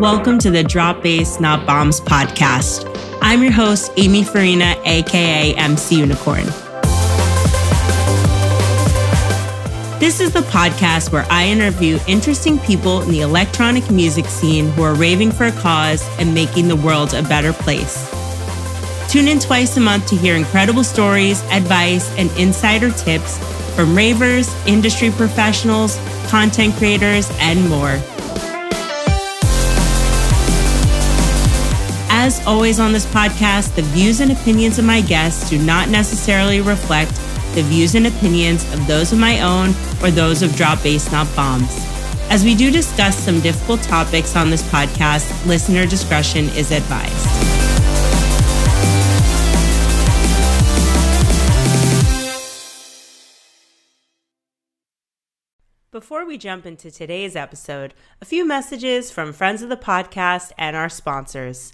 Welcome 0.00 0.38
to 0.38 0.50
the 0.50 0.64
Drop 0.64 1.02
Bass 1.02 1.40
Not 1.40 1.66
Bombs 1.66 2.00
podcast. 2.00 2.88
I'm 3.20 3.42
your 3.42 3.52
host, 3.52 3.92
Amy 3.98 4.24
Farina, 4.24 4.74
aka 4.86 5.54
MC 5.56 6.00
Unicorn. 6.00 6.46
This 10.00 10.20
is 10.20 10.32
the 10.32 10.40
podcast 10.48 11.12
where 11.12 11.26
I 11.28 11.48
interview 11.48 11.98
interesting 12.06 12.58
people 12.60 13.02
in 13.02 13.10
the 13.10 13.20
electronic 13.20 13.90
music 13.90 14.24
scene 14.24 14.70
who 14.70 14.84
are 14.84 14.94
raving 14.94 15.32
for 15.32 15.44
a 15.44 15.52
cause 15.52 16.02
and 16.18 16.32
making 16.34 16.68
the 16.68 16.76
world 16.76 17.12
a 17.12 17.22
better 17.22 17.52
place. 17.52 18.10
Tune 19.12 19.28
in 19.28 19.38
twice 19.38 19.76
a 19.76 19.80
month 19.80 20.06
to 20.06 20.16
hear 20.16 20.34
incredible 20.34 20.82
stories, 20.82 21.42
advice, 21.50 22.10
and 22.16 22.30
insider 22.38 22.90
tips 22.90 23.36
from 23.76 23.94
ravers, 23.94 24.48
industry 24.66 25.10
professionals, 25.10 26.00
content 26.28 26.74
creators, 26.76 27.30
and 27.38 27.68
more. 27.68 28.00
As 32.30 32.46
always 32.46 32.78
on 32.78 32.92
this 32.92 33.06
podcast, 33.06 33.74
the 33.74 33.82
views 33.82 34.20
and 34.20 34.30
opinions 34.30 34.78
of 34.78 34.84
my 34.84 35.00
guests 35.00 35.50
do 35.50 35.58
not 35.58 35.88
necessarily 35.88 36.60
reflect 36.60 37.12
the 37.56 37.62
views 37.62 37.96
and 37.96 38.06
opinions 38.06 38.62
of 38.72 38.86
those 38.86 39.12
of 39.12 39.18
my 39.18 39.40
own 39.40 39.70
or 40.00 40.12
those 40.12 40.40
of 40.40 40.54
Drop 40.54 40.80
Bass 40.80 41.10
Not 41.10 41.26
Bombs. 41.34 41.66
As 42.30 42.44
we 42.44 42.54
do 42.54 42.70
discuss 42.70 43.18
some 43.18 43.40
difficult 43.40 43.82
topics 43.82 44.36
on 44.36 44.48
this 44.48 44.62
podcast, 44.70 45.44
listener 45.44 45.86
discretion 45.86 46.44
is 46.50 46.70
advised. 46.70 47.10
Before 55.90 56.24
we 56.24 56.38
jump 56.38 56.64
into 56.64 56.92
today's 56.92 57.34
episode, 57.34 57.92
a 58.22 58.24
few 58.24 58.46
messages 58.46 59.10
from 59.10 59.32
friends 59.32 59.62
of 59.62 59.68
the 59.68 59.76
podcast 59.76 60.52
and 60.56 60.76
our 60.76 60.88
sponsors. 60.88 61.72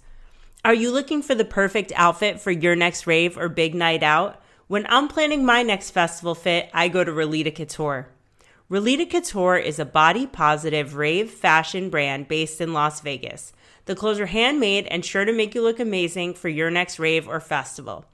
Are 0.64 0.74
you 0.74 0.90
looking 0.90 1.22
for 1.22 1.34
the 1.34 1.44
perfect 1.44 1.92
outfit 1.94 2.40
for 2.40 2.50
your 2.50 2.74
next 2.74 3.06
rave 3.06 3.38
or 3.38 3.48
big 3.48 3.74
night 3.74 4.02
out? 4.02 4.42
When 4.66 4.84
I'm 4.88 5.06
planning 5.06 5.44
my 5.44 5.62
next 5.62 5.90
festival 5.90 6.34
fit, 6.34 6.68
I 6.74 6.88
go 6.88 7.04
to 7.04 7.12
Rolita 7.12 7.54
Couture. 7.54 8.08
Rolita 8.68 9.08
Couture 9.08 9.56
is 9.56 9.78
a 9.78 9.84
body 9.84 10.26
positive 10.26 10.96
rave 10.96 11.30
fashion 11.30 11.88
brand 11.88 12.26
based 12.26 12.60
in 12.60 12.72
Las 12.72 13.00
Vegas. 13.00 13.52
The 13.84 13.94
clothes 13.94 14.18
are 14.18 14.26
handmade 14.26 14.88
and 14.88 15.04
sure 15.04 15.24
to 15.24 15.32
make 15.32 15.54
you 15.54 15.62
look 15.62 15.78
amazing 15.78 16.34
for 16.34 16.48
your 16.48 16.68
next 16.68 16.98
rave 16.98 17.28
or 17.28 17.38
festival. 17.38 18.04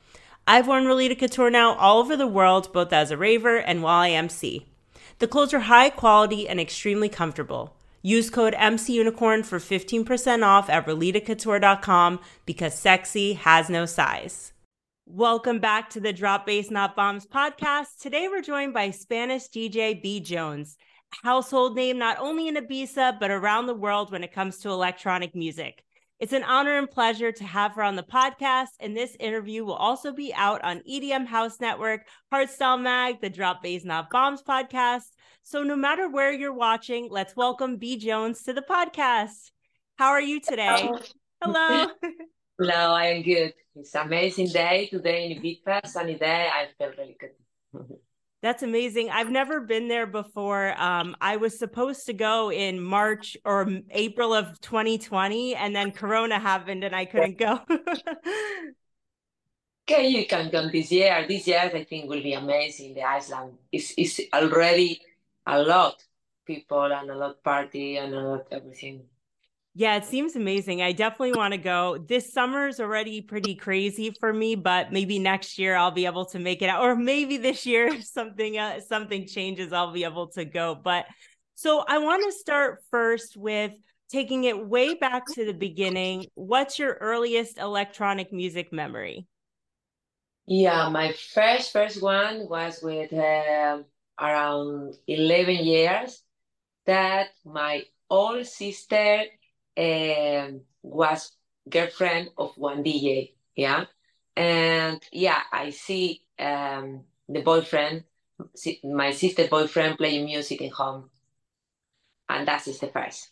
I've 0.46 0.68
worn 0.68 0.84
Rolita 0.84 1.18
Couture 1.18 1.48
now 1.48 1.74
all 1.76 2.00
over 2.00 2.18
the 2.18 2.26
world, 2.26 2.70
both 2.72 2.92
as 2.92 3.10
a 3.10 3.16
raver 3.16 3.56
and 3.56 3.82
while 3.82 4.00
I 4.00 4.10
MC. 4.10 4.66
The 5.20 5.26
clothes 5.26 5.54
are 5.54 5.60
high 5.60 5.88
quality 5.88 6.46
and 6.46 6.60
extremely 6.60 7.08
comfortable. 7.08 7.74
Use 8.04 8.30
code 8.30 8.54
MCUnicorn 8.54 9.46
for 9.46 9.60
15% 9.60 10.44
off 10.44 10.68
at 10.68 10.86
RolitaCouture.com 10.86 12.18
because 12.44 12.74
sexy 12.74 13.34
has 13.34 13.70
no 13.70 13.86
size. 13.86 14.52
Welcome 15.06 15.60
back 15.60 15.88
to 15.90 16.00
the 16.00 16.12
Drop 16.12 16.44
Bass 16.44 16.68
Not 16.68 16.96
Bombs 16.96 17.26
podcast. 17.26 18.00
Today 18.00 18.26
we're 18.26 18.42
joined 18.42 18.74
by 18.74 18.90
Spanish 18.90 19.44
DJ 19.44 20.02
B 20.02 20.18
Jones, 20.18 20.76
household 21.22 21.76
name 21.76 21.96
not 21.96 22.18
only 22.18 22.48
in 22.48 22.56
Ibiza, 22.56 23.20
but 23.20 23.30
around 23.30 23.66
the 23.66 23.74
world 23.74 24.10
when 24.10 24.24
it 24.24 24.32
comes 24.32 24.58
to 24.58 24.70
electronic 24.70 25.36
music. 25.36 25.84
It's 26.18 26.32
an 26.32 26.44
honor 26.44 26.78
and 26.78 26.90
pleasure 26.90 27.30
to 27.30 27.44
have 27.44 27.74
her 27.74 27.82
on 27.82 27.94
the 27.94 28.02
podcast, 28.02 28.70
and 28.80 28.96
this 28.96 29.16
interview 29.20 29.64
will 29.64 29.74
also 29.74 30.12
be 30.12 30.32
out 30.34 30.62
on 30.64 30.82
EDM 30.88 31.26
House 31.26 31.60
Network, 31.60 32.06
Hardstyle 32.32 32.80
Mag, 32.80 33.20
the 33.20 33.30
Drop 33.30 33.62
Bass 33.62 33.84
Not 33.84 34.10
Bombs 34.10 34.42
podcast, 34.42 35.06
so, 35.42 35.62
no 35.62 35.76
matter 35.76 36.08
where 36.08 36.32
you're 36.32 36.52
watching, 36.52 37.08
let's 37.10 37.34
welcome 37.34 37.76
B 37.76 37.96
Jones 37.96 38.42
to 38.44 38.52
the 38.52 38.62
podcast. 38.62 39.50
How 39.96 40.10
are 40.10 40.20
you 40.20 40.40
today? 40.40 40.88
Hello. 41.42 41.88
Hello, 42.58 42.94
I 42.94 43.06
am 43.06 43.22
good. 43.22 43.52
It's 43.74 43.94
an 43.94 44.06
amazing 44.06 44.48
day 44.48 44.86
today 44.86 45.32
in 45.32 45.42
Ibiza, 45.42 45.86
sunny 45.86 46.14
day. 46.14 46.48
I 46.52 46.68
feel 46.78 46.92
really 46.96 47.16
good. 47.18 47.30
That's 48.42 48.62
amazing. 48.62 49.10
I've 49.10 49.30
never 49.30 49.60
been 49.60 49.88
there 49.88 50.06
before. 50.06 50.80
Um, 50.80 51.16
I 51.20 51.36
was 51.36 51.58
supposed 51.58 52.06
to 52.06 52.12
go 52.12 52.50
in 52.50 52.80
March 52.80 53.36
or 53.44 53.68
April 53.90 54.34
of 54.34 54.60
2020, 54.60 55.54
and 55.54 55.74
then 55.74 55.92
Corona 55.92 56.40
happened 56.40 56.82
and 56.82 56.94
I 56.94 57.04
couldn't 57.04 57.38
go. 57.38 57.60
okay, 59.88 60.08
you 60.08 60.26
can 60.26 60.50
come 60.50 60.70
this 60.72 60.90
year. 60.90 61.24
This 61.28 61.46
year, 61.46 61.70
I 61.72 61.84
think, 61.84 62.10
will 62.10 62.22
be 62.22 62.32
amazing. 62.32 62.94
The 62.94 63.02
Iceland 63.02 63.58
is, 63.70 63.94
is 63.96 64.20
already 64.34 65.00
a 65.46 65.62
lot 65.62 66.02
people 66.46 66.92
and 66.92 67.10
a 67.10 67.14
lot 67.16 67.42
party 67.42 67.96
and 67.96 68.14
a 68.14 68.20
lot 68.20 68.46
everything. 68.50 69.04
Yeah, 69.74 69.96
it 69.96 70.04
seems 70.04 70.36
amazing. 70.36 70.82
I 70.82 70.92
definitely 70.92 71.32
want 71.32 71.52
to 71.52 71.58
go. 71.58 71.96
This 71.96 72.30
summer 72.30 72.68
is 72.68 72.78
already 72.78 73.22
pretty 73.22 73.54
crazy 73.54 74.10
for 74.20 74.30
me, 74.30 74.54
but 74.54 74.92
maybe 74.92 75.18
next 75.18 75.58
year 75.58 75.74
I'll 75.76 75.90
be 75.90 76.04
able 76.04 76.26
to 76.26 76.38
make 76.38 76.60
it 76.60 76.68
out, 76.68 76.82
or 76.82 76.94
maybe 76.94 77.38
this 77.38 77.64
year 77.64 78.00
something 78.02 78.58
uh, 78.58 78.80
something 78.80 79.26
changes, 79.26 79.72
I'll 79.72 79.92
be 79.92 80.04
able 80.04 80.28
to 80.32 80.44
go. 80.44 80.74
But 80.74 81.06
so 81.54 81.84
I 81.88 81.98
want 81.98 82.22
to 82.24 82.32
start 82.32 82.82
first 82.90 83.36
with 83.36 83.72
taking 84.10 84.44
it 84.44 84.68
way 84.68 84.92
back 84.92 85.24
to 85.34 85.46
the 85.46 85.54
beginning. 85.54 86.26
What's 86.34 86.78
your 86.78 86.98
earliest 87.00 87.56
electronic 87.56 88.30
music 88.30 88.74
memory? 88.74 89.26
Yeah, 90.44 90.90
my 90.90 91.12
first 91.12 91.72
first 91.72 92.02
one 92.02 92.46
was 92.46 92.80
with 92.82 93.12
uh, 93.14 93.78
around 94.22 94.94
11 95.08 95.56
years 95.56 96.22
that 96.86 97.30
my 97.44 97.82
old 98.08 98.46
sister 98.46 99.24
um, 99.76 100.60
was 100.82 101.32
girlfriend 101.68 102.30
of 102.38 102.52
one 102.56 102.82
DJ. 102.82 103.34
Yeah. 103.56 103.84
And 104.36 105.02
yeah, 105.12 105.42
I 105.52 105.70
see 105.70 106.22
um, 106.38 107.02
the 107.28 107.42
boyfriend, 107.42 108.04
my 108.84 109.10
sister 109.10 109.48
boyfriend 109.48 109.98
playing 109.98 110.24
music 110.24 110.60
in 110.60 110.70
home. 110.70 111.10
And 112.28 112.46
that 112.48 112.66
is 112.66 112.78
the 112.78 112.88
first. 112.88 113.30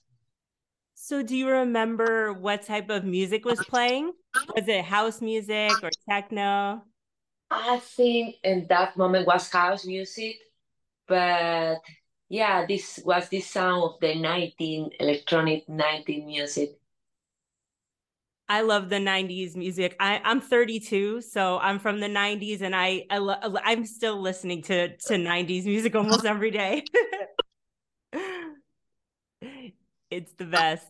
So 0.94 1.22
do 1.22 1.36
you 1.36 1.48
remember 1.48 2.32
what 2.32 2.62
type 2.62 2.90
of 2.90 3.04
music 3.04 3.44
was 3.46 3.62
playing? 3.62 4.12
Was 4.54 4.68
it 4.68 4.84
house 4.84 5.22
music 5.22 5.82
or 5.82 5.90
techno? 6.08 6.82
I 7.50 7.78
think 7.78 8.36
in 8.44 8.66
that 8.68 8.96
moment 8.96 9.26
was 9.26 9.50
house 9.50 9.86
music 9.86 10.36
but 11.10 11.82
yeah, 12.28 12.64
this 12.64 13.00
was 13.04 13.28
the 13.28 13.40
sound 13.40 13.82
of 13.82 14.00
the 14.00 14.14
19 14.14 14.90
electronic 15.00 15.68
19 15.68 16.24
music. 16.24 16.78
I 18.48 18.62
love 18.62 18.88
the 18.88 18.98
90s 18.98 19.56
music. 19.56 19.96
I, 20.00 20.20
I'm 20.24 20.40
32, 20.40 21.20
so 21.22 21.58
I'm 21.58 21.78
from 21.78 22.00
the 22.00 22.08
90s, 22.08 22.62
and 22.62 22.74
I, 22.74 23.06
I 23.10 23.18
lo- 23.18 23.36
I'm 23.64 23.84
still 23.84 24.20
listening 24.20 24.62
to 24.62 24.96
to 24.96 25.18
90s 25.18 25.66
music 25.66 25.94
almost 25.94 26.24
every 26.24 26.50
day. 26.52 26.84
it's 30.10 30.32
the 30.34 30.46
best. 30.46 30.86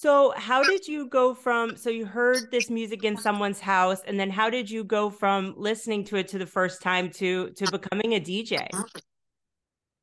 So, 0.00 0.32
how 0.36 0.62
did 0.62 0.86
you 0.86 1.08
go 1.08 1.34
from? 1.34 1.74
So, 1.74 1.90
you 1.90 2.06
heard 2.06 2.52
this 2.52 2.70
music 2.70 3.02
in 3.02 3.16
someone's 3.16 3.58
house, 3.58 4.00
and 4.06 4.14
then 4.14 4.30
how 4.30 4.48
did 4.48 4.70
you 4.70 4.84
go 4.84 5.10
from 5.10 5.54
listening 5.56 6.04
to 6.04 6.16
it 6.18 6.28
to 6.28 6.38
the 6.38 6.46
first 6.46 6.80
time 6.80 7.10
to 7.18 7.50
to 7.50 7.66
becoming 7.66 8.14
a 8.14 8.20
DJ? 8.20 8.68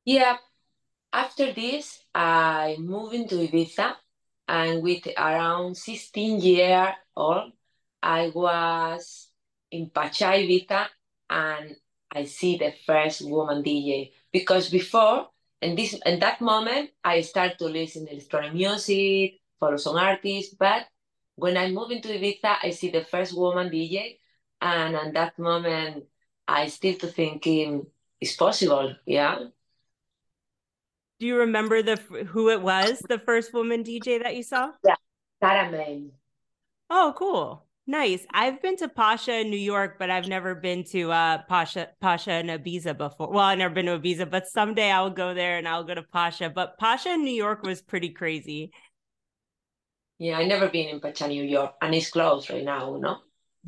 Yeah, 0.04 0.36
after 1.14 1.50
this, 1.50 1.98
I 2.14 2.76
moved 2.78 3.14
into 3.14 3.36
Ibiza, 3.36 3.94
and 4.46 4.82
with 4.82 5.08
around 5.16 5.78
16 5.78 6.40
year 6.40 6.92
old, 7.16 7.52
I 8.02 8.30
was 8.34 9.30
in 9.70 9.88
Pacha 9.88 10.36
Ibiza, 10.36 10.88
and 11.30 11.74
I 12.12 12.24
see 12.24 12.58
the 12.58 12.74
first 12.84 13.24
woman 13.24 13.62
DJ 13.62 14.12
because 14.30 14.68
before 14.68 15.30
And 15.62 15.72
this 15.72 15.96
in 16.04 16.20
that 16.20 16.42
moment 16.42 16.90
I 17.02 17.22
started 17.22 17.56
to 17.58 17.64
listen 17.64 18.06
electronic 18.08 18.52
music 18.52 19.40
follow 19.60 19.76
some 19.76 19.96
artists. 19.96 20.54
But 20.54 20.86
when 21.36 21.56
I 21.56 21.70
moved 21.70 21.92
into 21.92 22.08
Ibiza, 22.08 22.56
I 22.62 22.70
see 22.70 22.90
the 22.90 23.04
first 23.04 23.36
woman 23.36 23.70
DJ, 23.70 24.18
and 24.60 24.96
at 24.96 25.12
that 25.14 25.38
moment, 25.38 26.04
I 26.48 26.68
still 26.68 26.94
to 26.96 27.06
thinking 27.08 27.86
it's 28.20 28.36
possible. 28.36 28.94
Yeah. 29.04 29.38
Do 31.18 31.26
you 31.26 31.38
remember 31.38 31.82
the 31.82 31.96
who 32.28 32.50
it 32.50 32.60
was, 32.60 33.00
the 33.08 33.18
first 33.18 33.54
woman 33.54 33.82
DJ 33.82 34.22
that 34.22 34.36
you 34.36 34.42
saw? 34.42 34.72
Yeah, 34.84 34.96
Sarah 35.42 35.70
Main. 35.70 36.12
Oh, 36.90 37.14
cool. 37.16 37.66
Nice. 37.88 38.26
I've 38.32 38.60
been 38.60 38.76
to 38.78 38.88
Pacha 38.88 39.40
in 39.40 39.50
New 39.50 39.56
York, 39.56 39.96
but 39.96 40.10
I've 40.10 40.26
never 40.26 40.56
been 40.56 40.82
to 40.90 41.12
uh, 41.12 41.38
Pasha 41.48 41.88
Pacha 42.00 42.32
and 42.32 42.50
Ibiza 42.50 42.98
before. 42.98 43.30
Well, 43.30 43.44
I've 43.44 43.58
never 43.58 43.72
been 43.72 43.86
to 43.86 43.98
Ibiza, 43.98 44.28
but 44.28 44.48
someday 44.48 44.90
I'll 44.90 45.10
go 45.10 45.34
there 45.34 45.56
and 45.56 45.68
I'll 45.68 45.84
go 45.84 45.94
to 45.94 46.02
Pacha. 46.02 46.50
But 46.50 46.78
Pacha 46.78 47.10
in 47.10 47.24
New 47.24 47.34
York 47.34 47.62
was 47.62 47.80
pretty 47.80 48.10
crazy. 48.10 48.72
Yeah, 50.18 50.38
I 50.38 50.46
never 50.46 50.68
been 50.68 50.88
in 50.88 51.00
Pacha, 51.00 51.28
New 51.28 51.44
York, 51.44 51.74
and 51.80 51.94
it's 51.94 52.10
closed 52.10 52.48
right 52.50 52.64
now, 52.64 52.96
no? 52.96 53.18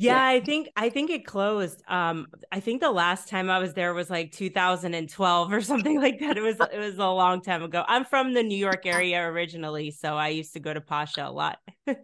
Yeah, 0.01 0.13
yeah, 0.13 0.25
I 0.25 0.39
think 0.39 0.69
I 0.75 0.89
think 0.89 1.09
it 1.09 1.25
closed. 1.25 1.83
Um, 1.87 2.27
I 2.51 2.59
think 2.61 2.81
the 2.81 2.89
last 2.89 3.27
time 3.27 3.49
I 3.49 3.59
was 3.59 3.73
there 3.73 3.93
was 3.93 4.09
like 4.09 4.31
2012 4.31 5.51
or 5.51 5.61
something 5.73 5.99
like 5.99 6.19
that. 6.21 6.37
It 6.37 6.41
was 6.41 6.55
it 6.59 6.79
was 6.79 6.95
a 6.95 7.05
long 7.09 7.41
time 7.41 7.63
ago. 7.63 7.83
I'm 7.87 8.05
from 8.05 8.33
the 8.33 8.41
New 8.41 8.57
York 8.57 8.85
area 8.85 9.21
originally, 9.21 9.91
so 9.91 10.15
I 10.15 10.29
used 10.29 10.53
to 10.53 10.59
go 10.59 10.73
to 10.73 10.81
Pacha 10.81 11.27
a 11.27 11.31
lot. 11.31 11.59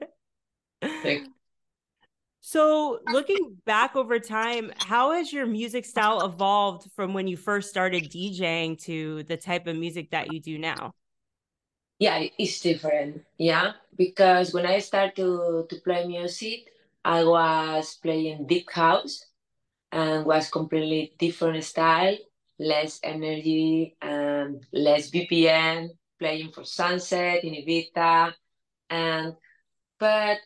so, 2.41 2.99
looking 3.05 3.57
back 3.65 3.95
over 3.95 4.19
time, 4.19 4.71
how 4.77 5.13
has 5.13 5.31
your 5.31 5.45
music 5.45 5.85
style 5.85 6.25
evolved 6.25 6.91
from 6.95 7.13
when 7.13 7.27
you 7.27 7.37
first 7.37 7.69
started 7.69 8.11
DJing 8.11 8.77
to 8.83 9.23
the 9.23 9.37
type 9.37 9.67
of 9.67 9.75
music 9.75 10.11
that 10.11 10.29
you 10.29 10.41
do 10.41 10.59
now? 10.59 10.93
Yeah, 11.99 12.23
it's 12.37 12.59
different. 12.59 13.25
Yeah, 13.37 13.73
because 13.95 14.53
when 14.53 14.65
I 14.65 14.79
started 14.79 15.15
to 15.17 15.65
to 15.69 15.75
play 15.81 16.05
music 16.07 16.71
I 17.05 17.23
was 17.23 17.95
playing 18.01 18.47
deep 18.47 18.69
house 18.71 19.25
and 19.91 20.25
was 20.25 20.49
completely 20.51 21.13
different 21.19 21.63
style, 21.63 22.17
less 22.59 22.99
energy 23.03 23.97
and 24.01 24.65
less 24.73 25.09
BPM, 25.11 25.91
playing 26.19 26.51
for 26.51 26.63
Sunset 26.65 27.43
in 27.43 27.53
Ibiza. 27.55 28.33
And 28.89 29.35
but 29.99 30.39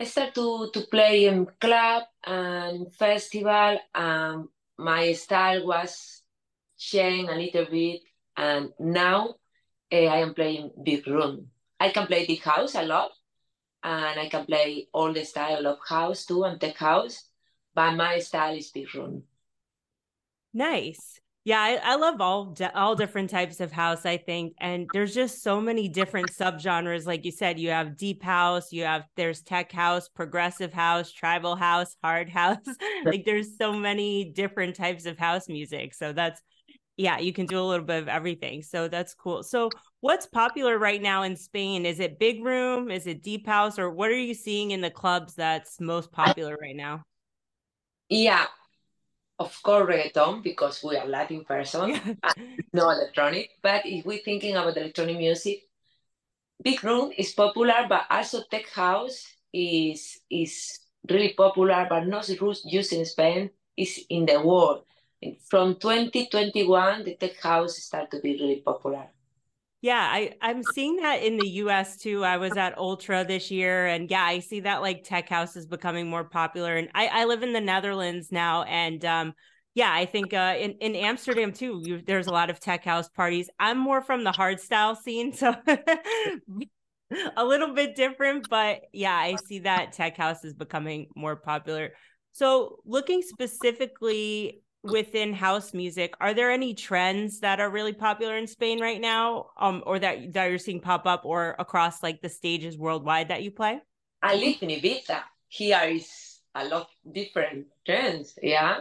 I 0.00 0.04
started 0.04 0.34
to, 0.36 0.70
to 0.72 0.80
play 0.86 1.26
in 1.26 1.46
club 1.60 2.04
and 2.24 2.92
festival 2.94 3.78
and 3.94 4.48
my 4.76 5.12
style 5.12 5.66
was 5.66 6.22
changed 6.78 7.30
a 7.30 7.34
little 7.36 7.66
bit 7.66 8.02
and 8.36 8.72
now 8.78 9.36
uh, 9.92 9.96
I 9.96 10.18
am 10.18 10.34
playing 10.34 10.70
big 10.82 11.06
room. 11.06 11.48
I 11.80 11.90
can 11.90 12.06
play 12.06 12.26
deep 12.26 12.42
house 12.42 12.74
a 12.74 12.82
lot, 12.82 13.10
and 13.82 14.18
I 14.18 14.28
can 14.28 14.46
play 14.46 14.88
all 14.92 15.12
the 15.12 15.24
style 15.24 15.66
of 15.66 15.78
house 15.86 16.26
too 16.26 16.44
and 16.44 16.60
tech 16.60 16.76
house, 16.76 17.24
but 17.74 17.92
my 17.92 18.18
style 18.18 18.56
is 18.56 18.70
big 18.70 18.94
room. 18.94 19.24
Nice. 20.52 21.20
Yeah, 21.44 21.60
I, 21.60 21.78
I 21.82 21.96
love 21.96 22.20
all 22.20 22.54
all 22.74 22.94
different 22.94 23.30
types 23.30 23.60
of 23.60 23.72
house. 23.72 24.04
I 24.04 24.18
think, 24.18 24.54
and 24.60 24.86
there's 24.92 25.14
just 25.14 25.42
so 25.42 25.62
many 25.62 25.88
different 25.88 26.30
subgenres. 26.30 27.06
Like 27.06 27.24
you 27.24 27.30
said, 27.30 27.58
you 27.58 27.70
have 27.70 27.96
deep 27.96 28.22
house, 28.22 28.70
you 28.70 28.84
have 28.84 29.04
there's 29.16 29.40
tech 29.40 29.72
house, 29.72 30.10
progressive 30.10 30.74
house, 30.74 31.10
tribal 31.10 31.56
house, 31.56 31.96
hard 32.02 32.28
house. 32.40 32.58
like 33.04 33.24
there's 33.24 33.56
so 33.56 33.72
many 33.72 34.26
different 34.26 34.76
types 34.76 35.06
of 35.06 35.16
house 35.16 35.48
music. 35.48 35.94
So 35.94 36.12
that's 36.12 36.42
yeah, 36.98 37.18
you 37.18 37.32
can 37.32 37.46
do 37.46 37.60
a 37.60 37.62
little 37.62 37.86
bit 37.86 38.02
of 38.02 38.08
everything. 38.08 38.60
So 38.60 38.88
that's 38.88 39.14
cool. 39.14 39.44
So 39.44 39.70
what's 40.00 40.26
popular 40.26 40.78
right 40.78 41.00
now 41.00 41.22
in 41.22 41.36
Spain? 41.36 41.86
Is 41.86 42.00
it 42.00 42.18
big 42.18 42.44
room? 42.44 42.90
Is 42.90 43.06
it 43.06 43.22
deep 43.22 43.46
house? 43.46 43.78
Or 43.78 43.88
what 43.88 44.10
are 44.10 44.18
you 44.18 44.34
seeing 44.34 44.72
in 44.72 44.80
the 44.80 44.90
clubs 44.90 45.34
that's 45.34 45.80
most 45.80 46.10
popular 46.10 46.58
right 46.60 46.74
now? 46.74 47.04
Yeah, 48.08 48.46
of 49.38 49.56
course 49.62 49.88
reggaeton 49.88 50.42
because 50.42 50.82
we 50.82 50.96
are 50.96 51.06
Latin 51.06 51.44
person, 51.44 52.18
uh, 52.24 52.32
no 52.72 52.90
electronic. 52.90 53.50
But 53.62 53.86
if 53.86 54.04
we're 54.04 54.18
thinking 54.24 54.56
about 54.56 54.76
electronic 54.76 55.18
music, 55.18 55.62
big 56.60 56.82
room 56.82 57.12
is 57.16 57.32
popular, 57.32 57.86
but 57.88 58.06
also 58.10 58.42
tech 58.50 58.68
house 58.70 59.24
is 59.52 60.18
is 60.30 60.80
really 61.08 61.34
popular, 61.34 61.86
but 61.88 62.08
not 62.08 62.28
used 62.28 62.92
in 62.92 63.06
Spain. 63.06 63.50
Is 63.76 64.04
in 64.10 64.26
the 64.26 64.42
world 64.42 64.82
from 65.50 65.74
2021, 65.76 67.04
the 67.04 67.16
tech 67.16 67.40
house 67.40 67.78
started 67.78 68.10
to 68.12 68.20
be 68.20 68.38
really 68.40 68.62
popular. 68.64 69.06
Yeah, 69.80 70.00
I, 70.00 70.32
I'm 70.40 70.62
seeing 70.74 70.96
that 70.96 71.22
in 71.22 71.36
the 71.36 71.48
US 71.62 71.98
too. 71.98 72.24
I 72.24 72.36
was 72.36 72.56
at 72.56 72.76
Ultra 72.76 73.24
this 73.24 73.50
year, 73.50 73.86
and 73.86 74.10
yeah, 74.10 74.24
I 74.24 74.40
see 74.40 74.60
that 74.60 74.82
like 74.82 75.04
tech 75.04 75.28
house 75.28 75.56
is 75.56 75.66
becoming 75.66 76.10
more 76.10 76.24
popular. 76.24 76.76
And 76.76 76.88
I, 76.94 77.06
I 77.06 77.24
live 77.26 77.44
in 77.44 77.52
the 77.52 77.60
Netherlands 77.60 78.32
now, 78.32 78.64
and 78.64 79.04
um, 79.04 79.34
yeah, 79.74 79.92
I 79.92 80.04
think 80.06 80.34
uh, 80.34 80.56
in 80.58 80.72
in 80.80 80.96
Amsterdam 80.96 81.52
too, 81.52 81.80
you, 81.84 82.02
there's 82.04 82.26
a 82.26 82.32
lot 82.32 82.50
of 82.50 82.58
tech 82.58 82.84
house 82.84 83.08
parties. 83.08 83.48
I'm 83.60 83.78
more 83.78 84.02
from 84.02 84.24
the 84.24 84.32
hard 84.32 84.58
style 84.58 84.96
scene, 84.96 85.32
so 85.32 85.54
a 87.36 87.44
little 87.44 87.72
bit 87.74 87.94
different, 87.94 88.48
but 88.50 88.80
yeah, 88.92 89.14
I 89.14 89.36
see 89.46 89.60
that 89.60 89.92
tech 89.92 90.16
house 90.16 90.44
is 90.44 90.54
becoming 90.54 91.06
more 91.14 91.36
popular. 91.36 91.90
So, 92.32 92.78
looking 92.84 93.22
specifically 93.22 94.62
within 94.90 95.32
house 95.32 95.72
music 95.74 96.14
are 96.20 96.34
there 96.34 96.50
any 96.50 96.74
trends 96.74 97.40
that 97.40 97.60
are 97.60 97.70
really 97.70 97.92
popular 97.92 98.36
in 98.36 98.46
spain 98.46 98.80
right 98.80 99.00
now 99.00 99.46
um 99.58 99.82
or 99.86 99.98
that 99.98 100.32
that 100.32 100.46
you're 100.46 100.58
seeing 100.58 100.80
pop 100.80 101.06
up 101.06 101.24
or 101.24 101.54
across 101.58 102.02
like 102.02 102.20
the 102.20 102.28
stages 102.28 102.76
worldwide 102.76 103.28
that 103.28 103.42
you 103.42 103.50
play? 103.50 103.80
I 104.22 104.34
live 104.34 104.62
in 104.62 104.70
ibiza. 104.70 105.22
Here 105.48 105.80
is 105.84 106.40
a 106.54 106.64
lot 106.64 106.88
different 107.10 107.66
trends 107.86 108.38
yeah? 108.42 108.80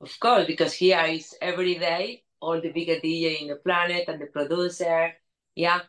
Of 0.00 0.18
course 0.18 0.46
because 0.46 0.72
here 0.72 1.04
is 1.06 1.34
every 1.40 1.76
day 1.76 2.24
all 2.40 2.60
the 2.60 2.72
biggest 2.72 3.02
dj 3.04 3.42
in 3.42 3.48
the 3.48 3.56
planet 3.56 4.04
and 4.08 4.20
the 4.20 4.26
producer 4.26 5.12
yeah? 5.54 5.80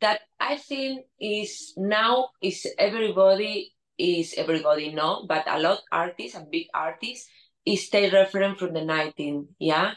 That 0.00 0.20
i 0.40 0.56
think 0.56 1.04
is 1.20 1.74
now 1.76 2.30
is 2.40 2.66
everybody 2.78 3.72
is 3.98 4.34
everybody 4.36 4.92
know 4.92 5.26
but 5.28 5.44
a 5.46 5.60
lot 5.60 5.82
artists 5.92 6.34
and 6.34 6.50
big 6.50 6.66
artists 6.72 7.28
is 7.64 7.88
take 7.88 8.12
reference 8.12 8.58
from 8.58 8.72
the 8.72 8.84
19, 8.84 9.48
yeah? 9.58 9.92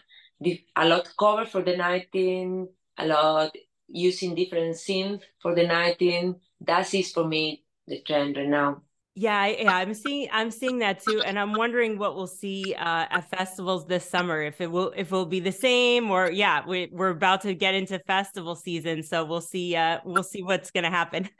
A 0.75 0.87
lot 0.87 1.07
cover 1.17 1.45
for 1.45 1.61
the 1.61 1.77
19, 1.77 2.67
a 2.97 3.05
lot 3.05 3.55
using 3.87 4.35
different 4.35 4.75
synth 4.75 5.21
for 5.41 5.55
the 5.55 5.65
19. 5.65 6.35
That 6.61 6.93
is 6.93 7.11
for 7.11 7.27
me 7.27 7.63
the 7.87 8.01
trend 8.01 8.37
right 8.37 8.47
now. 8.47 8.81
Yeah, 9.15 9.45
yeah, 9.45 9.75
I'm 9.75 9.93
seeing 9.93 10.27
I'm 10.31 10.49
seeing 10.49 10.79
that 10.79 11.03
too, 11.03 11.21
and 11.23 11.37
I'm 11.37 11.53
wondering 11.53 11.99
what 11.99 12.15
we'll 12.15 12.25
see 12.25 12.73
uh, 12.73 13.05
at 13.11 13.29
festivals 13.29 13.85
this 13.85 14.09
summer. 14.09 14.41
If 14.41 14.59
it 14.59 14.71
will 14.71 14.91
if 14.97 15.11
it 15.11 15.11
will 15.11 15.27
be 15.27 15.39
the 15.39 15.51
same, 15.51 16.09
or 16.09 16.31
yeah, 16.31 16.65
we, 16.65 16.89
we're 16.91 17.09
about 17.09 17.41
to 17.41 17.53
get 17.53 17.75
into 17.75 17.99
festival 18.07 18.55
season, 18.55 19.03
so 19.03 19.23
we'll 19.23 19.39
see. 19.39 19.75
Uh, 19.75 19.99
we'll 20.03 20.23
see 20.23 20.41
what's 20.41 20.71
going 20.71 20.85
to 20.85 20.89
happen. 20.89 21.29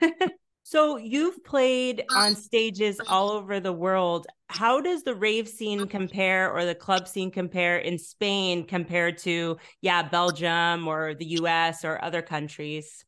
So 0.66 0.96
you've 0.96 1.44
played 1.44 2.04
on 2.10 2.34
stages 2.34 2.98
all 3.06 3.30
over 3.30 3.60
the 3.60 3.72
world. 3.72 4.26
How 4.54 4.80
does 4.80 5.02
the 5.02 5.16
rave 5.16 5.48
scene 5.48 5.88
compare 5.88 6.48
or 6.48 6.64
the 6.64 6.76
club 6.76 7.08
scene 7.08 7.32
compare 7.32 7.78
in 7.78 7.98
Spain 7.98 8.64
compared 8.64 9.18
to 9.26 9.58
yeah, 9.80 10.04
Belgium 10.08 10.86
or 10.86 11.14
the 11.14 11.24
US 11.42 11.84
or 11.84 12.02
other 12.04 12.22
countries? 12.22 13.04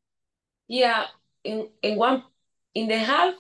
Yeah, 0.67 1.07
in 1.45 1.69
in 1.83 1.99
one 1.99 2.25
in 2.75 2.89
the 2.89 2.99
half 2.99 3.35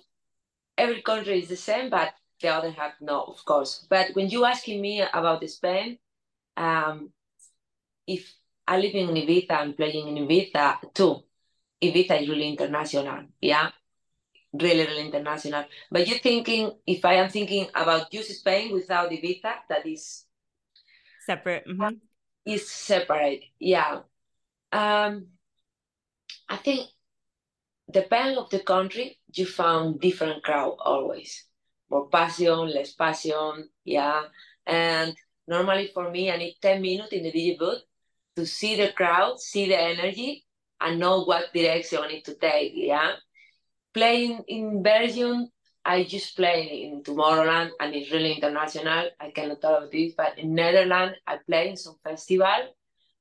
every 0.78 1.02
country 1.02 1.40
is 1.40 1.48
the 1.48 1.56
same, 1.56 1.90
but 1.90 2.14
the 2.40 2.46
other 2.48 2.70
half 2.70 2.92
no, 3.00 3.22
of 3.22 3.44
course. 3.44 3.84
But 3.90 4.14
when 4.14 4.30
you 4.30 4.44
asking 4.44 4.80
me 4.80 5.00
about 5.00 5.42
Spain, 5.50 5.98
um 6.56 7.10
if 8.06 8.32
I 8.68 8.78
live 8.78 8.94
in 8.94 9.08
Ibiza, 9.08 9.50
I'm 9.50 9.74
playing 9.74 10.16
in 10.16 10.28
Ibiza 10.28 10.94
too. 10.94 11.24
Ibiza 11.82 12.22
is 12.22 12.28
really 12.28 12.48
international, 12.48 13.24
yeah 13.40 13.70
really, 14.60 14.86
really 14.86 15.06
international. 15.06 15.64
But 15.90 16.06
you're 16.06 16.18
thinking, 16.18 16.72
if 16.86 17.04
I 17.04 17.14
am 17.14 17.30
thinking 17.30 17.68
about 17.74 18.10
just 18.10 18.30
Spain 18.30 18.72
without 18.72 19.10
Ibiza, 19.10 19.52
that 19.68 19.86
is 19.86 20.24
separate. 21.24 21.66
Mm-hmm. 21.66 21.96
Is 22.44 22.70
separate, 22.70 23.42
yeah. 23.58 24.00
Um, 24.72 25.26
I 26.48 26.56
think 26.56 26.88
depending 27.90 28.38
of 28.38 28.50
the 28.50 28.60
country, 28.60 29.18
you 29.32 29.46
found 29.46 30.00
different 30.00 30.44
crowd 30.44 30.76
always. 30.78 31.44
More 31.90 32.08
passion, 32.08 32.72
less 32.72 32.92
passion, 32.92 33.68
yeah. 33.84 34.22
And 34.64 35.16
normally 35.48 35.90
for 35.92 36.10
me, 36.10 36.30
I 36.30 36.36
need 36.36 36.56
10 36.62 36.80
minutes 36.80 37.12
in 37.12 37.24
the 37.24 37.32
DJ 37.32 37.58
booth 37.58 37.82
to 38.36 38.46
see 38.46 38.76
the 38.76 38.92
crowd, 38.92 39.40
see 39.40 39.66
the 39.68 39.80
energy, 39.80 40.44
and 40.80 41.00
know 41.00 41.24
what 41.24 41.52
direction 41.52 42.00
I 42.02 42.08
need 42.08 42.24
to 42.26 42.34
take, 42.34 42.72
yeah 42.74 43.14
playing 43.96 44.44
in 44.46 44.82
Belgium, 44.82 45.48
I 45.82 46.04
just 46.04 46.36
play 46.36 46.84
in 46.84 47.02
Tomorrowland 47.02 47.70
and 47.80 47.94
it's 47.94 48.12
really 48.12 48.34
international. 48.34 49.08
I 49.18 49.30
cannot 49.30 49.62
talk 49.62 49.78
about 49.78 49.92
this, 49.92 50.12
but 50.14 50.38
in 50.38 50.54
Netherlands, 50.54 51.16
I 51.26 51.38
play 51.46 51.70
in 51.70 51.76
some 51.76 51.96
festival 52.04 52.74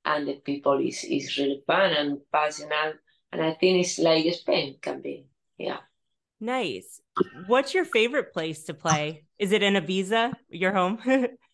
and 0.04 0.28
the 0.28 0.34
people 0.34 0.78
is, 0.86 1.06
is 1.06 1.38
really 1.38 1.64
fun 1.66 1.94
and 1.94 2.18
passionate. 2.30 3.00
And 3.32 3.42
I 3.42 3.54
think 3.54 3.86
it's 3.86 3.98
like 4.00 4.26
Spain 4.34 4.76
can 4.82 5.02
be. 5.02 5.28
Yeah. 5.58 5.78
Nice. 6.42 7.00
What's 7.48 7.74
your 7.74 7.86
favorite 7.86 8.34
place 8.34 8.66
to 8.66 8.74
play? 8.74 9.24
Is 9.40 9.54
it 9.54 9.64
in 9.64 9.76
Ibiza, 9.76 10.34
your 10.50 10.74
home? 10.74 11.00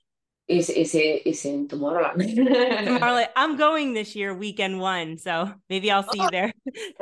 is 0.51 0.69
is 0.69 0.93
it 0.93 1.25
is 1.25 1.45
in 1.45 1.67
Tomorrowland. 1.67 2.35
Tomorrowland. 2.35 3.29
I'm 3.35 3.55
going 3.55 3.93
this 3.93 4.15
year, 4.15 4.35
weekend 4.35 4.79
one, 4.79 5.17
so 5.17 5.51
maybe 5.69 5.89
I'll 5.89 6.03
see 6.03 6.19
oh, 6.19 6.25
you 6.25 6.31
there. 6.31 6.53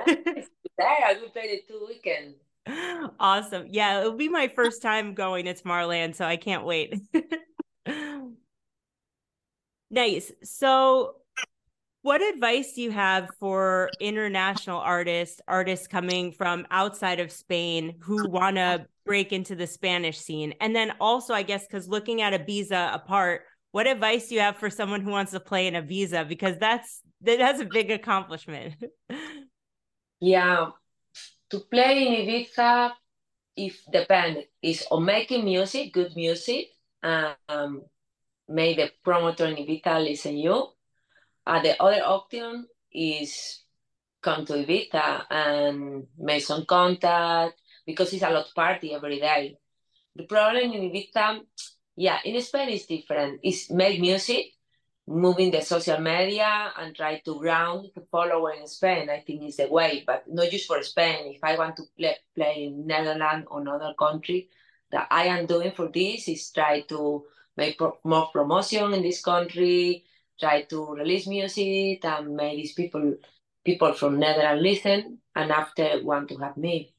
there, 0.05 0.45
I 0.79 1.17
will 1.19 1.29
play 1.29 1.57
the 1.57 1.63
two 1.67 1.85
weekend. 1.87 2.35
Awesome. 3.19 3.65
Yeah, 3.69 4.01
it'll 4.01 4.13
be 4.13 4.29
my 4.29 4.47
first 4.47 4.81
time 4.81 5.15
going 5.15 5.45
to 5.45 5.53
Tomorrowland, 5.53 6.15
so 6.15 6.25
I 6.25 6.37
can't 6.37 6.63
wait. 6.63 6.95
nice. 9.89 10.31
So 10.43 11.15
What 12.01 12.21
advice 12.21 12.73
do 12.73 12.81
you 12.81 12.91
have 12.91 13.29
for 13.39 13.89
international 13.99 14.79
artists, 14.79 15.41
artists 15.49 15.85
coming 15.85 16.31
from 16.31 16.65
outside 16.71 17.19
of 17.19 17.29
Spain 17.29 17.95
who 17.99 18.29
want 18.29 18.55
to 18.55 18.85
break 19.05 19.33
into 19.33 19.53
the 19.53 19.67
Spanish 19.67 20.17
scene? 20.17 20.53
And 20.61 20.73
then 20.73 20.93
also, 21.01 21.33
I 21.33 21.43
guess, 21.43 21.67
because 21.67 21.89
looking 21.89 22.21
at 22.21 22.31
Ibiza 22.33 22.95
apart, 22.95 23.41
what 23.71 23.85
advice 23.85 24.29
do 24.29 24.35
you 24.35 24.41
have 24.41 24.55
for 24.55 24.69
someone 24.69 25.01
who 25.01 25.11
wants 25.11 25.33
to 25.33 25.41
play 25.41 25.67
in 25.67 25.73
Ibiza? 25.73 26.27
Because 26.27 26.57
that's 26.57 27.01
that's 27.21 27.59
a 27.59 27.65
big 27.65 27.91
accomplishment. 27.91 28.75
yeah, 30.21 30.67
to 31.49 31.59
play 31.59 32.07
in 32.07 32.25
Ibiza, 32.25 32.91
if 33.57 33.83
band 34.07 34.45
is 34.61 34.85
on 34.89 35.03
making 35.03 35.43
music, 35.43 35.91
good 35.91 36.15
music, 36.15 36.67
um, 37.03 37.81
may 38.47 38.73
the 38.73 38.89
promoter 39.03 39.47
in 39.47 39.57
Ibiza 39.57 40.01
listen 40.01 40.37
you. 40.37 40.67
Uh, 41.49 41.59
the 41.63 41.81
other 41.81 42.03
option 42.05 42.67
is 42.93 43.63
come 44.21 44.45
to 44.45 44.53
Ibiza 44.53 45.25
and 45.31 46.05
make 46.15 46.43
some 46.43 46.63
contact 46.67 47.55
because 47.87 48.13
it's 48.13 48.21
a 48.21 48.29
lot 48.29 48.45
party 48.55 48.93
every 48.93 49.19
day. 49.19 49.57
The 50.15 50.25
problem 50.25 50.71
in 50.71 50.91
Ibiza, 50.91 51.39
yeah, 51.95 52.19
in 52.23 52.39
Spain 52.43 52.69
is 52.69 52.85
different. 52.85 53.39
It's 53.41 53.71
make 53.71 53.99
music, 53.99 54.45
moving 55.07 55.49
the 55.49 55.61
social 55.61 55.97
media 55.99 56.71
and 56.77 56.95
try 56.95 57.17
to 57.25 57.39
ground 57.39 57.87
the 57.95 58.01
follower 58.11 58.53
in 58.53 58.67
Spain, 58.67 59.09
I 59.09 59.21
think 59.25 59.41
is 59.41 59.57
the 59.57 59.69
way, 59.69 60.03
but 60.05 60.25
not 60.27 60.51
just 60.51 60.67
for 60.67 60.83
Spain. 60.83 61.33
If 61.33 61.43
I 61.43 61.57
want 61.57 61.77
to 61.77 61.83
play, 61.97 62.15
play 62.35 62.65
in 62.65 62.85
Netherlands 62.85 63.47
or 63.49 63.61
another 63.61 63.95
country, 63.97 64.49
that 64.91 65.07
I 65.09 65.23
am 65.23 65.47
doing 65.47 65.71
for 65.71 65.89
this 65.91 66.27
is 66.27 66.51
try 66.51 66.81
to 66.89 67.25
make 67.57 67.79
pro 67.79 67.97
more 68.03 68.27
promotion 68.31 68.93
in 68.93 69.01
this 69.01 69.23
country, 69.23 70.05
try 70.39 70.63
to 70.63 70.93
release 70.93 71.27
music 71.27 72.03
and 72.05 72.35
make 72.35 72.57
these 72.57 72.73
people 72.73 73.15
people 73.65 73.93
from 73.93 74.19
Netherlands 74.19 74.63
listen 74.63 75.19
and 75.35 75.51
after 75.51 75.99
want 76.03 76.29
to 76.29 76.37
have 76.37 76.57
me. 76.57 76.93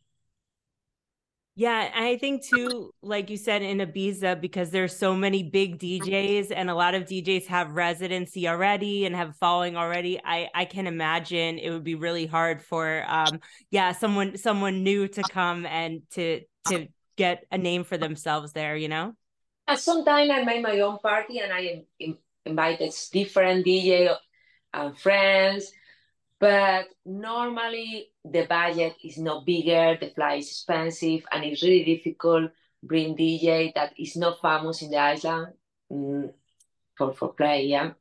Yeah, 1.56 1.90
I 1.94 2.16
think 2.16 2.42
too, 2.42 2.94
like 3.02 3.28
you 3.28 3.36
said 3.36 3.60
in 3.60 3.78
Ibiza, 3.78 4.40
because 4.40 4.70
there's 4.70 4.96
so 4.96 5.14
many 5.14 5.42
big 5.42 5.78
DJs 5.78 6.52
and 6.54 6.70
a 6.70 6.74
lot 6.74 6.94
of 6.94 7.04
DJs 7.04 7.46
have 7.48 7.72
residency 7.72 8.48
already 8.48 9.04
and 9.04 9.14
have 9.14 9.36
following 9.36 9.76
already. 9.76 10.20
I 10.24 10.48
I 10.54 10.64
can 10.64 10.86
imagine 10.86 11.58
it 11.58 11.70
would 11.70 11.84
be 11.84 11.96
really 11.96 12.24
hard 12.24 12.62
for 12.62 13.04
um 13.06 13.40
yeah 13.70 13.92
someone 13.92 14.38
someone 14.38 14.84
new 14.84 15.08
to 15.08 15.22
come 15.22 15.66
and 15.66 16.02
to 16.12 16.40
to 16.68 16.86
get 17.16 17.44
a 17.50 17.58
name 17.58 17.84
for 17.84 17.98
themselves 17.98 18.52
there. 18.52 18.76
You 18.76 18.88
know. 18.88 19.12
Sometimes 19.76 20.30
I 20.30 20.42
make 20.44 20.62
my 20.62 20.80
own 20.80 20.98
party 20.98 21.40
and 21.40 21.52
I 21.52 21.84
invited 22.46 22.92
different 23.12 23.66
DJ 23.66 24.14
and 24.72 24.98
friends 24.98 25.72
but 26.40 26.86
normally 27.04 28.08
the 28.24 28.46
budget 28.46 28.96
is 29.04 29.18
not 29.18 29.44
bigger, 29.44 29.98
the 30.00 30.08
flight 30.08 30.40
is 30.40 30.48
expensive, 30.48 31.22
and 31.30 31.44
it's 31.44 31.62
really 31.62 31.84
difficult 31.84 32.50
bring 32.82 33.14
DJ 33.14 33.72
that 33.74 33.92
is 33.98 34.16
not 34.16 34.40
famous 34.40 34.80
in 34.80 34.90
the 34.90 34.96
island 34.96 35.52
mm, 35.92 36.32
for 36.96 37.12
for 37.12 37.34
play. 37.34 37.66
Yeah. 37.66 37.92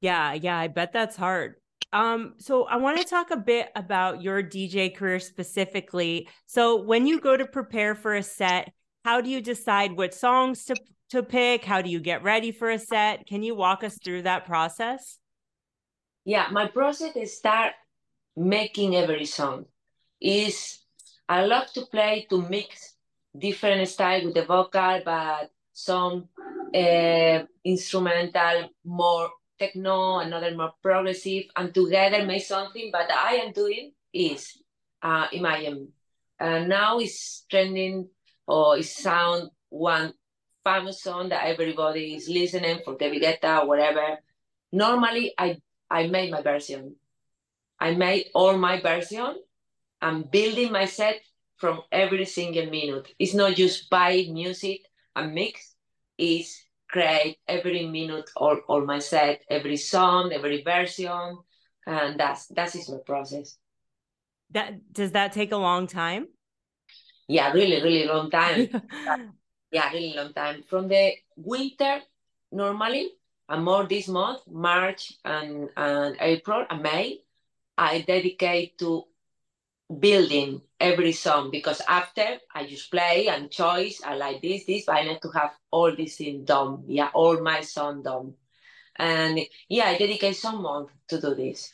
Yeah, 0.00 0.32
yeah, 0.32 0.58
I 0.58 0.68
bet 0.68 0.92
that's 0.92 1.16
hard. 1.16 1.56
Um, 1.92 2.34
so 2.38 2.64
I 2.64 2.76
want 2.76 2.98
to 2.98 3.04
talk 3.04 3.30
a 3.30 3.36
bit 3.36 3.68
about 3.76 4.22
your 4.22 4.42
DJ 4.42 4.94
career 4.94 5.20
specifically. 5.20 6.28
So 6.46 6.82
when 6.82 7.06
you 7.06 7.20
go 7.20 7.36
to 7.36 7.44
prepare 7.44 7.94
for 7.94 8.14
a 8.14 8.22
set, 8.22 8.72
how 9.04 9.20
do 9.20 9.28
you 9.28 9.42
decide 9.42 9.92
what 9.92 10.14
songs 10.14 10.64
to 10.64 10.76
to 11.12 11.22
pick? 11.22 11.64
How 11.64 11.80
do 11.80 11.88
you 11.88 12.00
get 12.00 12.22
ready 12.22 12.52
for 12.52 12.70
a 12.70 12.78
set? 12.78 13.26
Can 13.26 13.42
you 13.42 13.54
walk 13.54 13.84
us 13.84 13.98
through 14.02 14.22
that 14.22 14.44
process? 14.44 15.18
yeah, 16.24 16.48
my 16.50 16.66
process 16.66 17.16
is 17.16 17.36
start 17.36 17.72
making 18.36 18.94
every 18.94 19.24
song. 19.26 19.66
Is 20.20 20.78
I 21.28 21.44
love 21.44 21.72
to 21.74 21.86
play 21.86 22.26
to 22.30 22.42
mix 22.42 22.94
different 23.36 23.88
style 23.88 24.24
with 24.24 24.34
the 24.34 24.44
vocal, 24.44 25.00
but 25.04 25.50
some 25.72 26.28
uh, 26.74 27.42
instrumental, 27.64 28.70
more 28.84 29.30
techno, 29.58 30.18
another 30.18 30.54
more 30.54 30.72
progressive, 30.82 31.44
and 31.56 31.74
together 31.74 32.24
make 32.24 32.44
something. 32.44 32.90
But 32.92 33.10
I 33.10 33.42
am 33.46 33.52
doing 33.52 33.92
is 34.12 34.62
uh, 35.02 35.26
imagine 35.32 35.88
uh, 36.38 36.60
now 36.60 37.00
is 37.00 37.42
trending 37.50 38.08
or 38.46 38.78
is 38.78 38.94
sound 38.94 39.50
one 39.70 40.12
famous 40.64 41.02
song 41.02 41.28
that 41.30 41.46
everybody 41.46 42.14
is 42.14 42.28
listening 42.28 42.80
for 42.84 42.96
David 42.96 43.22
Guetta 43.22 43.62
or 43.62 43.68
whatever. 43.68 44.18
Normally, 44.72 45.34
I 45.36 45.58
I 45.90 46.06
made 46.06 46.30
my 46.30 46.42
version. 46.42 46.96
I 47.78 47.94
made 47.94 48.26
all 48.34 48.56
my 48.56 48.80
version. 48.80 49.42
I'm 50.00 50.22
building 50.22 50.72
my 50.72 50.86
set 50.86 51.20
from 51.56 51.82
every 51.92 52.24
single 52.24 52.66
minute. 52.66 53.14
It's 53.18 53.34
not 53.34 53.54
just 53.54 53.90
buy 53.90 54.26
music 54.30 54.82
and 55.14 55.34
mix. 55.34 55.74
It's 56.18 56.64
create 56.88 57.38
every 57.48 57.86
minute 57.86 58.30
all, 58.36 58.58
all 58.68 58.84
my 58.84 58.98
set, 58.98 59.42
every 59.50 59.76
song, 59.76 60.32
every 60.32 60.62
version, 60.62 61.38
and 61.86 62.20
that's 62.20 62.46
that 62.48 62.74
is 62.74 62.88
my 62.88 62.98
process. 63.04 63.58
That 64.50 64.92
does 64.92 65.12
that 65.12 65.32
take 65.32 65.52
a 65.52 65.56
long 65.56 65.86
time? 65.86 66.26
Yeah, 67.28 67.52
really, 67.52 67.82
really 67.82 68.06
long 68.06 68.30
time. 68.30 68.68
yeah, 69.72 69.90
really 69.92 70.14
long 70.14 70.32
time. 70.32 70.62
From 70.68 70.88
the 70.88 71.14
winter, 71.36 72.00
normally 72.52 73.10
and 73.48 73.64
more 73.64 73.84
this 73.86 74.08
month, 74.08 74.42
March 74.48 75.14
and, 75.24 75.68
and 75.76 76.16
April 76.20 76.64
and 76.70 76.82
May, 76.82 77.20
I 77.76 78.02
dedicate 78.02 78.78
to 78.78 79.04
building 79.98 80.62
every 80.78 81.12
song 81.12 81.50
because 81.50 81.80
after 81.88 82.38
I 82.54 82.66
just 82.66 82.90
play 82.90 83.28
and 83.28 83.50
choice, 83.50 84.00
I 84.04 84.14
like 84.14 84.40
this, 84.40 84.64
this, 84.64 84.84
but 84.86 84.96
I 84.96 85.04
need 85.04 85.20
to 85.22 85.30
have 85.30 85.52
all 85.70 85.94
this 85.94 86.20
in 86.20 86.44
done. 86.44 86.84
Yeah, 86.86 87.10
all 87.12 87.40
my 87.42 87.62
song 87.62 88.02
done. 88.02 88.34
And 88.96 89.40
yeah, 89.68 89.86
I 89.86 89.98
dedicate 89.98 90.36
some 90.36 90.62
month 90.62 90.90
to 91.08 91.20
do 91.20 91.34
this. 91.34 91.72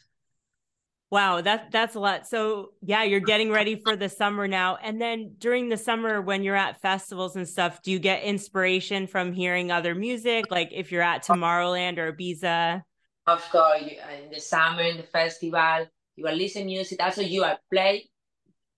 Wow, 1.11 1.41
that 1.41 1.71
that's 1.71 1.95
a 1.95 2.01
lot. 2.01 2.27
So 2.27 2.73
yeah, 2.83 3.03
you're 3.03 3.21
getting 3.21 3.51
ready 3.51 3.81
for 3.83 3.97
the 3.97 4.11
summer 4.11 4.47
now. 4.47 4.77
And 4.77 5.01
then 5.01 5.37
during 5.39 5.71
the 5.71 5.79
summer 5.79 6.21
when 6.21 6.43
you're 6.43 6.57
at 6.57 6.83
festivals 6.83 7.35
and 7.35 7.49
stuff, 7.49 7.81
do 7.83 7.91
you 7.91 7.99
get 7.99 8.25
inspiration 8.25 9.07
from 9.07 9.33
hearing 9.33 9.73
other 9.73 9.95
music? 9.95 10.51
Like 10.51 10.69
if 10.71 10.93
you're 10.93 11.03
at 11.03 11.25
Tomorrowland 11.25 11.97
or 11.97 12.13
Ibiza? 12.13 12.83
Of 13.27 13.43
course, 13.51 13.83
in 13.83 14.31
the 14.31 14.41
summer, 14.41 14.83
in 14.83 14.99
the 14.99 15.03
festival, 15.03 15.87
you 16.17 16.27
are 16.27 16.35
listening 16.35 16.67
music. 16.67 17.03
Also, 17.03 17.23
you 17.23 17.43
are 17.45 17.59
play. 17.73 18.09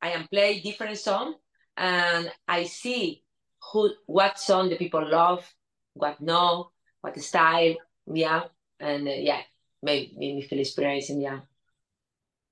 I 0.00 0.10
am 0.10 0.28
play 0.28 0.60
different 0.60 0.98
song, 0.98 1.34
and 1.76 2.30
I 2.46 2.64
see 2.64 3.22
who 3.72 3.90
what 4.06 4.38
song 4.38 4.70
the 4.70 4.76
people 4.76 5.06
love, 5.08 5.44
what 5.94 6.20
no, 6.20 6.70
what 7.00 7.18
style, 7.20 7.74
yeah, 8.06 8.44
and 8.78 9.06
uh, 9.06 9.12
yeah, 9.12 9.42
maybe 9.82 10.14
me 10.16 10.42
feel 10.42 10.58
inspiration, 10.58 11.20
yeah. 11.20 11.40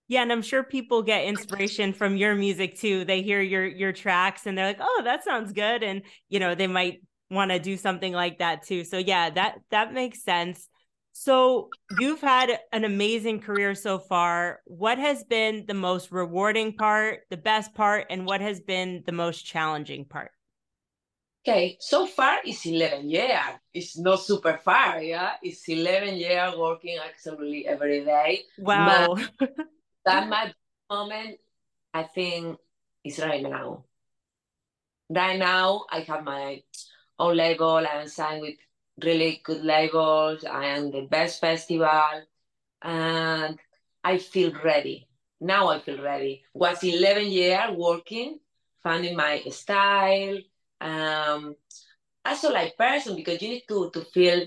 Yeah, 0.09 0.23
and 0.23 0.33
I'm 0.33 0.43
sure 0.43 0.63
people 0.63 1.03
get 1.03 1.25
inspiration 1.27 1.93
from 1.93 2.17
your 2.17 2.35
music 2.35 2.77
too. 2.79 3.05
They 3.05 3.21
hear 3.23 3.43
your 3.43 3.67
your 3.67 3.93
tracks 3.93 4.47
and 4.47 4.57
they're 4.57 4.67
like, 4.67 4.81
"Oh, 4.81 5.03
that 5.05 5.23
sounds 5.23 5.53
good." 5.53 5.83
And 5.83 6.03
you 6.29 6.41
know, 6.41 6.55
they 6.55 6.67
might 6.67 7.03
want 7.31 7.51
to 7.51 7.59
do 7.59 7.77
something 7.77 8.13
like 8.15 8.39
that 8.39 8.63
too. 8.67 8.85
So 8.85 8.97
yeah, 8.99 9.31
that 9.31 9.59
that 9.71 9.93
makes 9.93 10.23
sense. 10.23 10.69
So, 11.13 11.73
you've 11.89 12.21
had 12.21 12.61
an 12.73 12.85
amazing 12.85 13.41
career 13.41 13.75
so 13.75 13.99
far. 13.99 14.61
What 14.67 14.99
has 14.99 15.25
been 15.25 15.65
the 15.67 15.75
most 15.75 16.13
rewarding 16.13 16.75
part, 16.75 17.23
the 17.29 17.37
best 17.37 17.75
part, 17.75 18.07
and 18.09 18.25
what 18.25 18.41
has 18.41 18.61
been 18.61 19.03
the 19.05 19.13
most 19.13 19.45
challenging 19.45 20.05
part? 20.05 20.31
Okay, 21.47 21.77
so 21.81 22.07
far 22.07 22.39
it's 22.45 22.67
11 22.67 23.09
years. 23.11 23.33
It's 23.73 23.97
not 23.99 24.21
super 24.21 24.59
far, 24.59 25.03
yeah? 25.03 25.35
It's 25.43 25.67
11 25.69 26.17
years 26.17 26.55
working 26.57 26.99
absolutely 26.99 27.67
every 27.67 28.05
day. 28.05 28.45
Wow. 28.59 29.17
That 30.05 30.29
my 30.29 30.53
moment, 30.91 31.39
I 31.95 32.05
think, 32.05 32.59
is 33.05 33.19
right 33.19 33.43
now. 33.43 33.85
Right 35.11 35.39
now, 35.39 35.87
I 35.91 36.01
have 36.01 36.25
my 36.25 36.63
own 37.19 37.37
label. 37.37 37.77
I 37.77 38.01
am 38.03 38.09
signed 38.09 38.43
with 38.43 38.57
really 39.03 39.41
good 39.45 39.65
labels. 39.65 40.45
I 40.45 40.67
am 40.67 40.91
the 40.91 41.03
best 41.03 41.41
festival, 41.41 42.23
and 42.83 43.59
I 44.05 44.19
feel 44.19 44.53
ready. 44.63 45.09
Now 45.41 45.69
I 45.69 45.81
feel 45.81 46.03
ready. 46.03 46.45
Was 46.55 46.83
11 46.85 47.27
years 47.29 47.71
working, 47.77 48.41
finding 48.83 49.17
my 49.17 49.41
style. 49.51 50.39
Um, 50.81 51.57
also 52.25 52.53
like 52.53 52.77
person 52.77 53.17
because 53.17 53.41
you 53.43 53.49
need 53.49 53.65
to 53.69 53.91
to 53.91 54.03
feel 54.05 54.47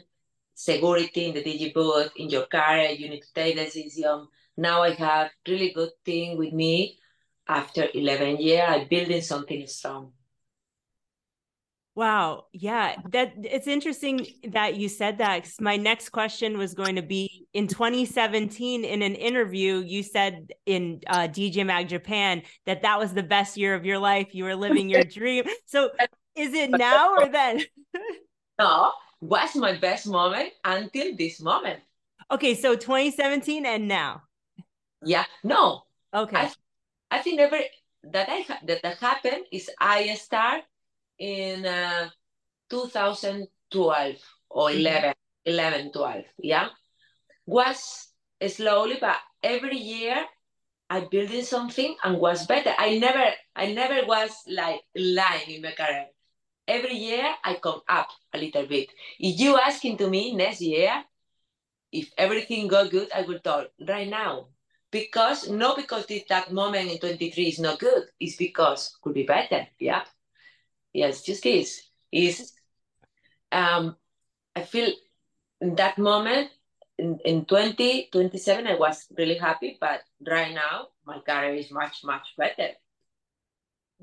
security 0.53 1.25
in 1.27 1.33
the 1.33 1.43
DJ 1.43 1.71
booth 1.73 2.11
in 2.15 2.29
your 2.29 2.45
car. 2.47 2.79
You 2.81 3.09
need 3.09 3.21
to 3.21 3.33
take 3.33 3.55
decision 3.55 4.27
now 4.57 4.83
I 4.83 4.91
have 4.91 5.31
really 5.47 5.71
good 5.73 5.91
thing 6.05 6.37
with 6.37 6.53
me. 6.53 6.97
After 7.47 7.87
11 7.93 8.37
years, 8.37 8.63
I'm 8.67 8.87
building 8.87 9.21
something 9.21 9.65
strong. 9.67 10.13
Wow. 11.93 12.45
Yeah. 12.53 12.95
That 13.09 13.33
it's 13.43 13.67
interesting 13.67 14.25
that 14.49 14.75
you 14.77 14.87
said 14.87 15.17
that. 15.17 15.43
cuz 15.43 15.59
My 15.59 15.75
next 15.75 16.09
question 16.09 16.57
was 16.57 16.73
going 16.73 16.95
to 16.95 17.01
be 17.01 17.47
in 17.53 17.67
2017 17.67 18.85
in 18.85 19.01
an 19.01 19.15
interview, 19.15 19.83
you 19.85 20.01
said 20.01 20.53
in 20.65 21.01
uh, 21.07 21.27
DJ 21.27 21.65
Mag 21.65 21.89
Japan 21.89 22.43
that 22.65 22.83
that 22.83 22.97
was 22.97 23.13
the 23.13 23.23
best 23.23 23.57
year 23.57 23.75
of 23.75 23.85
your 23.85 23.99
life. 23.99 24.33
You 24.33 24.45
were 24.45 24.55
living 24.55 24.89
your 24.89 25.03
dream. 25.19 25.43
So 25.65 25.89
is 26.35 26.53
it 26.53 26.71
now 26.71 27.13
or 27.13 27.27
then? 27.39 27.61
no, 28.57 28.93
was 29.19 29.55
my 29.55 29.77
best 29.77 30.07
moment 30.07 30.53
until 30.63 31.15
this 31.17 31.41
moment. 31.41 31.81
Okay. 32.31 32.55
So 32.55 32.75
2017 32.75 33.65
and 33.65 33.89
now. 33.89 34.23
Yeah. 35.03 35.25
No. 35.43 35.83
Okay. 36.13 36.37
I, 36.37 36.51
I 37.09 37.19
think 37.19 37.37
never 37.37 37.59
that 38.03 38.27
I 38.29 38.45
that, 38.65 38.81
that 38.83 38.97
happened 38.97 39.45
is 39.51 39.69
I 39.79 40.13
start 40.15 40.63
in 41.19 41.65
uh, 41.65 42.09
2012 42.69 44.15
or 44.49 44.69
mm-hmm. 44.69 44.79
11, 44.79 45.13
11, 45.45 45.91
12, 45.91 46.23
yeah? 46.39 46.69
Was 47.45 48.09
slowly, 48.47 48.97
but 48.99 49.17
every 49.43 49.77
year 49.77 50.25
I 50.89 51.01
building 51.01 51.43
something 51.43 51.95
and 52.03 52.19
was 52.19 52.45
better. 52.45 52.73
I 52.77 52.97
never, 52.97 53.23
I 53.55 53.71
never 53.71 54.05
was 54.05 54.31
like 54.47 54.81
lying 54.95 55.49
in 55.49 55.61
my 55.61 55.71
career. 55.71 56.07
Every 56.67 56.95
year 56.95 57.33
I 57.43 57.55
come 57.55 57.81
up 57.87 58.09
a 58.33 58.37
little 58.37 58.65
bit. 58.65 58.89
If 59.19 59.39
you 59.39 59.57
asking 59.57 59.97
to 59.97 60.09
me 60.09 60.35
next 60.35 60.61
year, 60.61 61.03
if 61.91 62.09
everything 62.17 62.67
go 62.67 62.87
good, 62.87 63.09
I 63.13 63.21
will 63.23 63.39
talk 63.39 63.67
right 63.87 64.07
now. 64.07 64.47
Because 64.91 65.49
not 65.49 65.77
because 65.77 66.05
that 66.29 66.51
moment 66.51 66.91
in 66.91 66.99
23 66.99 67.45
is 67.45 67.59
not 67.59 67.79
good, 67.79 68.03
it's 68.19 68.35
because 68.35 68.97
could 69.01 69.13
be 69.13 69.23
better. 69.23 69.67
Yeah 69.79 70.03
yes, 70.93 71.21
just 71.23 71.45
is 71.45 71.83
is. 72.11 72.53
Um, 73.51 73.97
I 74.55 74.61
feel 74.63 74.91
in 75.59 75.75
that 75.75 75.97
moment 75.97 76.49
in, 76.97 77.19
in 77.25 77.45
20, 77.45 78.09
27, 78.11 78.67
I 78.67 78.75
was 78.75 79.07
really 79.17 79.37
happy, 79.37 79.77
but 79.79 80.01
right 80.25 80.53
now 80.53 80.87
my 81.05 81.19
career 81.19 81.55
is 81.55 81.71
much, 81.71 82.03
much 82.03 82.27
better. 82.37 82.69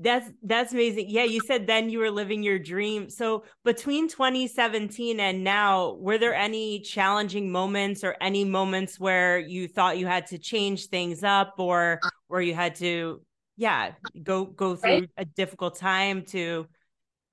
That's 0.01 0.31
that's 0.43 0.73
amazing. 0.73 1.07
Yeah, 1.09 1.25
you 1.25 1.41
said 1.41 1.67
then 1.67 1.91
you 1.91 1.99
were 1.99 2.11
living 2.11 2.43
your 2.43 2.59
dream. 2.59 3.11
So 3.11 3.45
between 3.65 4.09
2017 4.09 5.19
and 5.19 5.43
now, 5.43 5.95
were 5.95 6.19
there 6.19 6.35
any 6.35 6.81
challenging 6.81 7.51
moments 7.51 8.05
or 8.05 8.15
any 8.21 8.45
moments 8.45 9.01
where 9.01 9.39
you 9.39 9.67
thought 9.67 9.99
you 9.99 10.07
had 10.07 10.27
to 10.29 10.39
change 10.39 10.87
things 10.87 11.25
up 11.25 11.55
or 11.59 12.01
where 12.29 12.41
you 12.41 12.55
had 12.55 12.77
to 12.77 13.23
yeah, 13.59 13.93
go 14.23 14.45
go 14.45 14.77
through 14.77 15.09
a 15.17 15.25
difficult 15.25 15.77
time 15.77 16.23
to 16.27 16.63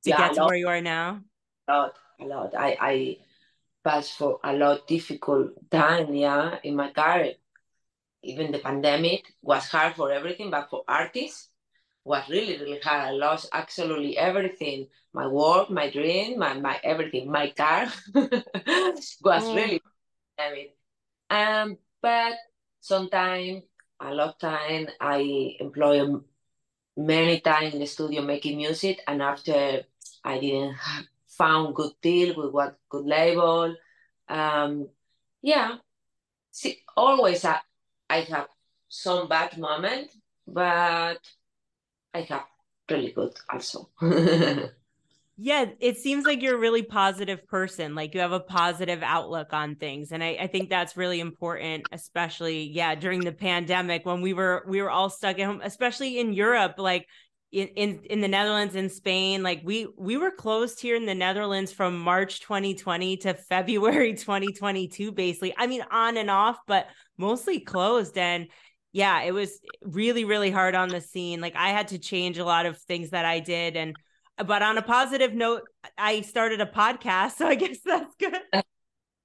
to 0.03 0.09
yeah, 0.09 0.17
get 0.17 0.33
to 0.33 0.45
where 0.45 0.57
you 0.57 0.67
are 0.67 0.81
now? 0.81 1.21
A 1.67 1.71
lot, 1.71 1.93
a 2.19 2.25
lot. 2.25 2.55
I, 2.57 2.77
I 2.81 3.17
passed 3.83 4.17
for 4.17 4.39
a 4.43 4.53
lot 4.53 4.87
difficult 4.87 5.51
time, 5.69 6.13
yeah, 6.15 6.57
in 6.63 6.75
my 6.75 6.91
career. 6.91 7.33
Even 8.23 8.51
the 8.51 8.57
pandemic 8.57 9.33
was 9.43 9.69
hard 9.69 9.93
for 9.95 10.11
everything, 10.11 10.49
but 10.49 10.67
for 10.69 10.83
artists 10.87 11.49
was 12.05 12.29
really, 12.29 12.57
really 12.57 12.79
hard. 12.79 13.09
I 13.09 13.11
lost 13.11 13.49
absolutely 13.51 14.17
everything. 14.17 14.87
My 15.11 15.25
work, 15.25 15.71
my 15.71 15.89
dream, 15.89 16.37
my, 16.39 16.53
my 16.53 16.79
everything. 16.83 17.31
My 17.31 17.49
car 17.49 17.87
was 18.13 19.43
mm. 19.43 19.55
really 19.55 19.81
heavy. 20.37 20.75
Um, 21.29 21.77
but 22.01 22.35
sometimes, 22.79 23.63
a 23.99 24.13
lot 24.13 24.29
of 24.29 24.37
time, 24.37 24.87
I 25.01 25.57
employ 25.59 26.05
many 26.95 27.39
time 27.39 27.71
in 27.73 27.79
the 27.79 27.87
studio 27.87 28.21
making 28.21 28.57
music, 28.57 29.01
and 29.07 29.21
after 29.21 29.83
I 30.23 30.39
didn't 30.39 30.77
found 31.27 31.75
good 31.75 31.93
deal 32.01 32.35
with 32.37 32.51
what 32.51 32.77
good 32.89 33.05
label. 33.05 33.75
Um, 34.29 34.89
yeah, 35.41 35.77
see, 36.51 36.83
always 36.95 37.43
I, 37.45 37.59
I 38.09 38.21
have 38.21 38.47
some 38.89 39.27
bad 39.27 39.57
moment, 39.57 40.11
but 40.47 41.19
I 42.15 42.21
have 42.21 42.45
really 42.89 43.11
good 43.11 43.33
also. 43.51 43.89
yeah, 45.37 45.65
it 45.81 45.97
seems 45.97 46.23
like 46.25 46.41
you're 46.41 46.55
a 46.55 46.59
really 46.59 46.81
positive 46.81 47.45
person. 47.45 47.93
Like 47.93 48.13
you 48.13 48.21
have 48.21 48.31
a 48.31 48.39
positive 48.39 49.03
outlook 49.03 49.51
on 49.51 49.75
things. 49.75 50.13
And 50.13 50.23
I, 50.23 50.37
I 50.39 50.47
think 50.47 50.69
that's 50.69 50.95
really 50.95 51.19
important, 51.19 51.87
especially, 51.91 52.69
yeah, 52.69 52.95
during 52.95 53.19
the 53.19 53.33
pandemic 53.33 54.05
when 54.05 54.21
we 54.21 54.31
were 54.31 54.65
we 54.65 54.81
were 54.81 54.89
all 54.89 55.09
stuck 55.09 55.37
at 55.39 55.45
home, 55.45 55.59
especially 55.61 56.19
in 56.19 56.31
Europe. 56.31 56.75
Like 56.77 57.05
in, 57.51 57.67
in 57.69 57.99
in 58.09 58.21
the 58.21 58.27
Netherlands 58.27 58.75
and 58.75 58.91
Spain 58.91 59.41
like 59.41 59.61
we 59.63 59.87
we 59.97 60.17
were 60.17 60.31
closed 60.31 60.81
here 60.81 60.95
in 60.95 61.05
the 61.05 61.15
Netherlands 61.15 61.71
from 61.71 61.97
March 61.97 62.41
2020 62.41 63.17
to 63.17 63.33
February 63.49 64.13
2022 64.13 65.11
basically 65.11 65.53
I 65.57 65.67
mean 65.67 65.83
on 65.89 66.17
and 66.17 66.29
off 66.29 66.57
but 66.67 66.87
mostly 67.17 67.61
closed 67.61 68.17
and 68.17 68.47
yeah 68.95 69.23
it 69.23 69.33
was 69.33 69.59
really 69.83 70.23
really 70.23 70.49
hard 70.49 70.73
on 70.73 70.87
the 70.87 71.01
scene 71.01 71.41
like 71.41 71.55
I 71.55 71.69
had 71.69 71.89
to 71.89 71.99
change 71.99 72.37
a 72.37 72.45
lot 72.45 72.65
of 72.65 72.77
things 72.77 73.09
that 73.09 73.25
I 73.25 73.41
did 73.41 73.75
and 73.75 73.93
but 74.37 74.63
on 74.63 74.77
a 74.77 74.81
positive 74.81 75.33
note 75.33 75.63
I 75.97 76.21
started 76.21 76.61
a 76.61 76.65
podcast 76.65 77.31
so 77.37 77.45
I 77.45 77.55
guess 77.55 77.79
that's 77.85 78.15
good 78.15 78.63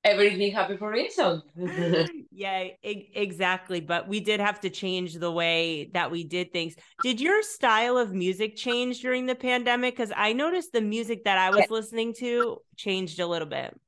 everything 0.02 0.50
happens 0.50 0.78
for 0.78 0.90
a 0.90 0.94
reason. 0.94 1.42
yeah, 2.32 2.68
e- 2.82 3.10
exactly. 3.14 3.80
But 3.80 4.08
we 4.08 4.18
did 4.20 4.40
have 4.40 4.58
to 4.60 4.70
change 4.70 5.14
the 5.14 5.30
way 5.30 5.90
that 5.92 6.10
we 6.10 6.24
did 6.24 6.54
things. 6.54 6.74
Did 7.02 7.20
your 7.20 7.42
style 7.42 7.98
of 7.98 8.14
music 8.14 8.56
change 8.56 9.00
during 9.00 9.26
the 9.26 9.34
pandemic? 9.34 9.94
Because 9.94 10.10
I 10.16 10.32
noticed 10.32 10.72
the 10.72 10.80
music 10.80 11.24
that 11.24 11.36
I 11.36 11.50
was 11.50 11.68
listening 11.68 12.14
to 12.14 12.62
changed 12.76 13.20
a 13.20 13.26
little 13.26 13.46
bit. 13.46 13.78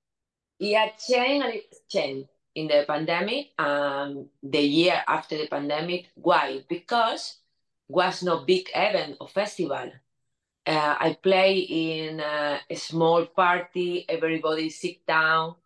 Yeah, 0.58 0.90
changed, 1.08 1.64
changed 1.88 2.28
in 2.54 2.68
the 2.68 2.84
pandemic. 2.86 3.52
Um, 3.58 4.28
the 4.42 4.60
year 4.60 5.02
after 5.06 5.36
the 5.36 5.48
pandemic. 5.48 6.08
Why? 6.14 6.64
Because 6.68 7.38
was 7.88 8.22
no 8.22 8.44
big 8.44 8.68
event 8.74 9.16
or 9.20 9.28
festival. 9.28 9.92
Uh, 10.64 10.96
I 10.98 11.18
play 11.20 11.58
in 11.58 12.20
a, 12.20 12.60
a 12.70 12.76
small 12.76 13.26
party. 13.26 14.06
Everybody 14.08 14.70
sit 14.70 15.06
down 15.06 15.56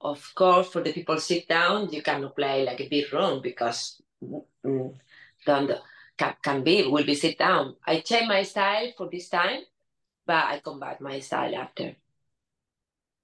of 0.00 0.32
course, 0.34 0.68
for 0.68 0.82
the 0.82 0.92
people 0.92 1.18
sit 1.18 1.48
down, 1.48 1.90
you 1.90 2.02
cannot 2.02 2.36
play 2.36 2.64
like 2.64 2.80
a 2.80 2.88
big 2.88 3.12
room 3.12 3.42
because 3.42 4.00
mm, 4.22 4.94
don't, 5.44 5.70
can, 6.16 6.34
can 6.42 6.62
be, 6.62 6.86
will 6.86 7.04
be 7.04 7.14
sit 7.14 7.38
down. 7.38 7.76
I 7.86 8.00
change 8.00 8.28
my 8.28 8.42
style 8.42 8.92
for 8.96 9.08
this 9.10 9.28
time, 9.28 9.60
but 10.26 10.44
I 10.44 10.60
come 10.60 10.78
back 10.78 11.00
my 11.00 11.18
style 11.18 11.54
after. 11.56 11.96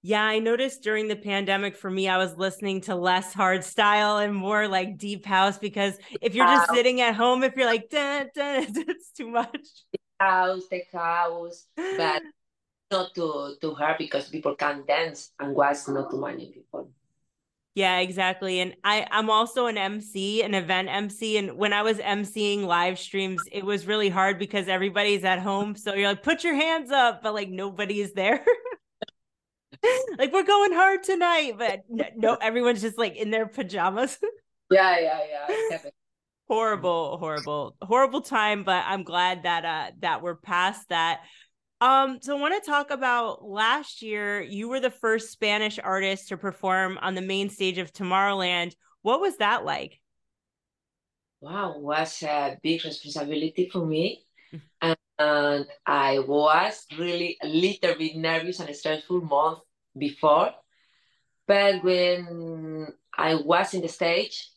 Yeah, 0.07 0.23
I 0.23 0.39
noticed 0.39 0.83
during 0.83 1.09
the 1.09 1.17
pandemic 1.17 1.75
for 1.75 1.91
me, 1.91 2.11
I 2.11 2.19
was 2.19 2.37
listening 2.37 2.83
to 2.83 2.95
less 2.95 3.33
hard 3.33 3.65
style 3.65 4.19
and 4.19 4.35
more 4.35 4.69
like 4.69 4.99
deep 4.99 5.25
house 5.25 5.57
because 5.57 5.97
if 6.21 6.35
you're 6.35 6.45
just 6.45 6.75
sitting 6.75 7.01
at 7.01 7.15
home, 7.15 7.43
if 7.43 7.57
you're 7.57 7.65
like, 7.65 7.89
dun, 7.89 8.29
dun, 8.35 8.67
it's 8.69 9.13
too 9.13 9.29
much. 9.29 9.67
House, 10.21 10.69
tech 10.69 10.93
house, 10.93 11.69
but 11.75 12.21
not 12.91 13.15
to 13.15 13.55
to 13.63 13.73
her 13.73 13.97
because 13.99 14.29
people 14.29 14.55
can 14.55 14.85
dance 14.87 15.33
and 15.41 15.55
was 15.57 15.89
not 15.89 16.11
too 16.11 16.21
many 16.21 16.53
people. 16.53 16.91
Yeah, 17.75 18.01
exactly. 18.01 18.61
And 18.61 18.77
I 18.85 19.07
I'm 19.11 19.31
also 19.31 19.69
an 19.69 19.79
MC, 19.79 20.43
an 20.43 20.53
event 20.53 20.91
MC 20.91 21.39
and 21.39 21.57
when 21.57 21.73
I 21.73 21.81
was 21.81 21.97
MCing 21.97 22.67
live 22.67 22.99
streams, 22.99 23.49
it 23.51 23.65
was 23.65 23.87
really 23.87 24.11
hard 24.11 24.39
because 24.39 24.69
everybody's 24.69 25.25
at 25.25 25.39
home, 25.39 25.75
so 25.75 25.95
you're 25.95 26.09
like 26.09 26.23
put 26.23 26.45
your 26.45 26.57
hands 26.57 26.91
up, 26.91 27.23
but 27.23 27.33
like 27.33 27.49
nobody 27.49 28.03
is 28.03 28.13
there. 28.13 28.45
like 30.19 30.33
we're 30.33 30.45
going 30.45 30.73
hard 30.73 31.03
tonight, 31.03 31.55
but 31.59 31.83
no 32.17 32.35
everyone's 32.35 32.83
just 32.83 32.99
like 32.99 33.17
in 33.17 33.31
their 33.31 33.47
pajamas. 33.47 34.19
yeah, 34.71 34.99
yeah, 34.99 35.21
yeah. 35.71 35.79
horrible 36.47 37.17
horrible 37.17 37.75
horrible 37.81 38.21
time 38.21 38.65
but 38.65 38.85
i'm 38.87 39.03
glad 39.03 39.45
that 39.45 39.65
uh 39.65 39.91
that 40.01 40.21
we're 40.21 40.35
past 40.35 40.87
that 40.91 41.23
um, 41.85 42.19
so 42.23 42.35
I 42.35 42.41
want 42.41 42.63
to 42.63 42.71
talk 42.71 42.91
about 42.91 43.45
last 43.45 44.01
year. 44.01 44.41
You 44.41 44.71
were 44.71 44.81
the 44.81 44.91
first 44.91 45.33
Spanish 45.33 45.79
artist 45.79 46.29
to 46.29 46.39
perform 46.39 46.99
on 47.03 47.15
the 47.15 47.21
main 47.21 47.51
stage 47.51 47.77
of 47.77 47.93
Tomorrowland. 47.93 48.75
What 49.03 49.21
was 49.21 49.37
that 49.37 49.67
like? 49.67 50.01
Wow, 51.43 51.79
was 51.79 52.23
a 52.23 52.57
big 52.63 52.83
responsibility 52.85 53.69
for 53.71 53.85
me. 53.85 54.25
and, 54.81 54.97
and 55.19 55.67
I 55.85 56.21
was 56.21 56.87
really 56.99 57.37
a 57.43 57.49
little 57.49 57.97
bit 57.97 58.17
nervous 58.17 58.61
and 58.61 58.75
stressful 58.75 59.21
month 59.21 59.59
before. 59.97 60.51
But 61.47 61.85
when 61.85 62.89
I 63.17 63.35
was 63.35 63.75
in 63.75 63.83
the 63.83 63.89
stage, 63.89 64.51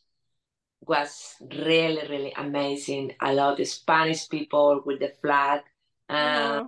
was 0.80 1.34
really, 1.40 2.06
really 2.08 2.32
amazing. 2.36 3.12
I 3.20 3.34
love 3.34 3.58
the 3.58 3.64
Spanish 3.64 4.28
people 4.28 4.82
with 4.86 5.00
the 5.00 5.12
flag. 5.20 5.62
Uh, 6.08 6.62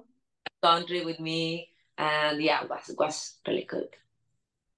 country 0.62 1.04
with 1.04 1.20
me, 1.20 1.70
and 1.96 2.42
yeah, 2.42 2.62
it 2.62 2.70
was 2.70 2.88
it 2.88 2.98
was 2.98 3.38
really 3.46 3.64
good. 3.64 3.88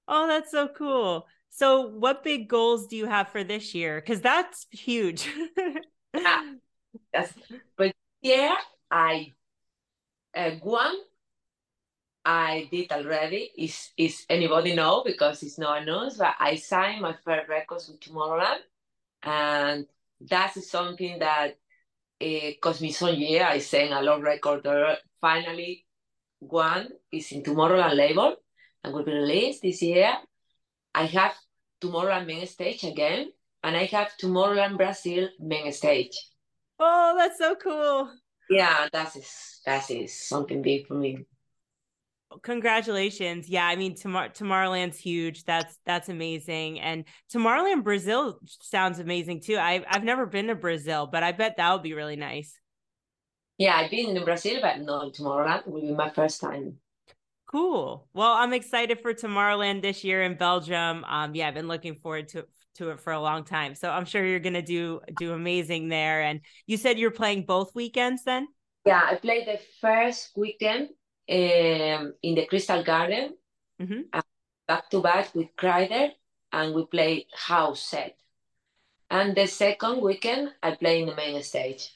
Oh, 0.08 0.26
that's 0.26 0.50
so 0.50 0.68
cool. 0.68 1.26
So, 1.50 1.88
what 1.88 2.24
big 2.24 2.48
goals 2.48 2.86
do 2.86 2.96
you 2.96 3.06
have 3.06 3.28
for 3.28 3.44
this 3.44 3.74
year? 3.74 4.00
Because 4.00 4.20
that's 4.20 4.66
huge. 4.70 5.28
yeah, 6.14 6.42
that's, 7.12 7.32
but 7.76 7.92
yeah, 8.20 8.54
I 8.90 9.32
uh, 10.34 10.52
one 10.62 10.96
I 12.24 12.68
did 12.70 12.92
already. 12.92 13.50
Is 13.58 13.90
is 13.96 14.24
anybody 14.28 14.74
know 14.74 15.02
because 15.04 15.42
it's 15.42 15.58
not 15.58 15.84
news, 15.84 16.16
but 16.16 16.34
I 16.38 16.56
signed 16.56 17.02
my 17.02 17.14
first 17.24 17.48
records 17.48 17.88
with 17.88 18.00
Tomorrowland, 18.00 18.60
and 19.22 19.86
that's 20.20 20.70
something 20.70 21.18
that 21.18 21.56
it 22.20 22.60
cost 22.60 22.80
me 22.80 22.92
some 22.92 23.14
year. 23.14 23.44
I 23.44 23.58
sang 23.58 23.92
a 23.92 24.02
lot 24.02 24.22
record 24.22 24.62
there. 24.62 24.98
Finally, 25.20 25.84
one 26.38 26.88
is 27.10 27.32
in 27.32 27.42
Tomorrowland 27.42 27.96
label 27.96 28.36
and 28.84 28.94
will 28.94 29.04
be 29.04 29.12
released 29.12 29.62
this 29.62 29.82
year. 29.82 30.14
I 30.94 31.06
have 31.06 31.34
Tomorrowland 31.80 32.26
main 32.26 32.46
stage 32.46 32.84
again, 32.84 33.32
and 33.64 33.76
I 33.76 33.86
have 33.86 34.12
Tomorrowland 34.20 34.76
Brazil 34.76 35.28
main 35.40 35.72
stage. 35.72 36.16
Oh, 36.78 37.14
that's 37.16 37.38
so 37.38 37.56
cool. 37.56 38.10
Yeah, 38.50 38.88
that 38.92 39.16
is 39.16 39.60
that 39.66 39.90
is 39.90 40.28
something 40.28 40.62
big 40.62 40.86
for 40.86 40.94
me. 40.94 41.26
Congratulations. 42.42 43.48
Yeah, 43.48 43.66
I 43.66 43.76
mean 43.76 43.94
Tomor- 43.94 44.30
Tomorrowland's 44.30 44.98
huge. 44.98 45.44
That's 45.44 45.78
that's 45.86 46.08
amazing. 46.08 46.80
And 46.80 47.04
Tomorrowland 47.32 47.84
Brazil 47.84 48.38
sounds 48.44 48.98
amazing 48.98 49.40
too. 49.40 49.56
I 49.56 49.84
I've 49.88 50.04
never 50.04 50.26
been 50.26 50.48
to 50.48 50.54
Brazil, 50.54 51.08
but 51.10 51.22
I 51.22 51.32
bet 51.32 51.56
that 51.56 51.72
would 51.72 51.82
be 51.82 51.94
really 51.94 52.16
nice. 52.16 52.58
Yeah, 53.58 53.76
I've 53.76 53.90
been 53.90 54.16
in 54.16 54.24
Brazil, 54.24 54.58
but 54.60 54.80
not 54.80 55.14
Tomorrowland. 55.14 55.66
Will 55.66 55.82
be 55.82 55.92
my 55.92 56.10
first 56.10 56.40
time. 56.40 56.78
Cool. 57.46 58.08
Well, 58.14 58.32
I'm 58.32 58.52
excited 58.54 59.00
for 59.00 59.12
Tomorrowland 59.12 59.82
this 59.82 60.04
year 60.04 60.22
in 60.22 60.36
Belgium. 60.36 61.04
Um, 61.04 61.34
yeah, 61.34 61.48
I've 61.48 61.54
been 61.54 61.68
looking 61.68 61.96
forward 61.96 62.28
to 62.28 62.46
to 62.76 62.90
it 62.90 63.00
for 63.00 63.12
a 63.12 63.20
long 63.20 63.44
time. 63.44 63.74
So 63.74 63.90
I'm 63.90 64.06
sure 64.06 64.24
you're 64.24 64.40
gonna 64.40 64.62
do 64.62 65.00
do 65.18 65.32
amazing 65.32 65.88
there. 65.88 66.22
And 66.22 66.40
you 66.66 66.76
said 66.76 66.98
you're 66.98 67.10
playing 67.10 67.44
both 67.44 67.74
weekends 67.74 68.24
then? 68.24 68.48
Yeah, 68.86 69.02
I 69.04 69.16
played 69.16 69.46
the 69.46 69.60
first 69.80 70.30
weekend 70.36 70.88
um, 71.32 72.14
in 72.22 72.34
the 72.34 72.46
Crystal 72.46 72.82
Garden, 72.82 73.34
mm-hmm. 73.80 74.20
back 74.68 74.90
to 74.90 75.00
back 75.00 75.34
with 75.34 75.48
Kryder, 75.56 76.10
and 76.52 76.74
we 76.74 76.84
play 76.86 77.26
house 77.34 77.82
set. 77.82 78.16
And 79.10 79.34
the 79.34 79.46
second 79.46 80.02
weekend, 80.02 80.50
I 80.62 80.74
play 80.74 81.00
in 81.00 81.06
the 81.06 81.16
main 81.16 81.42
stage 81.42 81.90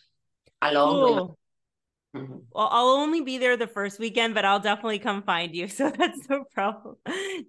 along 0.62 0.90
cool. 0.90 1.14
with. 1.14 2.22
Mm-hmm. 2.22 2.38
Well, 2.50 2.68
I'll 2.70 2.88
only 2.88 3.20
be 3.20 3.36
there 3.36 3.56
the 3.56 3.66
first 3.66 3.98
weekend, 3.98 4.34
but 4.34 4.44
I'll 4.44 4.60
definitely 4.60 4.98
come 4.98 5.22
find 5.22 5.54
you. 5.54 5.68
So 5.76 5.90
that's 5.90 6.28
no 6.30 6.44
problem. 6.52 6.96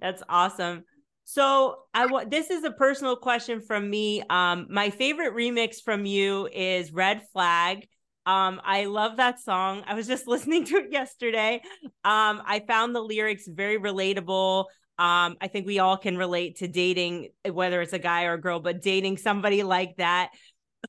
That's 0.02 0.24
awesome. 0.28 0.84
So 1.24 1.80
I 1.94 2.06
want 2.06 2.32
this 2.32 2.50
is 2.50 2.64
a 2.64 2.72
personal 2.72 3.18
question 3.18 3.62
from 3.62 3.90
me. 3.90 4.24
Um, 4.30 4.68
my 4.70 4.90
favorite 4.90 5.34
remix 5.34 5.82
from 5.84 6.06
you 6.06 6.48
is 6.52 6.92
Red 6.92 7.22
Flag. 7.34 7.88
Um, 8.28 8.60
I 8.66 8.86
love 8.86 9.18
that 9.18 9.40
song. 9.40 9.84
I 9.88 9.94
was 9.94 10.06
just 10.06 10.28
listening 10.28 10.66
to 10.66 10.76
it 10.78 10.92
yesterday. 10.92 11.62
Um, 12.04 12.44
I 12.46 12.62
found 12.68 12.94
the 12.94 13.02
lyrics 13.02 13.48
very 13.48 13.80
relatable. 13.80 14.66
Um, 15.00 15.38
I 15.40 15.48
think 15.48 15.66
we 15.66 15.80
all 15.80 15.96
can 15.98 16.18
relate 16.18 16.58
to 16.58 16.68
dating, 16.68 17.30
whether 17.50 17.82
it's 17.82 17.94
a 17.94 18.00
guy 18.00 18.26
or 18.26 18.34
a 18.34 18.42
girl, 18.42 18.60
but 18.60 18.82
dating 18.82 19.18
somebody 19.18 19.64
like 19.64 19.96
that. 19.98 20.32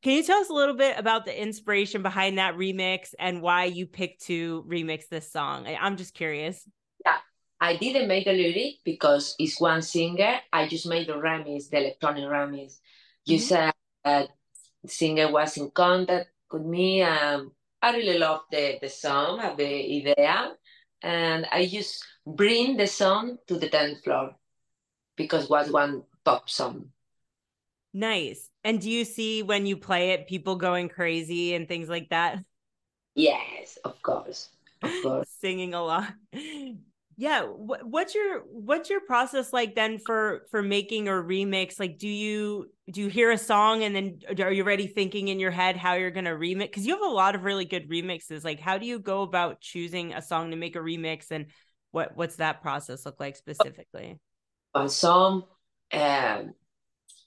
Can 0.03 0.13
you 0.13 0.23
tell 0.23 0.41
us 0.41 0.51
a 0.51 0.53
little 0.53 0.75
bit 0.75 0.99
about 0.99 1.25
the 1.25 1.41
inspiration 1.41 2.03
behind 2.03 2.39
that 2.39 2.57
remix 2.57 3.15
and 3.19 3.41
why 3.41 3.65
you 3.65 3.87
picked 3.87 4.27
to 4.27 4.65
remix 4.69 5.09
this 5.09 5.31
song? 5.31 5.67
I, 5.67 5.77
I'm 5.77 5.97
just 5.97 6.15
curious. 6.15 6.67
Yeah, 7.05 7.17
I 7.61 7.77
didn't 7.77 8.09
make 8.09 8.25
the 8.25 8.33
lyric 8.33 8.77
because 8.85 9.37
it's 9.39 9.61
one 9.61 9.83
singer. 9.83 10.41
I 10.53 10.67
just 10.67 10.87
made 10.87 11.07
the 11.07 11.15
remix, 11.15 11.71
the 11.71 11.79
electronic 11.79 12.25
remix. 12.25 12.79
You 13.25 13.39
mm-hmm. 13.39 13.47
said 13.47 13.73
that 14.05 14.29
the 14.83 14.89
singer 14.89 15.31
was 15.31 15.57
in 15.57 15.71
contact 15.71 16.29
with 16.53 16.63
me. 16.63 17.03
Um, 17.03 17.53
I 17.83 17.93
really 17.93 18.19
love 18.19 18.43
the, 18.51 18.79
the 18.81 18.89
song, 18.89 19.39
the 19.57 19.65
idea, 19.65 20.53
and 21.03 21.47
I 21.53 21.67
just 21.67 22.05
bring 22.27 22.77
the 22.77 22.87
song 22.87 23.39
to 23.47 23.59
the 23.59 23.69
10th 23.69 24.03
floor 24.03 24.35
because 25.17 25.45
it 25.45 25.51
was 25.51 25.71
one 25.71 26.03
pop 26.25 26.51
song. 26.51 26.91
Nice. 27.95 28.51
And 28.65 28.81
do 28.81 28.91
you 28.91 29.05
see 29.05 29.43
when 29.43 29.67
you 29.67 29.77
play 29.77 30.11
it, 30.11 30.29
people 30.29 30.57
going 30.57 30.89
crazy 30.89 31.55
and 31.55 31.67
things 31.67 31.89
like 31.89 32.11
that? 32.11 32.39
Yes, 33.15 33.79
of 33.85 34.01
course. 34.03 34.51
Of 34.83 34.91
course. 35.03 35.29
Singing 35.41 35.75
a 35.75 35.83
lot 35.83 36.13
yeah 37.19 37.43
what's 37.43 38.15
your 38.15 38.45
what's 38.47 38.89
your 38.89 39.01
process 39.01 39.53
like 39.53 39.75
then 39.75 39.99
for 39.99 40.47
for 40.53 40.63
making 40.63 41.09
a 41.09 41.11
remix? 41.11 41.81
Like 41.81 41.99
do 41.99 42.07
you 42.07 42.71
do 42.93 43.01
you 43.01 43.09
hear 43.09 43.33
a 43.33 43.37
song 43.37 43.83
and 43.83 43.95
then 43.95 44.21
are 44.41 44.53
you 44.53 44.63
already 44.63 44.87
thinking 44.87 45.27
in 45.27 45.41
your 45.41 45.51
head 45.51 45.77
how 45.77 45.95
you're 45.95 46.13
going 46.13 46.27
to 46.27 46.31
remix? 46.31 46.67
Because 46.67 46.87
you 46.87 46.95
have 46.95 47.03
a 47.03 47.13
lot 47.13 47.35
of 47.35 47.43
really 47.43 47.65
good 47.65 47.91
remixes. 47.91 48.45
Like 48.45 48.61
how 48.61 48.79
do 48.79 48.87
you 48.87 49.01
go 49.01 49.23
about 49.23 49.61
choosing 49.61 50.15
a 50.15 50.23
song 50.23 50.53
to 50.53 50.57
make 50.57 50.77
a 50.77 50.79
remix 50.79 51.33
and 51.33 51.47
what 51.91 52.17
what's 52.17 52.37
that 52.37 52.63
process 52.63 53.05
look 53.05 53.19
like 53.19 53.35
specifically? 53.35 54.21
On 54.77 54.89
some 54.89 55.43
um 55.93 56.55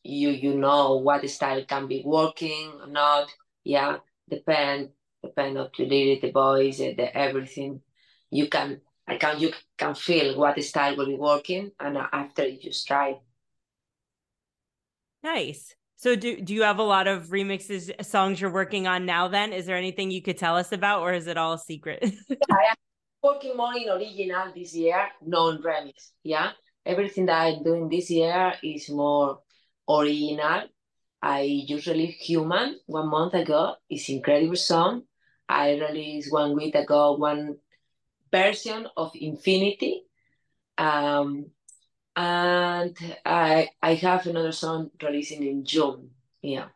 you 0.04 0.30
you 0.30 0.56
know 0.56 0.96
what 0.96 1.30
style 1.30 1.66
can 1.66 1.88
be 1.88 2.02
working 2.06 2.72
or 2.80 2.88
not. 2.88 3.28
Yeah 3.66 3.98
depend 4.30 4.92
depend 5.22 5.58
of 5.58 5.70
the 5.78 5.86
lyric 5.86 6.22
the 6.22 6.32
voice 6.32 6.78
the 6.78 7.12
everything. 7.14 7.82
You 8.30 8.48
can 8.48 8.80
I 9.12 9.18
can 9.18 9.42
you 9.42 9.52
can 9.78 9.94
feel 9.94 10.38
what 10.38 10.64
style 10.64 10.96
will 10.96 11.08
be 11.08 11.18
working, 11.18 11.72
and 11.82 11.98
uh, 11.98 12.08
after 12.14 12.48
you 12.48 12.58
just 12.58 12.88
try. 12.88 13.20
Nice. 15.22 15.76
So 15.98 16.16
do 16.16 16.40
do 16.40 16.54
you 16.54 16.64
have 16.64 16.80
a 16.80 16.84
lot 16.96 17.08
of 17.08 17.28
remixes 17.28 17.92
songs 18.06 18.40
you're 18.40 18.54
working 18.54 18.88
on 18.88 19.06
now 19.06 19.28
then? 19.28 19.52
Is 19.52 19.66
there 19.66 19.76
anything 19.76 20.12
you 20.12 20.22
could 20.22 20.38
tell 20.38 20.56
us 20.56 20.72
about 20.72 21.02
or 21.02 21.12
is 21.12 21.28
it 21.28 21.38
all 21.38 21.58
secret? 21.58 22.00
I 22.50 22.64
am 22.72 22.76
working 23.22 23.58
more 23.58 23.76
in 23.76 23.90
original 23.90 24.54
this 24.56 24.74
year, 24.74 25.10
non 25.22 25.62
remix. 25.62 26.12
Yeah. 26.24 26.52
Everything 26.86 27.26
that 27.26 27.42
I'm 27.42 27.64
doing 27.64 27.90
this 27.90 28.10
year 28.10 28.54
is 28.64 28.90
more 28.90 29.40
original. 29.90 30.70
I 31.22 31.42
usually 31.42 32.08
human 32.08 32.80
one 32.86 33.10
month 33.10 33.34
ago. 33.34 33.76
It's 33.90 34.08
incredible 34.08 34.56
song. 34.56 35.04
I 35.50 35.74
released 35.74 36.32
one 36.32 36.56
week 36.56 36.76
ago 36.76 37.18
one 37.18 37.58
version 38.32 38.88
of 38.98 39.12
Infinity. 39.16 40.04
Um, 40.78 41.52
and 42.16 42.98
I 43.26 43.70
I 43.82 43.94
have 43.96 44.28
another 44.28 44.52
song 44.52 44.92
releasing 45.02 45.44
in 45.46 45.64
June. 45.64 46.10
Yeah. 46.42 46.68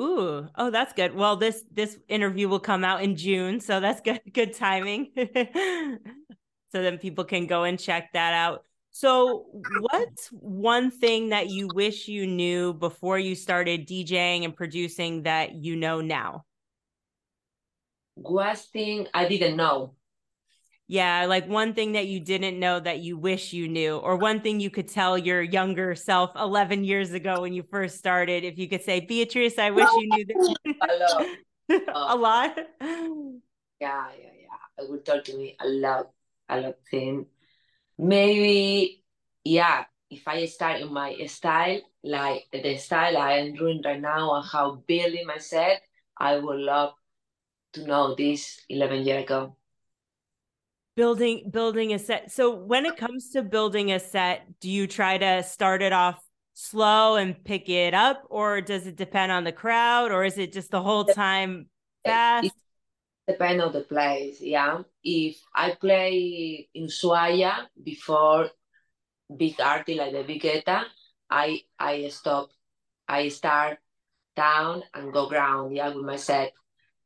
Ooh, 0.00 0.48
oh, 0.56 0.70
that's 0.70 0.92
good. 0.94 1.14
Well, 1.14 1.36
this 1.36 1.64
this 1.70 1.98
interview 2.08 2.48
will 2.48 2.60
come 2.60 2.84
out 2.84 3.02
in 3.02 3.16
June, 3.16 3.60
so 3.60 3.80
that's 3.80 4.00
good 4.00 4.20
good 4.32 4.54
timing. 4.54 5.10
so 5.16 6.82
then 6.82 6.98
people 6.98 7.24
can 7.24 7.46
go 7.46 7.64
and 7.64 7.78
check 7.78 8.12
that 8.12 8.32
out. 8.32 8.64
So, 8.94 9.46
what's 9.80 10.28
one 10.28 10.90
thing 10.90 11.30
that 11.30 11.48
you 11.48 11.68
wish 11.74 12.08
you 12.08 12.26
knew 12.26 12.74
before 12.74 13.18
you 13.18 13.34
started 13.34 13.88
DJing 13.88 14.44
and 14.44 14.54
producing 14.54 15.22
that 15.22 15.54
you 15.54 15.76
know 15.76 16.02
now? 16.02 16.44
One 18.16 18.54
thing 18.54 19.08
I 19.14 19.26
didn't 19.26 19.56
know 19.56 19.94
yeah, 20.88 21.26
like 21.26 21.48
one 21.48 21.74
thing 21.74 21.92
that 21.92 22.06
you 22.06 22.20
didn't 22.20 22.58
know 22.58 22.80
that 22.80 23.00
you 23.00 23.16
wish 23.16 23.52
you 23.52 23.68
knew, 23.68 23.96
or 23.96 24.16
one 24.16 24.40
thing 24.40 24.60
you 24.60 24.70
could 24.70 24.88
tell 24.88 25.16
your 25.16 25.40
younger 25.40 25.94
self 25.94 26.32
11 26.36 26.84
years 26.84 27.12
ago 27.12 27.42
when 27.42 27.52
you 27.52 27.62
first 27.62 27.98
started. 27.98 28.44
If 28.44 28.58
you 28.58 28.68
could 28.68 28.82
say, 28.82 29.00
Beatrice, 29.00 29.58
I 29.58 29.70
wish 29.70 29.88
you 29.96 30.08
knew 30.08 30.26
this. 30.26 31.80
a 31.88 32.16
lot. 32.16 32.58
Yeah, 32.80 34.06
yeah, 34.20 34.34
yeah. 34.40 34.62
I 34.78 34.88
would 34.88 35.04
talk 35.04 35.24
to 35.24 35.36
me 35.36 35.56
a 35.60 35.68
lot, 35.68 36.10
a 36.48 36.60
lot 36.60 36.74
thing. 36.90 37.26
Maybe, 37.98 39.02
yeah, 39.44 39.84
if 40.10 40.26
I 40.26 40.44
start 40.46 40.80
in 40.80 40.92
my 40.92 41.16
style, 41.26 41.80
like 42.04 42.48
the 42.52 42.76
style 42.76 43.16
I 43.16 43.38
am 43.38 43.54
doing 43.54 43.82
right 43.84 44.00
now 44.00 44.34
and 44.34 44.44
how 44.44 44.82
building 44.86 45.26
myself, 45.26 45.78
I 46.18 46.36
would 46.36 46.60
love 46.60 46.92
to 47.74 47.86
know 47.86 48.14
this 48.14 48.60
11 48.68 49.04
years 49.04 49.24
ago 49.24 49.56
building 50.96 51.50
building 51.50 51.92
a 51.92 51.98
set. 51.98 52.30
So 52.30 52.54
when 52.54 52.86
it 52.86 52.96
comes 52.96 53.30
to 53.30 53.42
building 53.42 53.92
a 53.92 53.98
set 53.98 54.60
do 54.60 54.70
you 54.70 54.86
try 54.86 55.18
to 55.18 55.42
start 55.42 55.82
it 55.82 55.92
off 55.92 56.22
slow 56.54 57.16
and 57.16 57.42
pick 57.44 57.68
it 57.68 57.94
up 57.94 58.24
or 58.28 58.60
does 58.60 58.86
it 58.86 58.96
depend 58.96 59.32
on 59.32 59.44
the 59.44 59.52
crowd 59.52 60.12
or 60.12 60.24
is 60.24 60.36
it 60.36 60.52
just 60.52 60.70
the 60.70 60.82
whole 60.82 61.04
time 61.04 61.66
fast? 62.04 62.46
it 62.46 62.52
depends 63.26 63.62
on 63.62 63.72
the 63.72 63.80
place 63.80 64.40
yeah. 64.40 64.82
If 65.02 65.40
i 65.54 65.74
play 65.80 66.68
in 66.74 66.86
Ushuaïa 66.86 67.66
before 67.82 68.50
big 69.34 69.60
artists 69.60 69.98
like 69.98 70.12
the 70.12 70.24
Bigetta, 70.24 70.84
i 71.30 71.62
i 71.78 72.08
stop 72.08 72.50
i 73.08 73.28
start 73.28 73.78
down 74.36 74.82
and 74.94 75.12
go 75.12 75.28
ground 75.28 75.74
yeah 75.74 75.88
with 75.88 76.04
my 76.04 76.16
set. 76.16 76.52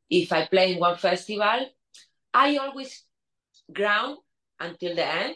If 0.09 0.33
i 0.33 0.45
play 0.45 0.73
in 0.73 0.79
one 0.79 0.97
festival 0.97 1.71
i 2.33 2.57
always 2.57 3.06
ground 3.71 4.17
until 4.59 4.95
the 4.95 5.05
end, 5.05 5.35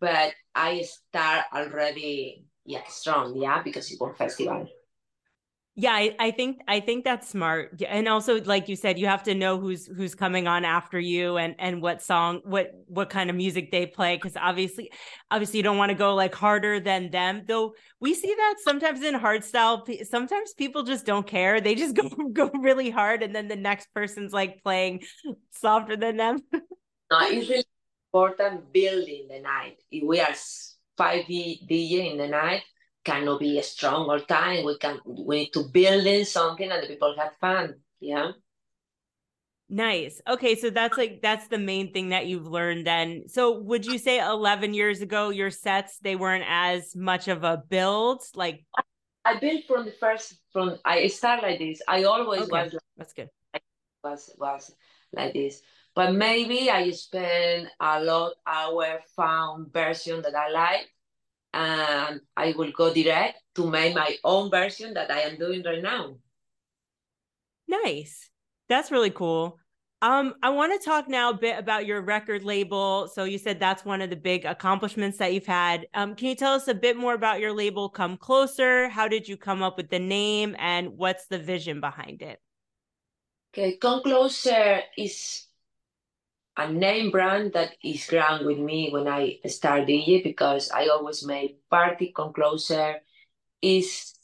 but 0.00 0.32
I 0.54 0.82
start 0.82 1.44
already 1.54 2.44
yeah 2.64 2.82
strong, 2.88 3.36
yeah, 3.36 3.62
because 3.62 3.90
it's 3.90 4.00
one 4.00 4.14
festival. 4.14 4.68
Yeah, 5.78 5.92
I, 5.92 6.16
I, 6.18 6.30
think 6.30 6.62
I 6.66 6.80
think 6.80 7.04
that's 7.04 7.28
smart. 7.28 7.82
And 7.86 8.08
also 8.08 8.42
like 8.42 8.66
you 8.66 8.76
said, 8.76 8.98
you 8.98 9.08
have 9.08 9.24
to 9.24 9.34
know 9.34 9.60
who's 9.60 9.86
who's 9.86 10.14
coming 10.14 10.48
on 10.48 10.64
after 10.64 10.98
you 10.98 11.36
and 11.36 11.54
and 11.58 11.82
what 11.82 12.00
song 12.00 12.40
what 12.44 12.72
what 12.86 13.10
kind 13.10 13.28
of 13.28 13.36
music 13.36 13.70
they 13.70 13.84
play 13.84 14.16
cuz 14.16 14.38
obviously 14.40 14.90
obviously 15.30 15.58
you 15.58 15.62
don't 15.62 15.76
want 15.76 15.90
to 15.90 15.94
go 15.94 16.14
like 16.14 16.34
harder 16.34 16.80
than 16.80 17.10
them. 17.10 17.42
Though 17.46 17.74
we 18.00 18.14
see 18.14 18.34
that 18.34 18.54
sometimes 18.64 19.02
in 19.02 19.12
hard 19.12 19.42
hardstyle 19.42 20.06
sometimes 20.06 20.54
people 20.54 20.82
just 20.82 21.04
don't 21.04 21.26
care. 21.26 21.60
They 21.60 21.74
just 21.74 21.94
go 22.00 22.08
go 22.32 22.50
really 22.54 22.88
hard 22.88 23.22
and 23.22 23.34
then 23.34 23.46
the 23.46 23.56
next 23.56 23.92
person's 23.92 24.32
like 24.32 24.62
playing 24.62 25.02
softer 25.50 25.94
than 25.98 26.16
them. 26.16 26.38
no, 27.10 27.18
it's 27.22 27.48
really 27.48 27.64
important 28.12 28.72
building 28.72 29.28
the 29.28 29.40
night. 29.40 29.80
If 29.90 30.04
we 30.04 30.20
are 30.20 30.34
5 30.96 31.24
DJ 31.26 32.12
in 32.12 32.18
the 32.18 32.28
night, 32.28 32.62
cannot 33.04 33.40
be 33.40 33.58
a 33.58 33.62
strong 33.62 34.10
all 34.10 34.20
time. 34.20 34.64
We 34.64 34.76
can 34.78 34.98
we 35.06 35.36
need 35.36 35.52
to 35.52 35.64
build 35.72 36.06
in 36.06 36.24
something 36.24 36.70
and 36.70 36.82
the 36.82 36.88
people 36.88 37.14
have 37.16 37.36
fun. 37.40 37.76
Yeah. 38.00 38.32
Nice. 39.68 40.20
Okay, 40.28 40.54
so 40.54 40.70
that's 40.70 40.96
like 40.96 41.20
that's 41.22 41.48
the 41.48 41.58
main 41.58 41.92
thing 41.92 42.10
that 42.10 42.26
you've 42.26 42.46
learned 42.46 42.86
then. 42.86 43.24
So 43.28 43.60
would 43.60 43.86
you 43.86 43.98
say 43.98 44.20
11 44.20 44.74
years 44.74 45.00
ago 45.02 45.30
your 45.30 45.50
sets 45.50 45.98
they 45.98 46.16
weren't 46.16 46.44
as 46.46 46.94
much 46.94 47.28
of 47.28 47.44
a 47.44 47.62
build 47.68 48.22
like 48.34 48.64
I 49.24 49.38
built 49.40 49.64
from 49.66 49.84
the 49.84 49.92
first 49.98 50.38
from 50.52 50.78
I 50.84 51.06
start 51.08 51.42
like 51.42 51.58
this. 51.58 51.82
I 51.88 52.04
always 52.04 52.42
okay. 52.42 52.64
was 52.64 52.72
like, 52.72 52.82
that's 52.96 53.12
good. 53.12 53.28
Was 54.04 54.30
was 54.38 54.74
like 55.12 55.32
this. 55.32 55.62
But 55.96 56.12
maybe 56.14 56.70
I 56.70 56.90
spend 56.90 57.70
a 57.80 58.04
lot 58.04 58.34
hour 58.46 59.00
found 59.16 59.72
version 59.72 60.20
that 60.22 60.34
I 60.34 60.50
like 60.50 60.92
and 61.54 62.20
I 62.36 62.52
will 62.54 62.70
go 62.70 62.92
direct 62.92 63.42
to 63.54 63.66
make 63.66 63.94
my 63.94 64.16
own 64.22 64.50
version 64.50 64.92
that 64.92 65.10
I 65.10 65.20
am 65.20 65.38
doing 65.38 65.62
right 65.64 65.82
now. 65.82 66.18
Nice. 67.66 68.28
That's 68.68 68.90
really 68.90 69.10
cool. 69.10 69.58
Um, 70.02 70.34
I 70.42 70.50
want 70.50 70.78
to 70.78 70.84
talk 70.84 71.08
now 71.08 71.30
a 71.30 71.34
bit 71.34 71.58
about 71.58 71.86
your 71.86 72.02
record 72.02 72.44
label. 72.44 73.08
So 73.14 73.24
you 73.24 73.38
said 73.38 73.58
that's 73.58 73.82
one 73.82 74.02
of 74.02 74.10
the 74.10 74.16
big 74.16 74.44
accomplishments 74.44 75.16
that 75.16 75.32
you've 75.32 75.46
had. 75.46 75.86
Um, 75.94 76.14
can 76.14 76.28
you 76.28 76.34
tell 76.34 76.52
us 76.52 76.68
a 76.68 76.74
bit 76.74 76.98
more 76.98 77.14
about 77.14 77.40
your 77.40 77.54
label, 77.54 77.88
Come 77.88 78.18
Closer? 78.18 78.90
How 78.90 79.08
did 79.08 79.26
you 79.26 79.38
come 79.38 79.62
up 79.62 79.78
with 79.78 79.88
the 79.88 79.98
name 79.98 80.54
and 80.58 80.98
what's 80.98 81.26
the 81.28 81.38
vision 81.38 81.80
behind 81.80 82.20
it? 82.20 82.38
Okay, 83.54 83.78
Come 83.78 84.02
Closer 84.02 84.82
is 84.98 85.45
a 86.56 86.72
name 86.72 87.10
brand 87.10 87.52
that 87.52 87.72
is 87.84 88.06
ground 88.06 88.46
with 88.46 88.58
me 88.58 88.90
when 88.90 89.06
I 89.06 89.38
start 89.46 89.86
DJ 89.86 90.22
because 90.22 90.70
I 90.70 90.88
always 90.88 91.24
made 91.24 91.56
party 91.70 92.12
come 92.16 92.32
closer 92.32 92.96
is 93.60 94.14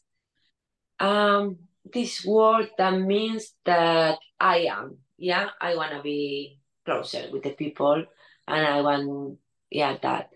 um 1.00 1.58
this 1.92 2.24
word 2.24 2.70
that 2.78 2.98
means 2.98 3.54
that 3.64 4.18
I 4.40 4.68
am. 4.70 4.98
Yeah, 5.18 5.50
I 5.60 5.76
wanna 5.76 6.02
be 6.02 6.58
closer 6.84 7.28
with 7.32 7.42
the 7.42 7.50
people 7.50 8.04
and 8.48 8.66
I 8.66 8.80
want 8.80 9.38
yeah 9.70 9.96
that. 10.02 10.30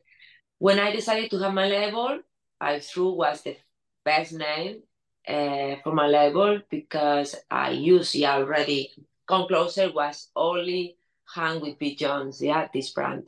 When 0.59 0.79
I 0.79 0.93
decided 0.93 1.31
to 1.31 1.39
have 1.39 1.55
my 1.55 1.69
label, 1.69 2.21
I 2.61 2.81
threw 2.81 3.13
was 3.15 3.43
the 3.43 3.57
best 4.05 4.33
name 4.33 4.83
uh, 5.29 5.77
for 5.83 5.93
my 5.93 6.07
label 6.07 6.61
because 6.71 7.37
I 7.51 7.71
used 7.71 8.15
it 8.15 8.25
already. 8.25 8.93
Come 9.27 9.49
closer 9.49 9.93
was 9.93 10.31
only 10.37 10.96
hang 11.33 11.61
with 11.61 11.79
B. 11.79 11.97
Jones, 11.97 12.41
yeah, 12.41 12.69
this 12.73 12.91
brand. 12.91 13.25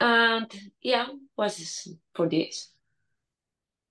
And 0.00 0.50
yeah, 0.80 1.06
was 1.36 1.88
for 2.14 2.28
this. 2.28 2.70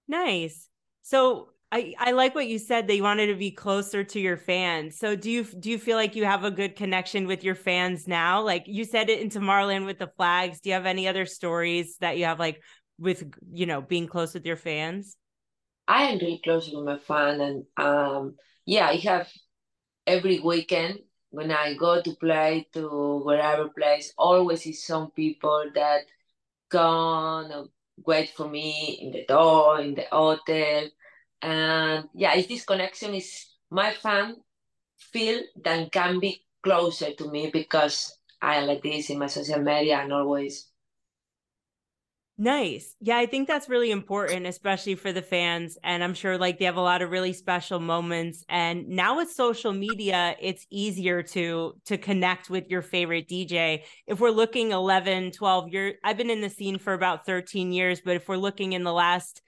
Nice. 0.07 0.67
So 1.03 1.49
I, 1.71 1.93
I 1.99 2.11
like 2.11 2.33
what 2.33 2.47
you 2.47 2.57
said 2.57 2.87
that 2.87 2.95
you 2.95 3.03
wanted 3.03 3.27
to 3.27 3.35
be 3.35 3.51
closer 3.51 4.03
to 4.03 4.19
your 4.19 4.37
fans. 4.37 4.97
So 4.97 5.15
do 5.15 5.29
you 5.29 5.43
do 5.43 5.69
you 5.69 5.77
feel 5.77 5.97
like 5.97 6.15
you 6.15 6.25
have 6.25 6.43
a 6.43 6.49
good 6.49 6.75
connection 6.75 7.27
with 7.27 7.43
your 7.43 7.53
fans 7.53 8.07
now? 8.07 8.41
Like 8.41 8.63
you 8.65 8.85
said 8.85 9.09
it 9.09 9.19
in 9.19 9.29
Tomorrowland 9.29 9.85
with 9.85 9.99
the 9.99 10.11
flags. 10.17 10.61
Do 10.61 10.69
you 10.69 10.73
have 10.73 10.87
any 10.87 11.07
other 11.07 11.27
stories 11.27 11.97
that 11.97 12.17
you 12.17 12.25
have 12.25 12.39
like 12.39 12.61
with 12.97 13.23
you 13.51 13.67
know 13.67 13.81
being 13.81 14.07
close 14.07 14.33
with 14.33 14.45
your 14.47 14.55
fans? 14.55 15.15
I 15.87 16.05
am 16.05 16.17
really 16.17 16.41
close 16.43 16.71
with 16.71 16.83
my 16.83 16.97
fan 16.97 17.39
and 17.39 17.65
um 17.77 18.35
yeah, 18.65 18.87
I 18.87 18.95
have 18.95 19.29
every 20.07 20.39
weekend 20.39 20.99
when 21.31 21.51
I 21.51 21.75
go 21.75 22.01
to 22.01 22.15
play 22.15 22.67
to 22.73 23.21
wherever 23.23 23.69
place, 23.69 24.13
always 24.17 24.65
is 24.65 24.83
some 24.85 25.11
people 25.11 25.71
that 25.75 26.03
come 26.69 27.69
wait 28.05 28.29
for 28.31 28.47
me 28.49 28.99
in 29.01 29.11
the 29.11 29.25
door, 29.25 29.81
in 29.81 29.95
the 29.95 30.05
hotel. 30.11 30.89
And 31.41 32.09
yeah, 32.13 32.35
it's 32.35 32.47
this 32.47 32.65
connection 32.65 33.13
is 33.13 33.47
my 33.69 33.91
fan 33.93 34.37
feel 34.97 35.41
that 35.63 35.91
can 35.91 36.19
be 36.19 36.43
closer 36.63 37.13
to 37.13 37.29
me 37.31 37.49
because 37.51 38.17
I 38.41 38.61
like 38.61 38.83
this 38.83 39.09
in 39.09 39.19
my 39.19 39.27
social 39.27 39.59
media 39.61 39.99
and 39.99 40.13
always 40.13 40.68
Nice. 42.41 42.95
Yeah, 43.01 43.17
I 43.17 43.25
think 43.25 43.49
that's 43.49 43.67
really 43.67 43.91
important, 43.91 44.47
especially 44.47 44.95
for 44.95 45.11
the 45.11 45.21
fans. 45.21 45.77
And 45.83 46.01
I'm 46.01 46.13
sure 46.13 46.37
like 46.37 46.57
they 46.57 46.63
have 46.65 46.77
a 46.77 46.81
lot 46.81 47.01
of 47.01 47.11
really 47.11 47.33
special 47.33 47.81
moments. 47.81 48.45
And 48.47 48.87
now 48.87 49.17
with 49.17 49.29
social 49.29 49.73
media, 49.73 50.37
it's 50.39 50.65
easier 50.69 51.21
to 51.21 51.73
to 51.85 51.97
connect 51.97 52.49
with 52.49 52.69
your 52.69 52.81
favorite 52.81 53.27
DJ. 53.27 53.83
If 54.07 54.21
we're 54.21 54.29
looking 54.29 54.71
11, 54.71 55.31
12 55.31 55.67
years, 55.73 55.95
I've 56.05 56.15
been 56.15 56.29
in 56.29 56.39
the 56.39 56.49
scene 56.49 56.77
for 56.77 56.93
about 56.93 57.25
13 57.25 57.73
years, 57.73 57.99
but 57.99 58.15
if 58.15 58.29
we're 58.29 58.37
looking 58.37 58.71
in 58.71 58.85
the 58.85 58.93
last 58.93 59.41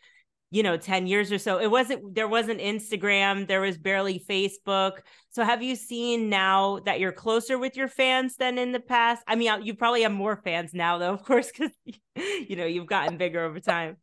you 0.51 0.61
know 0.63 0.77
10 0.77 1.07
years 1.07 1.31
or 1.31 1.39
so. 1.39 1.59
It 1.59 1.71
wasn't 1.71 2.13
there 2.13 2.27
wasn't 2.27 2.59
instagram 2.59 3.47
there 3.47 3.61
was 3.61 3.77
barely 3.77 4.19
facebook. 4.19 4.99
So 5.29 5.43
have 5.43 5.63
you 5.63 5.75
seen 5.75 6.29
now 6.29 6.79
that 6.85 6.99
you're 6.99 7.13
closer 7.13 7.57
with 7.57 7.77
your 7.77 7.87
fans 7.87 8.35
than 8.35 8.57
in 8.57 8.73
the 8.73 8.81
past? 8.81 9.23
I 9.27 9.35
mean 9.35 9.49
uh, 9.49 9.57
you 9.57 9.73
probably 9.73 10.03
have 10.03 10.11
more 10.11 10.35
fans 10.35 10.73
now 10.73 10.97
though 10.97 11.13
of 11.13 11.23
course 11.23 11.51
because 11.51 11.71
you 12.47 12.57
know 12.57 12.65
you've 12.65 12.85
gotten 12.85 13.17
bigger 13.17 13.43
over 13.43 13.59
time. 13.61 13.97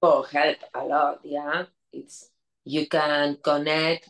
Oh 0.00 0.22
help 0.22 0.58
a 0.72 0.84
lot 0.84 1.20
yeah. 1.24 1.64
It's 1.92 2.30
you 2.64 2.86
can 2.86 3.38
connect 3.42 4.08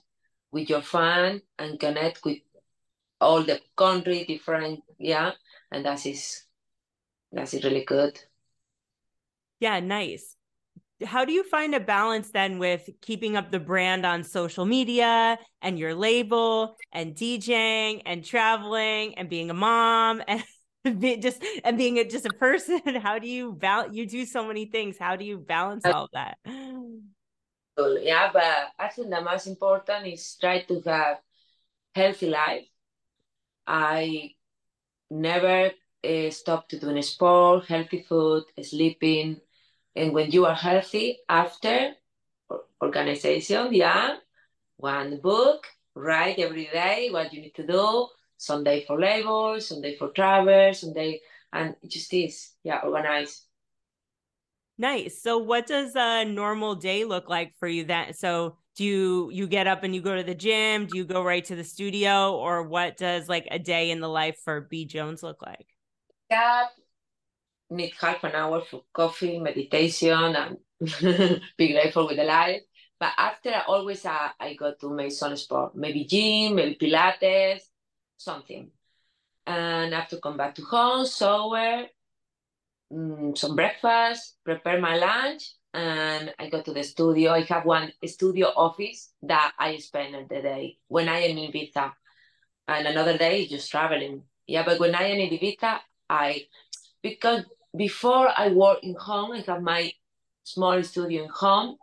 with 0.53 0.69
your 0.69 0.83
fan 0.83 1.41
and 1.59 1.81
connect 1.81 2.23
with 2.25 2.39
all 3.19 3.43
the 3.43 3.61
country 3.77 4.25
different 4.27 4.81
yeah 4.99 5.33
and 5.71 5.87
that 5.87 6.05
is 6.05 6.07
is 6.07 6.45
that's 7.33 7.55
really 7.65 7.85
good. 7.85 8.21
Yeah 9.59 9.81
nice 9.81 10.37
how 11.05 11.25
do 11.25 11.33
you 11.33 11.45
find 11.45 11.75
a 11.75 11.81
balance 11.81 12.31
then 12.31 12.59
with 12.59 12.89
keeping 13.01 13.37
up 13.37 13.51
the 13.51 13.61
brand 13.61 14.05
on 14.07 14.25
social 14.25 14.65
media 14.65 15.39
and 15.61 15.79
your 15.79 15.95
label 15.95 16.77
and 16.93 17.15
DJing 17.15 18.03
and 18.07 18.25
traveling 18.25 19.15
and 19.17 19.29
being 19.29 19.51
a 19.51 19.55
mom 19.55 20.23
and 20.29 20.43
just 21.23 21.45
and 21.65 21.79
being 21.79 21.99
a, 21.99 22.05
just 22.05 22.27
a 22.27 22.33
person? 22.33 22.81
How 23.03 23.19
do 23.19 23.29
you 23.29 23.57
val 23.59 23.93
you 23.93 24.07
do 24.07 24.25
so 24.25 24.47
many 24.47 24.67
things? 24.67 24.97
How 24.99 25.17
do 25.17 25.25
you 25.25 25.39
balance 25.39 25.85
all 25.85 26.09
that? 26.13 26.39
Yeah, 27.79 28.31
but 28.33 28.69
I 28.79 28.89
think 28.89 29.11
the 29.11 29.21
most 29.21 29.47
important 29.47 30.07
is 30.07 30.37
try 30.41 30.63
to 30.63 30.81
have 30.83 31.19
healthy 31.95 32.29
life. 32.29 32.67
I 33.67 34.33
never 35.11 35.71
uh, 36.05 36.31
stop 36.31 36.69
to 36.69 36.79
doing 36.79 37.01
sport, 37.03 37.67
healthy 37.67 38.05
food, 38.09 38.45
sleeping, 38.63 39.41
and 39.95 40.13
when 40.13 40.31
you 40.31 40.47
are 40.47 40.55
healthy 40.55 41.19
after 41.29 41.95
organization, 42.83 43.73
yeah, 43.73 44.17
one 44.77 45.21
book, 45.21 45.67
write 45.95 46.39
every 46.39 46.67
day 46.67 47.09
what 47.11 47.33
you 47.33 47.41
need 47.41 47.55
to 47.55 47.67
do. 47.67 48.09
Sunday 48.37 48.85
for 48.85 48.99
labor, 48.99 49.61
Sunday 49.61 49.97
for 49.97 50.09
travel, 50.09 50.75
Sunday, 50.75 51.21
and 51.53 51.77
just 51.87 52.11
this, 52.11 52.55
yeah, 52.65 52.81
organize. 52.83 53.47
Nice. 54.79 55.23
So, 55.23 55.39
what 55.39 55.67
does 55.67 55.93
a 55.95 56.25
normal 56.25 56.75
day 56.75 57.05
look 57.05 57.29
like 57.29 57.55
for 57.61 57.69
you? 57.69 57.85
Then, 57.85 58.15
so 58.15 58.57
do 58.75 58.85
you 58.85 59.31
you 59.31 59.47
get 59.47 59.69
up 59.69 59.85
and 59.85 59.95
you 59.95 60.01
go 60.01 60.17
to 60.17 60.25
the 60.25 60.35
gym? 60.35 60.87
Do 60.87 60.97
you 60.97 61.05
go 61.05 61.23
right 61.23 61.45
to 61.45 61.55
the 61.55 61.63
studio, 61.63 62.37
or 62.37 62.65
what 62.65 62.97
does 62.97 63.29
like 63.29 63.47
a 63.51 63.61
day 63.61 63.91
in 63.91 64.01
the 64.01 64.09
life 64.09 64.39
for 64.45 64.63
B 64.63 64.87
Jones 64.87 65.23
look 65.23 65.41
like? 65.41 65.67
Yeah, 66.31 66.65
need 67.73 67.93
half 68.01 68.25
an 68.25 68.33
hour 68.35 68.63
for 68.63 68.85
coffee, 68.93 69.39
meditation, 69.39 70.37
and 70.37 70.59
be 71.57 71.73
grateful 71.73 72.07
with 72.07 72.17
the 72.17 72.25
life. 72.25 72.63
But 72.99 73.13
after, 73.19 73.53
always 73.67 74.05
uh, 74.07 74.29
I 74.39 74.55
go 74.55 74.75
to 74.81 74.91
my 74.91 75.09
some 75.09 75.37
sport, 75.37 75.75
maybe 75.75 76.05
gym, 76.05 76.55
maybe 76.55 76.77
Pilates, 76.77 77.63
something. 78.17 78.71
And 79.47 79.95
I 79.95 79.99
have 79.99 80.09
to 80.11 80.21
come 80.21 80.37
back 80.37 80.55
to 80.57 80.63
home, 80.63 81.07
shower, 81.07 81.87
mm, 82.93 83.37
some 83.37 83.57
breakfast, 83.57 84.37
prepare 84.45 84.81
my 84.81 84.97
lunch, 84.97 85.55
and 85.75 86.33
I 86.39 86.49
go 86.49 86.63
to 86.63 86.73
the 86.73 86.85
studio. 86.85 87.33
I 87.33 87.43
have 87.43 87.65
one 87.65 87.93
studio 88.07 88.49
office 88.55 89.13
that 89.23 89.53
I 89.59 89.79
spend 89.79 90.15
the 90.29 90.43
day 90.43 90.79
when 90.87 91.09
I 91.09 91.21
am 91.21 91.39
in 91.39 91.51
Ibiza, 91.51 91.93
and 92.69 92.87
another 92.87 93.19
day 93.19 93.47
just 93.47 93.71
traveling. 93.71 94.23
Yeah, 94.47 94.65
but 94.65 94.79
when 94.79 94.95
I 94.95 95.05
am 95.05 95.19
in 95.19 95.31
Ibiza, 95.31 95.81
I 96.09 96.47
because 97.03 97.45
before 97.77 98.29
I 98.37 98.49
work 98.49 98.79
in 98.83 98.95
home, 98.95 99.33
I 99.33 99.41
have 99.47 99.63
my 99.63 99.93
small 100.45 100.83
studio 100.83 101.25
in 101.25 101.31
home, 101.31 101.77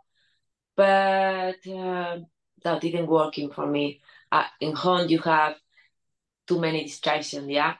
but 0.76 1.56
uh, 1.66 2.18
that 2.62 2.80
didn't 2.80 3.06
working 3.06 3.50
for 3.50 3.66
me. 3.66 4.00
Uh, 4.30 4.44
in 4.60 4.74
home, 4.74 5.08
you 5.08 5.18
have 5.18 5.56
too 6.46 6.60
many 6.60 6.84
distractions, 6.84 7.48
yeah. 7.48 7.74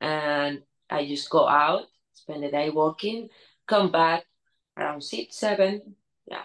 And 0.00 0.62
I 0.88 1.06
just 1.06 1.28
go 1.30 1.48
out, 1.48 1.84
spend 2.12 2.42
the 2.42 2.50
day 2.50 2.70
working, 2.70 3.28
come 3.66 3.90
back 3.90 4.24
around 4.76 5.02
six, 5.02 5.36
seven, 5.36 5.96
yeah. 6.26 6.42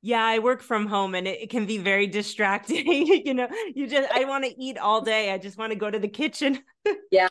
Yeah, 0.00 0.24
I 0.24 0.38
work 0.38 0.62
from 0.62 0.86
home 0.86 1.14
and 1.14 1.26
it, 1.26 1.42
it 1.42 1.50
can 1.50 1.66
be 1.66 1.78
very 1.78 2.06
distracting. 2.06 2.86
you 3.26 3.34
know, 3.34 3.48
you 3.74 3.86
just 3.86 4.10
I 4.12 4.24
want 4.24 4.44
to 4.44 4.62
eat 4.62 4.78
all 4.78 5.00
day. 5.00 5.32
I 5.32 5.38
just 5.38 5.56
want 5.56 5.72
to 5.72 5.78
go 5.78 5.90
to 5.90 5.98
the 5.98 6.08
kitchen. 6.08 6.62
yeah. 7.10 7.28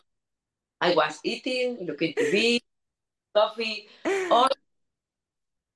I 0.84 0.94
was 0.94 1.18
eating, 1.24 1.78
looking 1.86 2.12
TV, 2.12 2.60
coffee, 3.34 3.88
all 4.30 4.48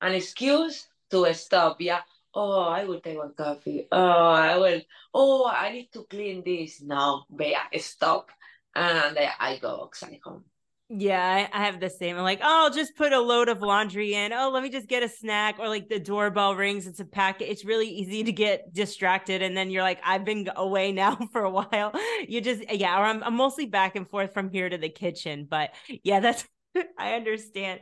an 0.01 0.13
excuse 0.13 0.87
to 1.09 1.33
stop. 1.33 1.81
Yeah. 1.81 2.01
Oh, 2.31 2.61
I 2.61 2.85
will 2.85 3.01
take 3.01 3.17
one 3.17 3.33
coffee. 3.33 3.87
Oh, 3.91 3.97
I 3.97 4.55
will. 4.57 4.81
Oh, 5.15 5.49
I 5.49 5.71
need 5.71 5.91
to 5.93 6.03
clean 6.03 6.43
this. 6.45 6.79
No, 6.81 7.25
Bea, 7.35 7.57
stop. 7.79 8.29
And 8.75 9.17
I 9.17 9.57
go 9.59 9.81
outside 9.81 10.19
home. 10.23 10.45
Yeah, 10.91 11.47
I, 11.53 11.65
have 11.65 11.79
the 11.79 11.89
same. 11.89 12.17
I'm 12.17 12.23
like, 12.23 12.39
oh, 12.41 12.63
I'll 12.63 12.73
just 12.73 12.95
put 12.95 13.13
a 13.13 13.19
load 13.19 13.47
of 13.47 13.61
laundry 13.61 14.15
in. 14.15 14.33
Oh, 14.33 14.49
let 14.49 14.63
me 14.63 14.69
just 14.69 14.87
get 14.87 15.03
a 15.03 15.09
snack. 15.09 15.59
Or 15.59 15.67
like 15.67 15.87
the 15.87 15.99
doorbell 15.99 16.55
rings, 16.55 16.87
it's 16.87 16.99
a 16.99 17.05
packet. 17.05 17.51
It's 17.51 17.63
really 17.63 17.87
easy 17.87 18.23
to 18.23 18.31
get 18.31 18.73
distracted. 18.73 19.43
And 19.43 19.55
then 19.55 19.69
you're 19.69 19.83
like, 19.83 20.01
I've 20.03 20.25
been 20.25 20.49
away 20.55 20.91
now 20.91 21.15
for 21.31 21.43
a 21.43 21.49
while. 21.49 21.93
You 22.27 22.41
just, 22.41 22.63
yeah, 22.71 22.99
or 22.99 23.03
I'm, 23.03 23.23
I'm 23.23 23.35
mostly 23.35 23.67
back 23.67 23.95
and 23.95 24.09
forth 24.09 24.33
from 24.33 24.49
here 24.49 24.67
to 24.67 24.79
the 24.79 24.89
kitchen. 24.89 25.45
But 25.47 25.75
yeah, 26.03 26.21
that's, 26.21 26.43
I 26.97 27.13
understand. 27.13 27.81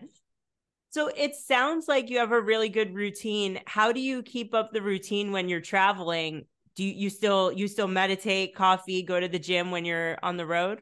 So 0.89 1.09
it 1.15 1.35
sounds 1.35 1.87
like 1.87 2.09
you 2.09 2.19
have 2.19 2.33
a 2.33 2.41
really 2.41 2.67
good 2.67 2.93
routine. 2.93 3.61
How 3.65 3.93
do 3.93 4.01
you 4.01 4.21
keep 4.21 4.53
up 4.53 4.73
the 4.73 4.81
routine 4.81 5.31
when 5.31 5.47
you're 5.47 5.61
traveling? 5.61 6.45
Do 6.75 6.83
you, 6.83 6.93
you 6.93 7.09
still 7.09 7.53
you 7.53 7.67
still 7.67 7.87
meditate, 7.87 8.53
coffee, 8.53 9.01
go 9.01 9.19
to 9.19 9.27
the 9.27 9.39
gym 9.39 9.71
when 9.71 9.85
you're 9.85 10.17
on 10.21 10.35
the 10.35 10.45
road? 10.45 10.81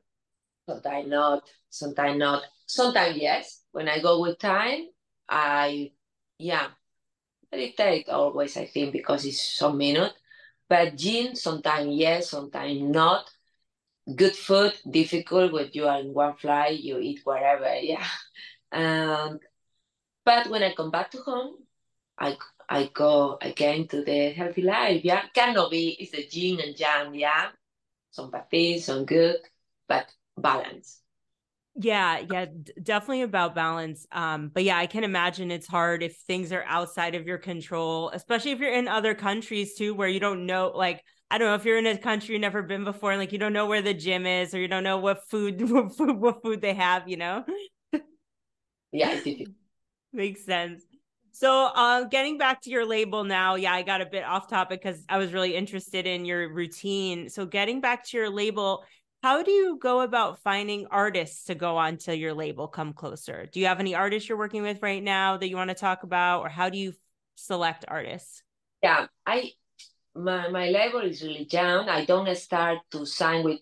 But 0.68 0.86
I 0.88 1.02
not, 1.02 1.50
sometimes 1.76 2.20
not. 2.20 2.44
Sometimes 2.68 3.18
yes. 3.18 3.62
When 3.72 3.90
I 3.90 4.00
go 4.02 4.22
with 4.22 4.40
time, 4.40 4.88
I 5.30 5.92
yeah, 6.38 6.68
meditate 7.52 8.10
always. 8.10 8.58
I 8.58 8.66
think 8.68 8.94
because 8.94 9.26
it's 9.26 9.42
some 9.42 9.78
minute. 9.78 10.14
But 10.70 10.98
gym 10.98 11.36
sometimes 11.36 11.96
yes, 11.96 12.30
sometimes 12.32 12.82
not. 12.82 13.30
Good 14.16 14.36
food 14.36 14.74
difficult 14.90 15.52
when 15.54 15.70
you 15.74 15.88
are 15.88 16.00
in 16.00 16.14
one 16.14 16.36
flight. 16.36 16.80
You 16.80 17.00
eat 17.00 17.22
whatever. 17.24 17.74
Yeah, 17.82 18.08
and 18.72 19.40
but 20.26 20.48
when 20.50 20.64
I 20.64 20.74
come 20.74 20.92
back 20.92 21.12
to 21.12 21.20
home, 21.22 21.56
I 22.20 22.38
I 22.70 22.88
go 22.94 23.38
again 23.42 23.88
to 23.90 24.04
the 24.04 24.32
healthy 24.32 24.64
life. 24.64 25.04
Yeah, 25.06 25.24
cannot 25.34 25.72
be 25.72 25.90
it's 26.00 26.14
a 26.14 26.24
yin 26.38 26.60
and 26.62 26.80
yang. 26.80 27.16
Yeah, 27.16 27.50
some 28.12 28.32
bad 28.32 28.48
some 28.82 29.06
good, 29.06 29.38
but 29.88 30.08
balance. 30.38 31.02
Yeah, 31.78 32.20
yeah, 32.20 32.46
definitely 32.82 33.24
about 33.24 33.54
balance. 33.54 34.08
Um, 34.14 34.50
but 34.54 34.64
yeah, 34.64 34.78
I 34.78 34.88
can 34.88 35.04
imagine 35.04 35.52
it's 35.52 35.68
hard 35.68 36.04
if 36.04 36.16
things 36.26 36.54
are 36.54 36.64
outside 36.64 37.16
of 37.16 37.28
your 37.28 37.38
control, 37.38 38.10
especially 38.14 38.52
if 38.52 38.60
you're 38.60 38.74
in 38.74 38.88
other 38.88 39.14
countries 39.14 39.76
too, 39.76 39.94
where 39.94 40.08
you 40.08 40.22
don't 40.22 40.46
know, 40.46 40.72
like, 40.74 41.04
I 41.30 41.38
don't 41.38 41.50
know 41.50 41.56
if 41.56 41.66
you're 41.66 41.78
in 41.78 41.86
a 41.86 41.98
country 41.98 42.34
you've 42.34 42.42
never 42.42 42.64
been 42.64 42.86
before, 42.86 43.12
and 43.12 43.20
like 43.20 43.34
you 43.34 43.40
don't 43.40 43.52
know 43.52 43.66
where 43.66 43.82
the 43.82 43.94
gym 43.94 44.26
is, 44.26 44.54
or 44.54 44.60
you 44.60 44.70
don't 44.70 44.84
know 44.84 45.00
what 45.00 45.28
food, 45.30 45.70
what 45.70 45.98
food, 45.98 46.16
what 46.18 46.42
food 46.44 46.62
they 46.62 46.74
have, 46.74 47.10
you 47.10 47.18
know. 47.18 47.44
yeah, 48.92 49.20
Makes 50.14 50.46
sense. 50.46 50.84
So, 51.32 51.66
uh, 51.76 52.06
getting 52.06 52.38
back 52.38 52.62
to 52.62 52.70
your 52.70 52.86
label 52.86 53.26
now, 53.26 53.56
yeah, 53.56 53.74
I 53.74 53.82
got 53.82 54.00
a 54.00 54.06
bit 54.06 54.24
off 54.24 54.50
topic 54.50 54.82
because 54.82 55.04
I 55.10 55.18
was 55.18 55.34
really 55.34 55.54
interested 55.54 56.08
in 56.08 56.24
your 56.24 56.54
routine. 56.54 57.28
So, 57.30 57.46
getting 57.46 57.82
back 57.82 58.06
to 58.08 58.18
your 58.18 58.30
label, 58.30 58.86
how 59.26 59.42
do 59.42 59.50
you 59.50 59.80
go 59.82 60.02
about 60.02 60.38
finding 60.38 60.86
artists 60.92 61.46
to 61.46 61.56
go 61.56 61.78
onto 61.78 62.12
your 62.12 62.36
label? 62.36 62.68
Come 62.68 62.94
closer. 62.94 63.50
Do 63.52 63.60
you 63.60 63.66
have 63.66 63.80
any 63.80 63.96
artists 63.96 64.30
you're 64.30 64.38
working 64.38 64.62
with 64.62 64.84
right 64.84 65.02
now 65.02 65.38
that 65.38 65.50
you 65.50 65.56
want 65.56 65.72
to 65.72 65.76
talk 65.76 66.04
about, 66.04 66.42
or 66.42 66.50
how 66.50 66.70
do 66.70 66.78
you 66.78 66.94
select 67.34 67.86
artists? 67.88 68.44
Yeah, 68.84 69.08
I 69.26 69.54
my 70.14 70.50
my 70.50 70.70
label 70.70 71.00
is 71.00 71.24
really 71.24 71.48
young. 71.50 71.90
I 71.90 72.06
don't 72.06 72.30
start 72.38 72.78
to 72.92 73.04
sign 73.04 73.44
with 73.44 73.62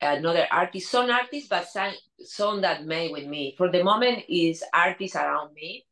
another 0.00 0.48
artist, 0.50 0.90
some 0.90 1.08
artists, 1.08 1.48
but 1.48 1.68
some, 1.68 1.94
some 2.18 2.60
that 2.62 2.84
made 2.84 3.12
with 3.12 3.26
me. 3.26 3.54
For 3.56 3.70
the 3.70 3.84
moment, 3.84 4.24
is 4.28 4.64
artists 4.74 5.14
around 5.14 5.54
me 5.54 5.86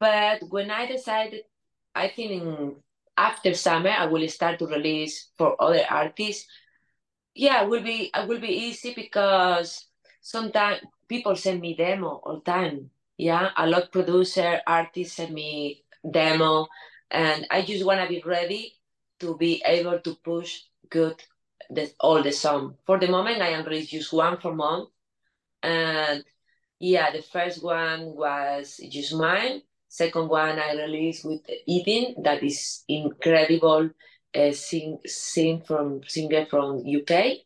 but 0.00 0.40
when 0.48 0.70
I 0.70 0.86
decided, 0.86 1.42
I 1.94 2.08
think 2.08 2.30
in, 2.32 2.76
after 3.16 3.52
summer 3.52 3.90
I 3.90 4.06
will 4.06 4.26
start 4.28 4.58
to 4.60 4.66
release 4.66 5.28
for 5.36 5.60
other 5.62 5.84
artists. 5.88 6.48
Yeah, 7.34 7.62
it 7.64 7.68
will 7.70 7.82
be 7.82 8.10
it 8.14 8.28
will 8.28 8.40
be 8.40 8.48
easy 8.68 8.94
because 8.94 9.86
sometimes 10.20 10.80
people 11.08 11.36
send 11.36 11.60
me 11.60 11.74
demo 11.76 12.20
all 12.24 12.40
time. 12.40 12.90
Yeah, 13.16 13.50
a 13.56 13.66
lot 13.66 13.92
producer 13.92 14.60
artists 14.66 15.16
send 15.16 15.34
me 15.34 15.84
demo, 16.08 16.68
and 17.10 17.46
I 17.50 17.62
just 17.62 17.84
wanna 17.84 18.08
be 18.08 18.22
ready 18.24 18.76
to 19.20 19.36
be 19.36 19.62
able 19.66 20.00
to 20.00 20.14
push 20.16 20.62
good 20.88 21.22
the, 21.70 21.92
all 22.00 22.22
the 22.22 22.32
song. 22.32 22.76
For 22.86 22.98
the 22.98 23.08
moment, 23.08 23.42
I 23.42 23.50
am 23.50 23.64
releasing 23.64 24.00
just 24.00 24.12
one 24.12 24.38
for 24.40 24.54
month, 24.54 24.88
and 25.62 26.24
yeah, 26.78 27.10
the 27.12 27.22
first 27.22 27.62
one 27.62 28.14
was 28.16 28.80
just 28.90 29.14
mine, 29.14 29.62
Second 29.88 30.28
one 30.28 30.58
I 30.60 30.74
released 30.74 31.24
with 31.24 31.42
Eden, 31.66 32.22
that 32.22 32.44
is 32.44 32.84
incredible 32.86 33.90
uh, 34.34 34.52
sing, 34.52 34.98
sing 35.06 35.62
from 35.66 36.00
singer 36.06 36.46
from 36.46 36.84
UK. 36.86 37.38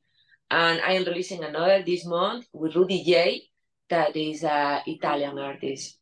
And 0.51 0.81
I 0.81 0.93
am 0.93 1.05
releasing 1.05 1.43
another 1.43 1.83
this 1.83 2.05
month 2.05 2.47
with 2.53 2.77
Rudy 2.77 3.03
J, 3.03 3.43
that 3.91 4.17
is 4.17 4.45
an 4.45 4.83
Italian 4.87 5.39
artist. 5.39 5.99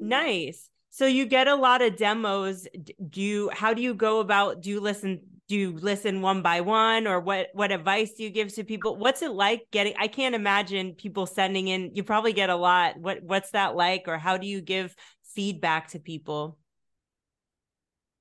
Nice. 0.00 0.68
So 0.90 1.06
you 1.06 1.26
get 1.26 1.46
a 1.46 1.54
lot 1.54 1.82
of 1.82 1.96
demos. 1.96 2.66
Do 3.10 3.20
you 3.20 3.50
how 3.52 3.74
do 3.74 3.82
you 3.82 3.94
go 3.94 4.20
about 4.20 4.62
do 4.62 4.70
you 4.70 4.80
listen 4.80 5.20
do 5.48 5.56
you 5.56 5.72
listen 5.72 6.22
one 6.22 6.42
by 6.42 6.60
one 6.60 7.06
or 7.06 7.20
what 7.20 7.48
what 7.52 7.70
advice 7.70 8.12
do 8.14 8.22
you 8.22 8.30
give 8.30 8.52
to 8.54 8.64
people 8.64 8.96
what's 8.96 9.22
it 9.22 9.30
like 9.30 9.66
getting 9.70 9.94
i 9.98 10.08
can't 10.08 10.34
imagine 10.34 10.92
people 10.94 11.24
sending 11.26 11.68
in 11.68 11.90
you 11.94 12.02
probably 12.02 12.32
get 12.32 12.50
a 12.50 12.56
lot 12.56 12.98
what 12.98 13.22
what's 13.22 13.50
that 13.52 13.76
like 13.76 14.04
or 14.08 14.18
how 14.18 14.36
do 14.36 14.46
you 14.46 14.60
give 14.60 14.94
feedback 15.34 15.88
to 15.88 16.00
people 16.00 16.58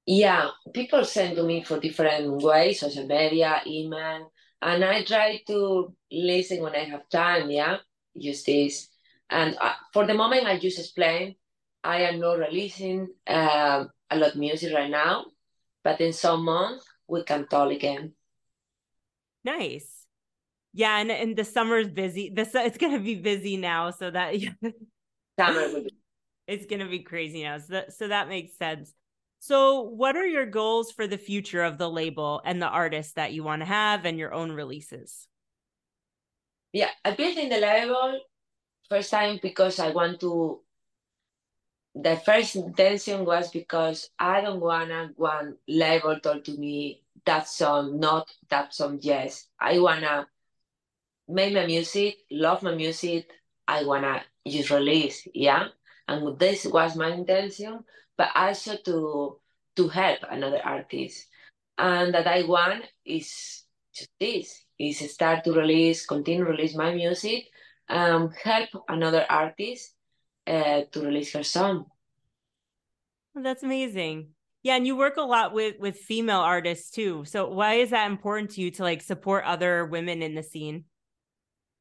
yeah 0.06 0.50
people 0.74 1.04
send 1.04 1.36
to 1.36 1.44
me 1.44 1.64
for 1.64 1.80
different 1.80 2.42
ways 2.42 2.80
social 2.80 3.08
media 3.08 3.62
email 3.66 4.32
and 4.62 4.84
i 4.84 5.04
try 5.04 5.42
to 5.48 5.94
listen 6.12 6.62
when 6.62 6.76
i 6.76 6.84
have 6.84 7.08
time 7.10 7.50
yeah 7.50 7.78
use 8.14 8.44
this 8.44 8.90
and 9.30 9.58
uh, 9.60 9.74
for 9.94 10.06
the 10.06 10.14
moment 10.14 10.46
i 10.46 10.60
just 10.60 10.80
explain 10.80 11.36
i 11.84 12.02
am 12.02 12.20
not 12.20 12.38
releasing 12.38 13.08
uh, 13.28 13.84
a 14.12 14.16
lot 14.16 14.32
of 14.32 14.36
music 14.36 14.74
right 14.74 14.92
now 14.92 15.26
but 15.84 16.02
in 16.02 16.12
some 16.12 16.44
months 16.44 16.86
we 17.08 17.24
can 17.24 17.48
talk 17.48 17.72
again. 17.72 18.14
Nice. 19.44 20.08
Yeah, 20.74 20.98
and, 20.98 21.12
and 21.12 21.38
the 21.38 21.46
summer's 21.46 21.88
busy. 21.88 22.32
This 22.34 22.54
it's 22.54 22.78
gonna 22.78 23.00
be 23.00 23.16
busy 23.16 23.56
now, 23.56 23.92
so 23.92 24.12
that 24.12 24.36
summer 25.40 25.70
will 25.70 25.84
be. 25.84 25.92
it's 26.48 26.66
gonna 26.66 26.90
be 26.90 27.00
crazy 27.00 27.44
now. 27.44 27.60
So 27.60 27.74
that 27.74 27.94
so 27.94 28.08
that 28.10 28.28
makes 28.28 28.58
sense. 28.58 28.94
So, 29.46 29.82
what 29.82 30.18
are 30.18 30.26
your 30.26 30.48
goals 30.48 30.92
for 30.92 31.06
the 31.06 31.20
future 31.20 31.62
of 31.62 31.78
the 31.78 31.88
label 31.88 32.42
and 32.46 32.60
the 32.60 32.68
artists 32.68 33.14
that 33.14 33.32
you 33.32 33.44
want 33.44 33.62
to 33.62 33.68
have 33.68 34.04
and 34.04 34.18
your 34.18 34.34
own 34.34 34.52
releases? 34.52 35.28
Yeah, 36.74 36.90
I 37.06 37.12
built 37.12 37.38
in 37.38 37.50
the 37.50 37.60
label 37.60 38.22
first 38.90 39.12
time 39.12 39.38
because 39.40 39.78
I 39.78 39.92
want 39.92 40.20
to 40.22 40.62
the 41.94 42.18
first 42.26 42.56
intention 42.56 43.24
was 43.24 43.52
because 43.52 44.10
I 44.18 44.42
don't 44.42 44.62
wanna 44.62 45.12
one 45.16 45.58
label 45.68 46.20
told 46.20 46.44
to 46.46 46.58
me 46.58 47.04
that 47.28 47.48
song, 47.48 48.00
not 48.00 48.28
that 48.50 48.74
song, 48.74 48.98
yes. 49.00 49.46
I 49.60 49.78
wanna 49.78 50.28
make 51.28 51.54
my 51.54 51.68
music, 51.68 52.18
love 52.32 52.64
my 52.64 52.74
music, 52.74 53.30
I 53.68 53.84
wanna 53.84 54.24
just 54.48 54.72
release, 54.72 55.28
yeah. 55.36 55.68
And 56.08 56.40
this 56.40 56.66
was 56.66 56.96
my 56.96 57.10
intention, 57.14 57.84
but 58.18 58.30
also 58.36 58.78
to 58.86 59.40
to 59.76 59.88
help 59.88 60.20
another 60.30 60.62
artist. 60.64 61.28
And 61.78 62.14
that 62.14 62.28
I 62.28 62.44
want 62.44 62.86
is 63.06 63.64
just 63.94 64.10
this 64.20 64.64
is 64.80 65.00
start 65.12 65.44
to 65.44 65.52
release, 65.52 66.06
continue 66.06 66.46
release 66.46 66.76
my 66.76 66.94
music, 66.94 67.46
um, 67.90 68.32
help 68.44 68.70
another 68.88 69.26
artist 69.30 69.94
uh, 70.48 70.82
to 70.92 71.02
release 71.02 71.34
her 71.34 71.44
song. 71.44 71.86
That's 73.36 73.64
amazing. 73.64 74.30
Yeah, 74.64 74.78
and 74.78 74.88
you 74.88 74.96
work 74.96 75.18
a 75.18 75.22
lot 75.22 75.54
with 75.54 75.76
with 75.80 75.98
female 75.98 76.40
artists 76.40 76.90
too. 76.90 77.24
So 77.26 77.50
why 77.50 77.76
is 77.76 77.92
that 77.92 78.10
important 78.10 78.52
to 78.52 78.62
you 78.62 78.72
to 78.72 78.84
like 78.84 79.02
support 79.02 79.44
other 79.46 79.86
women 79.86 80.24
in 80.24 80.34
the 80.34 80.44
scene? 80.44 80.86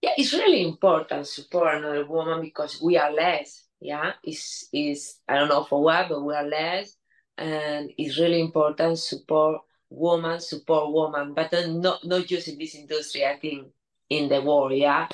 Yeah, 0.03 0.11
it's 0.19 0.35
really 0.35 0.63
important 0.63 1.09
to 1.09 1.25
support 1.25 1.77
another 1.77 2.05
woman 2.05 2.43
because 2.43 2.83
we 2.83 2.99
are 2.99 3.11
less. 3.11 3.64
Yeah, 3.81 4.13
it's 4.23 4.69
is 4.73 5.21
I 5.29 5.35
don't 5.37 5.49
know 5.49 5.65
for 5.65 5.83
what, 5.83 6.09
but 6.09 6.23
we 6.23 6.35
are 6.35 6.47
less, 6.47 6.97
and 7.37 7.91
it's 7.99 8.19
really 8.19 8.41
important 8.41 8.99
support 8.99 9.61
woman, 9.91 10.41
support 10.41 10.93
woman, 10.93 11.35
but 11.35 11.53
not 11.69 12.05
not 12.05 12.27
just 12.27 12.49
in 12.49 12.59
this 12.59 12.75
industry. 12.75 13.27
I 13.27 13.39
think 13.39 13.69
in 14.09 14.29
the 14.29 14.41
world, 14.43 14.73
yeah, 14.73 15.09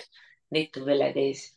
need 0.50 0.72
to 0.74 0.84
be 0.84 0.94
like 0.94 1.14
this. 1.14 1.52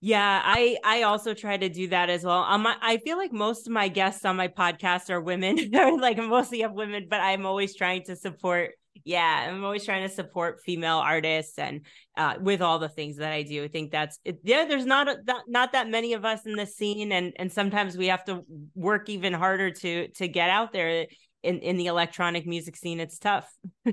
Yeah, 0.00 0.42
I 0.44 0.76
I 0.84 1.02
also 1.02 1.34
try 1.34 1.56
to 1.56 1.68
do 1.68 1.88
that 1.88 2.10
as 2.10 2.22
well. 2.24 2.44
Um, 2.44 2.66
I 2.66 2.98
feel 2.98 3.16
like 3.16 3.32
most 3.32 3.66
of 3.66 3.72
my 3.72 3.88
guests 3.88 4.24
on 4.24 4.36
my 4.36 4.48
podcast 4.48 5.10
are 5.10 5.20
women, 5.20 5.70
like 5.72 6.18
mostly 6.18 6.62
of 6.62 6.72
women, 6.72 7.06
but 7.08 7.20
I'm 7.20 7.46
always 7.46 7.74
trying 7.74 8.04
to 8.04 8.16
support. 8.16 8.74
Yeah, 9.04 9.48
I'm 9.48 9.64
always 9.64 9.84
trying 9.84 10.08
to 10.08 10.14
support 10.14 10.60
female 10.64 10.98
artists 10.98 11.58
and 11.58 11.86
uh, 12.16 12.34
with 12.40 12.62
all 12.62 12.78
the 12.78 12.88
things 12.88 13.16
that 13.16 13.32
I 13.32 13.42
do. 13.42 13.64
I 13.64 13.68
think 13.68 13.90
that's 13.90 14.18
it, 14.24 14.40
yeah. 14.42 14.64
There's 14.64 14.86
not 14.86 15.08
a, 15.08 15.16
not, 15.26 15.44
not 15.48 15.72
that 15.72 15.88
many 15.88 16.12
of 16.14 16.24
us 16.24 16.46
in 16.46 16.54
the 16.56 16.66
scene, 16.66 17.12
and 17.12 17.32
and 17.36 17.52
sometimes 17.52 17.96
we 17.96 18.08
have 18.08 18.24
to 18.24 18.44
work 18.74 19.08
even 19.08 19.32
harder 19.32 19.70
to 19.70 20.08
to 20.08 20.28
get 20.28 20.50
out 20.50 20.72
there 20.72 21.06
in 21.42 21.58
in 21.60 21.76
the 21.76 21.86
electronic 21.86 22.46
music 22.46 22.76
scene. 22.76 23.00
It's 23.00 23.18
tough. 23.18 23.52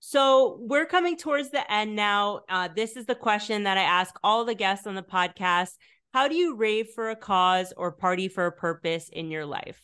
So 0.00 0.56
we're 0.62 0.86
coming 0.86 1.18
towards 1.18 1.50
the 1.50 1.70
end 1.70 1.94
now. 1.94 2.40
Uh, 2.48 2.68
this 2.74 2.96
is 2.96 3.04
the 3.04 3.14
question 3.14 3.64
that 3.64 3.76
I 3.76 3.82
ask 3.82 4.18
all 4.24 4.46
the 4.46 4.54
guests 4.54 4.86
on 4.86 4.94
the 4.94 5.02
podcast. 5.02 5.72
How 6.14 6.28
do 6.28 6.34
you 6.34 6.56
rave 6.56 6.88
for 6.94 7.10
a 7.10 7.16
cause 7.16 7.74
or 7.76 7.92
party 7.92 8.28
for 8.28 8.46
a 8.46 8.52
purpose 8.52 9.10
in 9.12 9.30
your 9.30 9.44
life? 9.44 9.82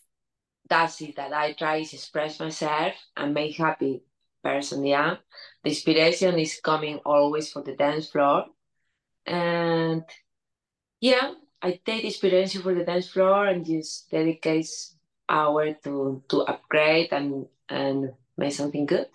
That's 0.68 1.00
it, 1.02 1.16
that 1.16 1.32
I 1.32 1.52
try 1.52 1.82
to 1.82 1.96
express 1.96 2.40
myself 2.40 2.94
and 3.16 3.34
make 3.34 3.56
happy 3.56 4.02
person, 4.42 4.84
yeah. 4.84 5.16
The 5.62 5.70
inspiration 5.70 6.38
is 6.38 6.60
coming 6.60 7.00
always 7.04 7.50
for 7.50 7.62
the 7.62 7.74
dance 7.74 8.08
floor. 8.08 8.46
And 9.26 10.04
yeah, 11.00 11.32
I 11.62 11.80
take 11.84 12.04
inspiration 12.04 12.62
for 12.62 12.74
the 12.74 12.84
dance 12.84 13.08
floor 13.08 13.46
and 13.46 13.64
just 13.64 14.10
dedicate 14.10 14.68
hour 15.28 15.72
to 15.84 16.22
to 16.28 16.42
upgrade 16.42 17.12
and 17.12 17.46
and 17.68 18.12
make 18.36 18.52
something 18.52 18.84
good. 18.86 19.08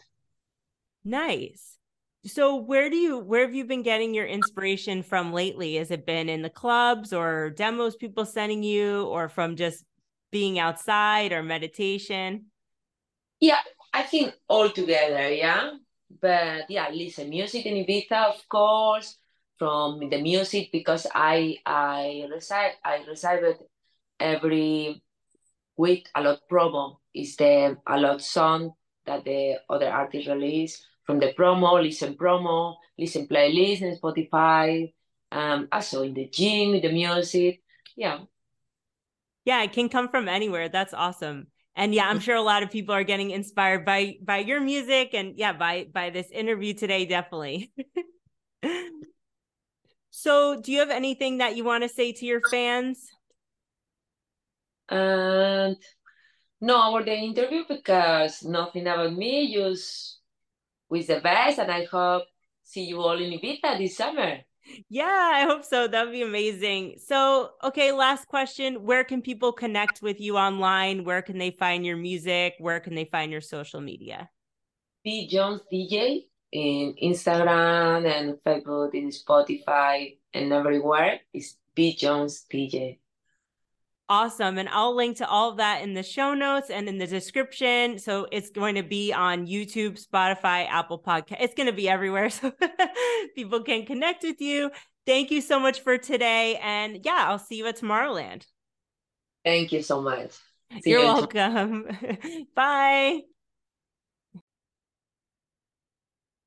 Nice. 1.05 1.77
So 2.25 2.55
where 2.57 2.89
do 2.89 2.97
you 2.97 3.19
where 3.19 3.45
have 3.45 3.55
you 3.55 3.65
been 3.65 3.83
getting 3.83 4.13
your 4.13 4.25
inspiration 4.25 5.03
from 5.03 5.31
lately? 5.31 5.75
Has 5.75 5.91
it 5.91 6.05
been 6.05 6.27
in 6.27 6.41
the 6.41 6.49
clubs 6.49 7.13
or 7.13 7.51
demos 7.51 7.95
people 7.95 8.25
sending 8.25 8.63
you 8.63 9.05
or 9.05 9.29
from 9.29 9.55
just 9.55 9.85
being 10.31 10.59
outside 10.59 11.31
or 11.31 11.43
meditation? 11.43 12.45
Yeah, 13.39 13.59
I 13.93 14.03
think 14.03 14.33
all 14.47 14.69
together, 14.69 15.29
yeah. 15.31 15.71
But 16.21 16.69
yeah, 16.69 16.89
listen, 16.91 17.29
music 17.29 17.65
in 17.65 17.85
Ibiza, 17.85 18.35
of 18.35 18.47
course, 18.49 19.17
from 19.57 20.09
the 20.09 20.21
music 20.21 20.69
because 20.71 21.05
I 21.13 21.57
I 21.65 22.27
recite 22.31 22.73
I 22.83 23.03
recite 23.07 23.43
every 24.19 25.01
week 25.77 26.09
a 26.15 26.21
lot 26.21 26.39
promo 26.51 26.97
is 27.13 27.35
the 27.35 27.77
a 27.87 27.97
lot 27.97 28.21
song 28.21 28.73
that 29.05 29.23
the 29.23 29.59
other 29.69 29.89
artists 29.89 30.27
release 30.27 30.85
from 31.09 31.19
the 31.19 31.33
promo, 31.33 31.81
listen 31.81 32.13
promo, 32.15 32.75
listen 32.97 33.27
playlist 33.27 33.81
in 33.81 33.97
Spotify, 33.97 34.93
um, 35.31 35.67
also 35.71 36.03
in 36.03 36.13
the 36.13 36.27
gym, 36.27 36.79
the 36.79 36.91
music. 36.91 37.63
Yeah. 37.95 38.19
Yeah, 39.49 39.63
it 39.63 39.73
can 39.73 39.89
come 39.89 40.09
from 40.09 40.27
anywhere. 40.27 40.69
That's 40.69 40.93
awesome. 40.93 41.47
And 41.75 41.91
yeah, 41.91 42.07
I'm 42.07 42.19
sure 42.19 42.35
a 42.35 42.41
lot 42.43 42.61
of 42.61 42.69
people 42.69 42.93
are 42.93 43.03
getting 43.03 43.31
inspired 43.31 43.83
by 43.83 44.17
by 44.23 44.37
your 44.37 44.61
music 44.61 45.15
and 45.15 45.33
yeah, 45.39 45.53
by 45.53 45.87
by 45.91 46.11
this 46.11 46.29
interview 46.29 46.75
today, 46.75 47.07
definitely. 47.07 47.73
so 50.11 50.61
do 50.61 50.71
you 50.71 50.77
have 50.81 50.91
anything 50.91 51.39
that 51.39 51.57
you 51.57 51.63
want 51.63 51.81
to 51.81 51.89
say 51.89 52.11
to 52.11 52.27
your 52.27 52.41
fans? 52.51 53.09
And 54.87 55.77
no 56.61 56.89
about 56.89 57.05
the 57.05 57.15
interview 57.17 57.63
because 57.67 58.43
nothing 58.43 58.85
about 58.85 59.17
me, 59.17 59.51
just 59.51 60.19
with 60.89 61.07
the 61.07 61.21
best. 61.21 61.57
And 61.57 61.71
I 61.71 61.85
hope 61.85 62.25
see 62.61 62.83
you 62.83 63.01
all 63.01 63.19
in 63.19 63.31
Ibiza 63.31 63.79
this 63.79 63.97
summer. 63.97 64.41
Yeah, 64.89 65.31
I 65.33 65.43
hope 65.43 65.63
so. 65.65 65.87
That 65.87 66.05
would 66.05 66.11
be 66.11 66.21
amazing. 66.21 66.95
So, 66.97 67.51
okay, 67.63 67.91
last 67.91 68.27
question. 68.27 68.83
Where 68.83 69.03
can 69.03 69.21
people 69.21 69.51
connect 69.51 70.01
with 70.01 70.19
you 70.19 70.37
online? 70.37 71.03
Where 71.03 71.21
can 71.21 71.37
they 71.37 71.51
find 71.51 71.85
your 71.85 71.97
music? 71.97 72.55
Where 72.59 72.79
can 72.79 72.95
they 72.95 73.05
find 73.05 73.31
your 73.31 73.41
social 73.41 73.81
media? 73.81 74.29
B 75.03 75.27
Jones 75.27 75.61
DJ 75.71 76.25
in 76.51 76.95
Instagram 77.01 78.05
and 78.05 78.35
Facebook, 78.45 78.93
in 78.93 79.09
Spotify, 79.09 80.17
and 80.33 80.51
everywhere 80.51 81.19
is 81.33 81.55
B 81.75 81.95
Jones 81.95 82.45
DJ. 82.51 82.99
Awesome. 84.11 84.57
And 84.57 84.67
I'll 84.69 84.95
link 84.95 85.17
to 85.17 85.27
all 85.27 85.51
of 85.51 85.57
that 85.57 85.83
in 85.83 85.93
the 85.93 86.01
show 86.01 86.33
notes 86.33 86.71
and 86.71 86.89
in 86.89 86.97
the 86.97 87.05
description. 87.05 87.99
So 87.99 88.27
it's 88.31 88.49
going 88.49 88.73
to 88.73 88.81
be 88.81 89.13
on 89.13 89.45
YouTube, 89.45 90.03
Spotify, 90.03 90.67
Apple 90.67 90.99
Podcast. 90.99 91.37
It's 91.41 91.53
going 91.53 91.67
to 91.67 91.73
be 91.73 91.87
everywhere 91.87 92.29
so 92.31 92.51
people 93.35 93.61
can 93.61 93.85
connect 93.85 94.23
with 94.23 94.41
you. 94.41 94.71
Thank 95.05 95.29
you 95.29 95.41
so 95.41 95.59
much 95.59 95.81
for 95.81 95.99
today. 95.99 96.59
And 96.63 97.05
yeah, 97.05 97.25
I'll 97.27 97.37
see 97.37 97.57
you 97.57 97.67
at 97.67 97.77
Tomorrowland. 97.77 98.47
Thank 99.45 99.71
you 99.71 99.83
so 99.83 100.01
much. 100.01 100.31
See 100.81 100.89
You're 100.89 101.01
you 101.01 101.05
welcome. 101.05 101.87
Bye. 102.55 103.21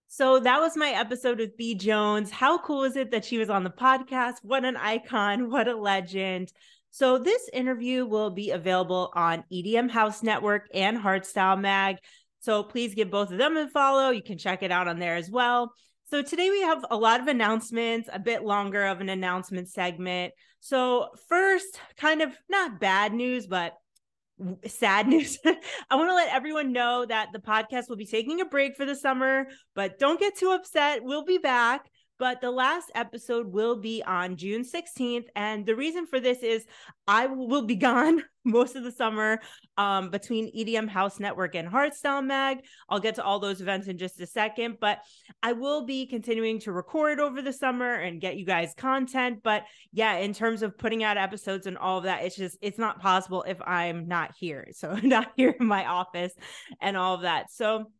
So 0.08 0.40
that 0.40 0.60
was 0.60 0.76
my 0.76 0.90
episode 0.90 1.38
with 1.38 1.56
B 1.56 1.76
Jones. 1.76 2.30
How 2.30 2.58
cool 2.58 2.82
is 2.82 2.96
it 2.96 3.12
that 3.12 3.24
she 3.24 3.38
was 3.38 3.48
on 3.48 3.64
the 3.64 3.70
podcast? 3.70 4.34
What 4.42 4.64
an 4.64 4.76
icon. 4.76 5.48
What 5.48 5.68
a 5.68 5.76
legend. 5.76 6.52
So 6.93 7.18
this 7.18 7.49
interview 7.55 8.05
will 8.05 8.30
be 8.30 8.51
available 8.51 9.11
on 9.14 9.45
EDM 9.51 9.90
House 9.90 10.22
Network 10.22 10.68
and 10.74 10.99
Hardstyle 10.99 11.59
Mag. 11.59 11.97
So 12.40 12.62
please 12.62 12.95
give 12.95 13.11
both 13.11 13.32
of 13.32 13.38
them 13.38 13.57
a 13.57 13.66
follow. 13.68 14.11
You 14.11 14.22
can 14.22 14.36
check 14.36 14.62
it 14.62 14.70
out 14.70 14.88
on 14.88 14.99
there 14.99 15.16
as 15.16 15.30
well. 15.30 15.72
So 16.11 16.20
today 16.20 16.51
we 16.51 16.61
have 16.61 16.84
a 16.90 16.97
lot 16.97 17.20
of 17.20 17.28
announcements, 17.28 18.11
a 18.12 18.18
bit 18.18 18.43
longer 18.45 18.84
of 18.84 19.01
an 19.01 19.09
announcement 19.09 19.70
segment. 19.70 20.34
So 20.61 21.09
first, 21.30 21.80
kind 21.97 22.20
of 22.20 22.36
not 22.51 22.78
bad 22.78 23.14
news, 23.14 23.47
but 23.47 23.72
sad 24.66 25.09
news. 25.09 25.38
I 25.90 25.97
want 25.97 26.11
to 26.11 26.14
let 26.14 26.34
everyone 26.34 26.72
know 26.72 27.07
that 27.07 27.28
the 27.32 27.38
podcast 27.38 27.88
will 27.88 27.97
be 27.97 28.05
taking 28.05 28.43
a 28.43 28.45
break 28.45 28.76
for 28.76 28.84
the 28.84 28.97
summer, 28.97 29.47
but 29.74 29.99
don't 29.99 30.20
get 30.20 30.36
too 30.36 30.51
upset. 30.51 31.03
We'll 31.03 31.24
be 31.24 31.38
back. 31.38 31.86
But 32.22 32.40
the 32.40 32.52
last 32.52 32.92
episode 32.94 33.52
will 33.52 33.74
be 33.74 34.00
on 34.04 34.36
June 34.36 34.62
16th. 34.62 35.26
And 35.34 35.66
the 35.66 35.74
reason 35.74 36.06
for 36.06 36.20
this 36.20 36.44
is 36.44 36.64
I 37.08 37.26
will 37.26 37.62
be 37.62 37.74
gone 37.90 38.22
most 38.44 38.76
of 38.76 38.84
the 38.84 38.92
summer 38.92 39.40
um, 39.76 40.08
between 40.08 40.56
EDM 40.56 40.88
House 40.88 41.18
Network 41.18 41.56
and 41.56 41.68
Hardstyle 41.68 42.24
Mag. 42.24 42.58
I'll 42.88 43.00
get 43.00 43.16
to 43.16 43.24
all 43.24 43.40
those 43.40 43.60
events 43.60 43.88
in 43.88 43.98
just 43.98 44.20
a 44.20 44.26
second, 44.28 44.76
but 44.80 45.00
I 45.42 45.54
will 45.54 45.84
be 45.84 46.06
continuing 46.06 46.60
to 46.60 46.70
record 46.70 47.18
over 47.18 47.42
the 47.42 47.52
summer 47.52 47.92
and 47.92 48.20
get 48.20 48.36
you 48.36 48.46
guys 48.46 48.72
content. 48.76 49.40
But 49.42 49.64
yeah, 49.92 50.18
in 50.18 50.32
terms 50.32 50.62
of 50.62 50.78
putting 50.78 51.02
out 51.02 51.16
episodes 51.16 51.66
and 51.66 51.76
all 51.76 51.98
of 51.98 52.04
that, 52.04 52.22
it's 52.22 52.36
just, 52.36 52.56
it's 52.62 52.78
not 52.78 53.00
possible 53.00 53.42
if 53.48 53.60
I'm 53.60 54.06
not 54.06 54.30
here. 54.38 54.68
So, 54.74 54.94
not 54.94 55.32
here 55.36 55.56
in 55.58 55.66
my 55.66 55.86
office 55.86 56.32
and 56.80 56.96
all 56.96 57.14
of 57.16 57.22
that. 57.22 57.50
So, 57.50 57.90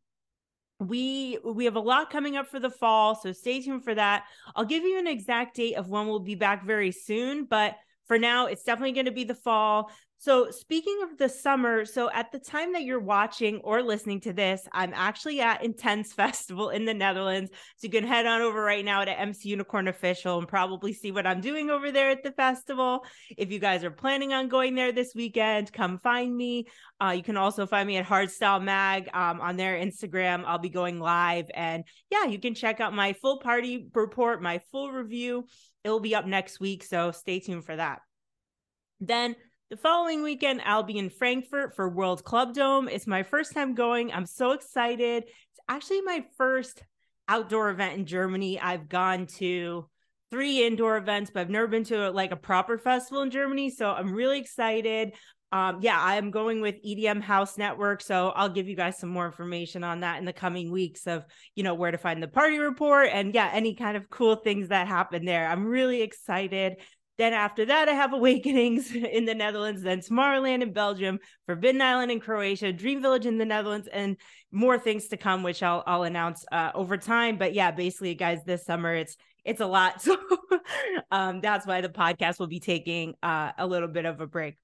we 0.89 1.39
we 1.45 1.65
have 1.65 1.77
a 1.77 1.81
lot 1.81 2.11
coming 2.11 2.37
up 2.37 2.49
for 2.49 2.59
the 2.59 2.71
fall 2.71 3.15
so 3.15 3.33
stay 3.33 3.63
tuned 3.63 3.85
for 3.85 3.95
that. 3.95 4.25
I'll 4.55 4.65
give 4.65 4.83
you 4.83 4.99
an 4.99 5.07
exact 5.07 5.57
date 5.57 5.75
of 5.75 5.89
when 5.89 6.07
we'll 6.07 6.19
be 6.21 6.35
back 6.35 6.65
very 6.65 6.93
soon 6.93 7.45
but 7.45 7.77
for 8.07 8.19
now 8.19 8.47
it's 8.47 8.63
definitely 8.63 8.93
going 8.93 9.07
to 9.07 9.13
be 9.13 9.25
the 9.25 9.35
fall 9.35 9.91
so, 10.23 10.53
speaking 10.53 11.01
of 11.03 11.19
the 11.19 11.29
summer, 11.29 11.85
so 11.85 12.09
at 12.13 12.31
the 12.31 12.39
time 12.39 12.75
that 12.75 12.85
you're 12.85 13.01
watching 13.01 13.57
or 13.65 13.83
listening 13.83 14.21
to 14.21 14.33
this, 14.33 14.69
I'm 14.71 14.93
actually 14.95 15.41
at 15.41 15.65
Intents 15.65 16.13
Festival 16.13 16.71
in 16.71 16.85
the 16.85 16.95
Netherlands. 16.95 17.51
So, 17.79 17.87
you 17.87 17.91
can 17.91 18.05
head 18.05 18.25
on 18.25 18.41
over 18.41 18.63
right 18.63 18.85
now 18.85 19.05
to 19.05 19.21
MC 19.21 19.49
Unicorn 19.49 19.89
Official 19.89 20.39
and 20.39 20.47
probably 20.47 20.93
see 20.93 21.11
what 21.11 21.27
I'm 21.27 21.41
doing 21.41 21.71
over 21.71 21.91
there 21.91 22.09
at 22.11 22.23
the 22.23 22.31
festival. 22.31 23.05
If 23.37 23.51
you 23.51 23.59
guys 23.59 23.83
are 23.83 23.91
planning 23.91 24.33
on 24.33 24.47
going 24.47 24.77
there 24.77 24.93
this 24.93 25.13
weekend, 25.13 25.73
come 25.73 25.99
find 25.99 26.37
me. 26.37 26.69
Uh, 27.01 27.15
you 27.17 27.25
can 27.25 27.37
also 27.37 27.67
find 27.67 27.89
me 27.89 27.97
at 27.97 28.07
Hardstyle 28.07 28.63
Mag 28.63 29.09
um, 29.13 29.41
on 29.41 29.57
their 29.57 29.75
Instagram. 29.75 30.45
I'll 30.47 30.59
be 30.59 30.71
going 30.71 31.01
live. 31.01 31.47
And 31.53 31.83
yeah, 32.13 32.27
you 32.27 32.39
can 32.39 32.55
check 32.55 32.79
out 32.79 32.95
my 32.95 33.15
full 33.15 33.41
party 33.41 33.89
report, 33.93 34.41
my 34.41 34.61
full 34.71 34.93
review. 34.93 35.47
It'll 35.85 36.01
be 36.01 36.15
up 36.15 36.27
next 36.27 36.61
week. 36.61 36.85
So, 36.85 37.11
stay 37.13 37.41
tuned 37.41 37.65
for 37.65 37.77
that. 37.77 38.01
Then, 39.01 39.37
the 39.71 39.77
following 39.77 40.23
weekend, 40.23 40.61
I'll 40.67 40.83
be 40.83 40.99
in 40.99 41.09
Frankfurt 41.09 41.75
for 41.75 41.89
World 41.89 42.25
Club 42.25 42.53
Dome. 42.53 42.89
It's 42.89 43.07
my 43.07 43.23
first 43.23 43.55
time 43.55 43.75
going. 43.75 44.13
I'm 44.13 44.27
so 44.27 44.53
excited. 44.53 45.25
It's 45.25 45.61
actually 45.69 46.03
my 46.03 46.25
first 46.37 46.83
outdoor 47.27 47.71
event 47.71 47.95
in 47.95 48.05
Germany. 48.05 48.61
I've 48.61 48.89
gone 48.91 49.27
to 49.39 49.89
three 50.31 50.67
indoor 50.67 50.99
events, 50.99 51.31
but 51.33 51.41
I've 51.41 51.51
never 51.51 51.67
been 51.67 51.85
to 51.85 52.11
like 52.11 52.33
a 52.33 52.37
proper 52.37 52.77
festival 52.77 53.23
in 53.23 53.31
Germany. 53.31 53.71
So 53.71 53.91
I'm 53.91 54.13
really 54.13 54.39
excited. 54.39 55.15
Um, 55.53 55.81
yeah, 55.83 56.03
I'm 56.03 56.31
going 56.31 56.63
with 56.63 56.83
EDM 56.83 57.21
House 57.21 57.59
Network. 57.59 58.01
So 58.01 58.31
I'll 58.31 58.49
give 58.49 58.69
you 58.69 58.75
guys 58.75 58.99
some 58.99 59.11
more 59.11 59.27
information 59.27 59.85
on 59.85 60.01
that 60.01 60.19
in 60.19 60.25
the 60.25 60.33
coming 60.33 60.71
weeks 60.71 61.07
of, 61.07 61.25
you 61.55 61.63
know, 61.63 61.75
where 61.75 61.91
to 61.91 61.99
find 61.99 62.23
the 62.23 62.29
party 62.29 62.57
report 62.59 63.11
and 63.13 63.35
yeah, 63.35 63.51
any 63.53 63.75
kind 63.75 63.97
of 63.97 64.09
cool 64.09 64.37
things 64.37 64.69
that 64.69 64.89
happen 64.89 65.27
there. 65.27 65.47
I'm 65.47 65.67
really 65.67 66.01
excited. 66.01 66.77
Then 67.19 67.35
after 67.35 67.67
that, 67.67 67.89
I 67.91 67.93
have 67.93 68.13
Awakenings 68.15 68.95
in 68.95 69.27
the 69.27 69.35
Netherlands, 69.35 69.83
then 69.83 70.01
Tomorrowland 70.01 70.63
in 70.63 70.73
Belgium, 70.73 71.19
Forbidden 71.47 71.83
Island 71.83 72.11
in 72.11 72.21
Croatia, 72.21 72.73
Dream 72.73 73.03
Village 73.03 73.27
in 73.27 73.37
the 73.37 73.45
Netherlands, 73.45 73.89
and 73.93 74.17
more 74.51 74.79
things 74.79 75.09
to 75.09 75.19
come, 75.19 75.43
which 75.43 75.63
I'll 75.63 75.83
I'll 75.87 76.05
announce 76.05 76.45
uh, 76.51 76.71
over 76.75 76.97
time. 76.97 77.37
But 77.37 77.53
yeah, 77.53 77.71
basically, 77.71 78.15
guys, 78.15 78.39
this 78.47 78.65
summer 78.65 78.95
it's 78.95 79.17
it's 79.45 79.61
a 79.61 79.67
lot. 79.67 80.03
So 80.13 80.17
um, 81.11 81.41
that's 81.41 81.67
why 81.67 81.81
the 81.81 81.89
podcast 81.89 82.39
will 82.39 82.47
be 82.47 82.61
taking 82.61 83.15
uh, 83.23 83.53
a 83.59 83.67
little 83.67 83.89
bit 83.89 84.05
of 84.05 84.21
a 84.21 84.27
break. 84.27 84.57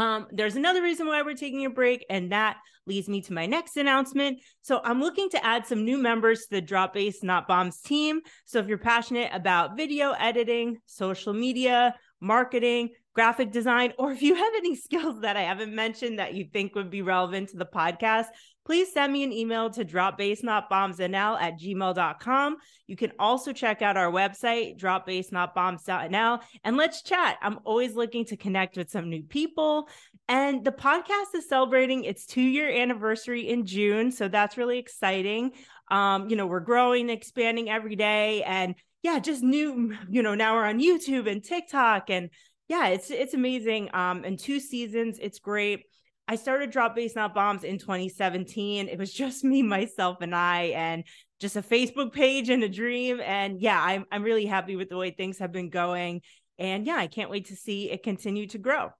Um, 0.00 0.28
there's 0.30 0.56
another 0.56 0.82
reason 0.82 1.06
why 1.06 1.20
we're 1.20 1.34
taking 1.34 1.66
a 1.66 1.70
break, 1.70 2.06
and 2.08 2.32
that 2.32 2.56
leads 2.86 3.06
me 3.06 3.20
to 3.20 3.34
my 3.34 3.44
next 3.44 3.76
announcement. 3.76 4.40
So, 4.62 4.80
I'm 4.82 4.98
looking 4.98 5.28
to 5.28 5.44
add 5.44 5.66
some 5.66 5.84
new 5.84 5.98
members 5.98 6.40
to 6.40 6.52
the 6.52 6.62
Drop 6.62 6.94
Bass 6.94 7.22
Not 7.22 7.46
Bombs 7.46 7.82
team. 7.82 8.20
So, 8.46 8.58
if 8.60 8.66
you're 8.66 8.78
passionate 8.78 9.30
about 9.34 9.76
video 9.76 10.12
editing, 10.12 10.78
social 10.86 11.34
media, 11.34 11.94
marketing, 12.18 12.88
graphic 13.14 13.52
design, 13.52 13.92
or 13.98 14.10
if 14.10 14.22
you 14.22 14.34
have 14.36 14.52
any 14.56 14.74
skills 14.86 15.20
that 15.20 15.36
I 15.36 15.42
haven't 15.42 15.74
mentioned 15.74 16.18
that 16.18 16.32
you 16.32 16.46
think 16.50 16.74
would 16.74 16.90
be 16.90 17.02
relevant 17.02 17.50
to 17.50 17.58
the 17.58 17.66
podcast, 17.66 18.28
please 18.70 18.92
send 18.92 19.12
me 19.12 19.24
an 19.24 19.32
email 19.32 19.68
to 19.68 19.84
dropbassnotbombsnl 19.84 21.42
at 21.42 21.58
gmail.com. 21.58 22.56
You 22.86 22.94
can 22.94 23.10
also 23.18 23.52
check 23.52 23.82
out 23.82 23.96
our 23.96 24.12
website, 24.12 24.78
dropbassnotbombs.nl, 24.78 26.40
and 26.62 26.76
let's 26.76 27.02
chat. 27.02 27.38
I'm 27.42 27.58
always 27.64 27.96
looking 27.96 28.24
to 28.26 28.36
connect 28.36 28.76
with 28.76 28.88
some 28.88 29.10
new 29.10 29.24
people. 29.24 29.88
And 30.28 30.64
the 30.64 30.70
podcast 30.70 31.34
is 31.34 31.48
celebrating 31.48 32.04
its 32.04 32.26
two 32.26 32.42
year 32.42 32.70
anniversary 32.70 33.48
in 33.48 33.66
June. 33.66 34.12
So 34.12 34.28
that's 34.28 34.56
really 34.56 34.78
exciting. 34.78 35.50
Um, 35.90 36.30
you 36.30 36.36
know, 36.36 36.46
we're 36.46 36.60
growing, 36.60 37.10
expanding 37.10 37.68
every 37.68 37.96
day. 37.96 38.44
And 38.44 38.76
yeah, 39.02 39.18
just 39.18 39.42
new, 39.42 39.96
you 40.08 40.22
know, 40.22 40.36
now 40.36 40.54
we're 40.54 40.66
on 40.66 40.78
YouTube 40.78 41.28
and 41.28 41.42
TikTok. 41.42 42.08
And 42.08 42.30
yeah, 42.68 42.86
it's 42.90 43.10
it's 43.10 43.34
amazing. 43.34 43.92
Um, 43.92 44.22
and 44.22 44.38
two 44.38 44.60
seasons, 44.60 45.18
it's 45.20 45.40
great. 45.40 45.86
I 46.30 46.36
started 46.36 46.70
Drop 46.70 46.94
Bass 46.94 47.16
Not 47.16 47.34
Bombs 47.34 47.64
in 47.64 47.76
2017. 47.76 48.86
It 48.86 48.96
was 48.96 49.12
just 49.12 49.42
me, 49.42 49.64
myself, 49.64 50.18
and 50.20 50.32
I, 50.32 50.66
and 50.76 51.02
just 51.40 51.56
a 51.56 51.60
Facebook 51.60 52.12
page 52.12 52.50
and 52.50 52.62
a 52.62 52.68
dream. 52.68 53.20
And 53.20 53.60
yeah, 53.60 53.82
I'm 53.82 54.04
I'm 54.12 54.22
really 54.22 54.46
happy 54.46 54.76
with 54.76 54.90
the 54.90 54.96
way 54.96 55.10
things 55.10 55.40
have 55.40 55.50
been 55.50 55.70
going. 55.70 56.22
And 56.56 56.86
yeah, 56.86 56.94
I 56.94 57.08
can't 57.08 57.30
wait 57.30 57.46
to 57.46 57.56
see 57.56 57.90
it 57.90 58.04
continue 58.04 58.46
to 58.46 58.58
grow. 58.58 58.90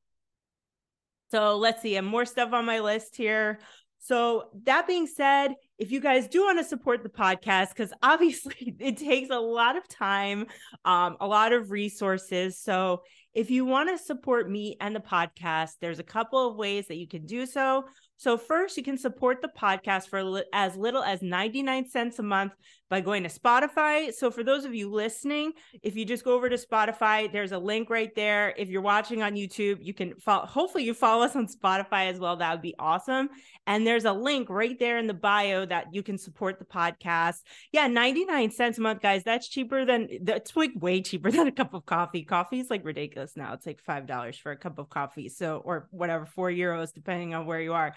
So 1.30 1.56
let's 1.56 1.82
see, 1.82 1.94
and 1.94 2.04
more 2.04 2.24
stuff 2.24 2.52
on 2.52 2.64
my 2.64 2.80
list 2.80 3.14
here. 3.14 3.60
So 4.00 4.48
that 4.64 4.88
being 4.88 5.06
said, 5.06 5.54
if 5.78 5.92
you 5.92 6.00
guys 6.00 6.26
do 6.26 6.42
want 6.42 6.58
to 6.58 6.64
support 6.64 7.04
the 7.04 7.10
podcast, 7.10 7.68
because 7.68 7.92
obviously 8.02 8.74
it 8.80 8.96
takes 8.96 9.30
a 9.30 9.38
lot 9.38 9.76
of 9.76 9.86
time, 9.86 10.46
um, 10.84 11.16
a 11.20 11.28
lot 11.28 11.52
of 11.52 11.70
resources. 11.70 12.58
So 12.58 13.02
if 13.34 13.50
you 13.50 13.64
want 13.64 13.88
to 13.88 14.02
support 14.02 14.50
me 14.50 14.76
and 14.80 14.94
the 14.94 15.00
podcast, 15.00 15.72
there's 15.80 15.98
a 15.98 16.04
couple 16.04 16.48
of 16.48 16.56
ways 16.56 16.88
that 16.88 16.96
you 16.96 17.06
can 17.06 17.26
do 17.26 17.46
so. 17.46 17.84
So, 18.16 18.36
first, 18.36 18.76
you 18.76 18.82
can 18.82 18.98
support 18.98 19.40
the 19.40 19.48
podcast 19.48 20.08
for 20.08 20.42
as 20.52 20.76
little 20.76 21.02
as 21.02 21.22
99 21.22 21.88
cents 21.88 22.18
a 22.18 22.22
month 22.22 22.52
by 22.90 23.00
going 23.00 23.22
to 23.22 23.28
Spotify. 23.28 24.12
So, 24.12 24.30
for 24.30 24.42
those 24.42 24.64
of 24.64 24.74
you 24.74 24.90
listening, 24.90 25.52
if 25.82 25.96
you 25.96 26.04
just 26.04 26.24
go 26.24 26.34
over 26.34 26.50
to 26.50 26.56
Spotify, 26.56 27.32
there's 27.32 27.52
a 27.52 27.58
link 27.58 27.88
right 27.88 28.12
there. 28.16 28.52
If 28.58 28.68
you're 28.68 28.82
watching 28.82 29.22
on 29.22 29.34
YouTube, 29.34 29.78
you 29.80 29.94
can 29.94 30.16
follow, 30.16 30.44
hopefully, 30.44 30.84
you 30.84 30.92
follow 30.92 31.24
us 31.24 31.36
on 31.36 31.46
Spotify 31.46 32.10
as 32.10 32.18
well. 32.18 32.36
That 32.36 32.50
would 32.50 32.62
be 32.62 32.74
awesome. 32.78 33.30
And 33.66 33.86
there's 33.86 34.04
a 34.04 34.12
link 34.12 34.50
right 34.50 34.78
there 34.78 34.98
in 34.98 35.06
the 35.06 35.14
bio 35.14 35.64
that 35.66 35.94
you 35.94 36.02
can 36.02 36.18
support 36.18 36.58
the 36.58 36.64
podcast. 36.64 37.36
Yeah, 37.72 37.86
99 37.86 38.50
cents 38.50 38.78
a 38.78 38.80
month, 38.80 39.00
guys. 39.00 39.22
That's 39.22 39.48
cheaper 39.48 39.84
than, 39.84 40.08
that's 40.22 40.56
like 40.56 40.72
way 40.74 41.00
cheaper 41.00 41.30
than 41.30 41.46
a 41.46 41.52
cup 41.52 41.72
of 41.72 41.86
coffee. 41.86 42.24
Coffee 42.24 42.58
is 42.58 42.70
like 42.70 42.84
ridiculous 42.84 43.36
now. 43.36 43.54
It's 43.54 43.66
like 43.66 43.80
$5 43.88 44.36
for 44.40 44.50
a 44.50 44.56
cup 44.56 44.78
of 44.80 44.90
coffee. 44.90 45.28
So, 45.28 45.62
or 45.64 45.88
whatever, 45.92 46.26
four 46.26 46.50
euros, 46.50 46.92
depending 46.92 47.34
on 47.34 47.46
where 47.46 47.60
you 47.60 47.72
are. 47.72 47.94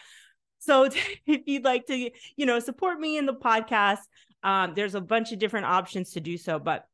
So 0.59 0.83
if 1.25 1.41
you'd 1.45 1.63
like 1.63 1.87
to, 1.87 2.11
you 2.35 2.45
know, 2.45 2.59
support 2.59 2.99
me 2.99 3.17
in 3.17 3.25
the 3.25 3.33
podcast, 3.33 3.99
um, 4.43 4.73
there's 4.75 4.95
a 4.95 5.01
bunch 5.01 5.31
of 5.31 5.39
different 5.39 5.65
options 5.65 6.11
to 6.11 6.19
do 6.19 6.37
so, 6.37 6.59
but 6.59 6.85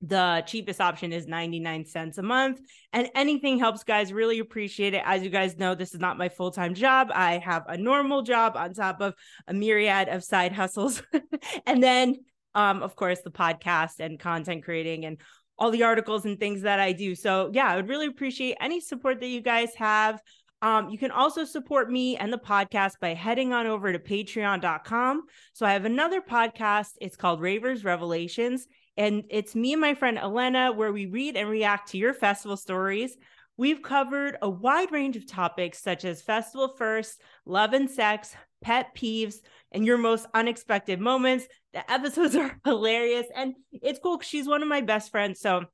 the 0.00 0.44
cheapest 0.46 0.80
option 0.80 1.12
is 1.12 1.26
99 1.26 1.84
cents 1.84 2.18
a 2.18 2.22
month. 2.22 2.60
And 2.92 3.10
anything 3.14 3.58
helps 3.58 3.82
guys. 3.82 4.12
Really 4.12 4.38
appreciate 4.38 4.94
it. 4.94 5.02
As 5.04 5.22
you 5.22 5.30
guys 5.30 5.58
know 5.58 5.74
this 5.74 5.92
is 5.92 6.00
not 6.00 6.18
my 6.18 6.28
full-time 6.28 6.74
job. 6.74 7.10
I 7.12 7.38
have 7.38 7.64
a 7.66 7.76
normal 7.76 8.22
job 8.22 8.56
on 8.56 8.74
top 8.74 9.00
of 9.00 9.14
a 9.48 9.54
myriad 9.54 10.08
of 10.08 10.22
side 10.22 10.52
hustles. 10.52 11.02
And 11.66 11.82
then 11.82 12.16
um 12.54 12.82
of 12.82 12.96
course 12.96 13.20
the 13.22 13.30
podcast 13.30 14.00
and 14.00 14.18
content 14.18 14.64
creating 14.64 15.04
and 15.04 15.18
all 15.58 15.70
the 15.70 15.82
articles 15.82 16.24
and 16.24 16.38
things 16.38 16.62
that 16.62 16.78
i 16.78 16.92
do. 16.92 17.14
So 17.14 17.50
yeah 17.52 17.66
i 17.66 17.76
would 17.76 17.88
really 17.88 18.06
appreciate 18.06 18.56
any 18.60 18.80
support 18.80 19.20
that 19.20 19.26
you 19.26 19.40
guys 19.40 19.74
have 19.74 20.20
um, 20.60 20.90
you 20.90 20.98
can 20.98 21.10
also 21.10 21.44
support 21.44 21.90
me 21.90 22.16
and 22.16 22.32
the 22.32 22.38
podcast 22.38 22.94
by 23.00 23.14
heading 23.14 23.52
on 23.52 23.66
over 23.66 23.92
to 23.92 23.98
patreon.com. 23.98 25.22
So 25.52 25.64
I 25.64 25.72
have 25.72 25.84
another 25.84 26.20
podcast. 26.20 26.90
It's 27.00 27.16
called 27.16 27.40
Ravers 27.40 27.84
Revelations. 27.84 28.66
And 28.96 29.24
it's 29.30 29.54
me 29.54 29.72
and 29.72 29.80
my 29.80 29.94
friend 29.94 30.18
Elena, 30.18 30.72
where 30.72 30.92
we 30.92 31.06
read 31.06 31.36
and 31.36 31.48
react 31.48 31.90
to 31.90 31.98
your 31.98 32.12
festival 32.12 32.56
stories. 32.56 33.16
We've 33.56 33.82
covered 33.82 34.36
a 34.42 34.50
wide 34.50 34.90
range 34.90 35.16
of 35.16 35.26
topics 35.26 35.80
such 35.80 36.04
as 36.04 36.22
festival 36.22 36.74
first, 36.76 37.20
love 37.46 37.72
and 37.72 37.88
sex, 37.88 38.34
pet 38.60 38.94
peeves, 38.96 39.36
and 39.70 39.84
your 39.84 39.98
most 39.98 40.26
unexpected 40.34 41.00
moments. 41.00 41.46
The 41.72 41.88
episodes 41.90 42.34
are 42.36 42.58
hilarious 42.64 43.26
and 43.34 43.54
it's 43.72 44.00
cool. 44.02 44.20
She's 44.20 44.48
one 44.48 44.62
of 44.62 44.68
my 44.68 44.80
best 44.80 45.12
friends. 45.12 45.40
So 45.40 45.66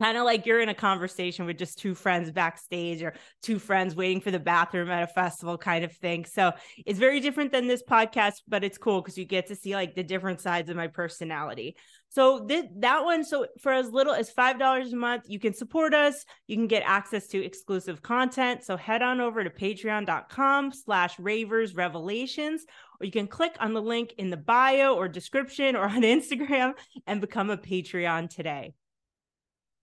kind 0.00 0.16
of 0.16 0.24
like 0.24 0.46
you're 0.46 0.60
in 0.60 0.68
a 0.68 0.74
conversation 0.74 1.46
with 1.46 1.58
just 1.58 1.78
two 1.78 1.94
friends 1.94 2.30
backstage 2.30 3.02
or 3.02 3.14
two 3.42 3.58
friends 3.58 3.94
waiting 3.94 4.20
for 4.20 4.30
the 4.30 4.38
bathroom 4.38 4.90
at 4.90 5.02
a 5.02 5.06
festival 5.06 5.58
kind 5.58 5.84
of 5.84 5.92
thing. 5.92 6.24
So 6.24 6.52
it's 6.86 6.98
very 6.98 7.20
different 7.20 7.52
than 7.52 7.66
this 7.66 7.82
podcast, 7.82 8.42
but 8.46 8.64
it's 8.64 8.78
cool 8.78 9.00
because 9.00 9.18
you 9.18 9.24
get 9.24 9.48
to 9.48 9.56
see 9.56 9.74
like 9.74 9.94
the 9.94 10.02
different 10.02 10.40
sides 10.40 10.70
of 10.70 10.76
my 10.76 10.86
personality. 10.86 11.76
So 12.10 12.46
th- 12.46 12.70
that 12.78 13.04
one, 13.04 13.24
so 13.24 13.46
for 13.60 13.72
as 13.72 13.90
little 13.90 14.14
as 14.14 14.32
$5 14.32 14.92
a 14.92 14.96
month, 14.96 15.24
you 15.26 15.38
can 15.38 15.52
support 15.52 15.92
us. 15.92 16.24
You 16.46 16.56
can 16.56 16.66
get 16.66 16.82
access 16.86 17.26
to 17.28 17.44
exclusive 17.44 18.00
content. 18.00 18.64
So 18.64 18.76
head 18.76 19.02
on 19.02 19.20
over 19.20 19.44
to 19.44 19.50
patreon.com 19.50 20.72
slash 20.72 21.18
ravers 21.18 21.74
revelations, 21.74 22.64
or 23.00 23.04
you 23.04 23.12
can 23.12 23.26
click 23.26 23.56
on 23.60 23.74
the 23.74 23.82
link 23.82 24.14
in 24.16 24.30
the 24.30 24.38
bio 24.38 24.94
or 24.94 25.08
description 25.08 25.76
or 25.76 25.84
on 25.84 26.02
Instagram 26.02 26.72
and 27.06 27.20
become 27.20 27.50
a 27.50 27.58
Patreon 27.58 28.30
today. 28.30 28.72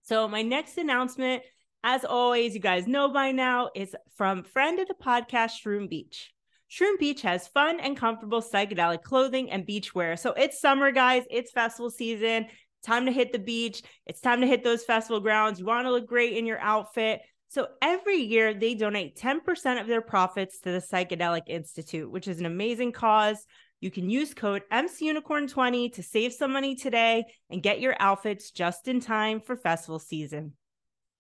So, 0.05 0.27
my 0.27 0.43
next 0.43 0.77
announcement, 0.77 1.41
as 1.83 2.05
always, 2.05 2.53
you 2.53 2.59
guys 2.59 2.85
know 2.85 3.09
by 3.09 3.31
now, 3.31 3.71
is 3.75 3.95
from 4.15 4.43
friend 4.43 4.79
of 4.79 4.87
the 4.87 4.93
podcast, 4.93 5.61
Shroom 5.63 5.89
Beach. 5.89 6.31
Shroom 6.71 6.99
Beach 6.99 7.23
has 7.23 7.47
fun 7.47 7.79
and 7.79 7.97
comfortable 7.97 8.41
psychedelic 8.41 9.01
clothing 9.01 9.49
and 9.49 9.65
beach 9.65 9.95
wear. 9.95 10.15
So, 10.15 10.33
it's 10.33 10.61
summer, 10.61 10.91
guys, 10.91 11.23
it's 11.31 11.51
festival 11.51 11.89
season. 11.89 12.45
Time 12.83 13.07
to 13.07 13.11
hit 13.11 13.31
the 13.31 13.39
beach. 13.39 13.81
It's 14.05 14.21
time 14.21 14.41
to 14.41 14.47
hit 14.47 14.63
those 14.63 14.83
festival 14.83 15.19
grounds. 15.19 15.59
You 15.59 15.65
want 15.65 15.87
to 15.87 15.91
look 15.91 16.05
great 16.05 16.37
in 16.37 16.45
your 16.45 16.59
outfit. 16.59 17.21
So 17.47 17.67
every 17.81 18.17
year 18.17 18.53
they 18.53 18.75
donate 18.75 19.17
10% 19.17 19.81
of 19.81 19.87
their 19.87 20.01
profits 20.01 20.59
to 20.59 20.71
the 20.71 20.79
Psychedelic 20.79 21.43
Institute, 21.47 22.11
which 22.11 22.27
is 22.27 22.39
an 22.39 22.45
amazing 22.45 22.91
cause. 22.91 23.45
You 23.81 23.91
can 23.91 24.09
use 24.09 24.33
code 24.33 24.63
MCUnicorn20 24.71 25.93
to 25.93 26.03
save 26.03 26.33
some 26.33 26.53
money 26.53 26.75
today 26.75 27.25
and 27.49 27.61
get 27.61 27.79
your 27.79 27.95
outfits 27.99 28.51
just 28.51 28.87
in 28.87 28.99
time 28.99 29.41
for 29.41 29.55
festival 29.55 29.99
season. 29.99 30.53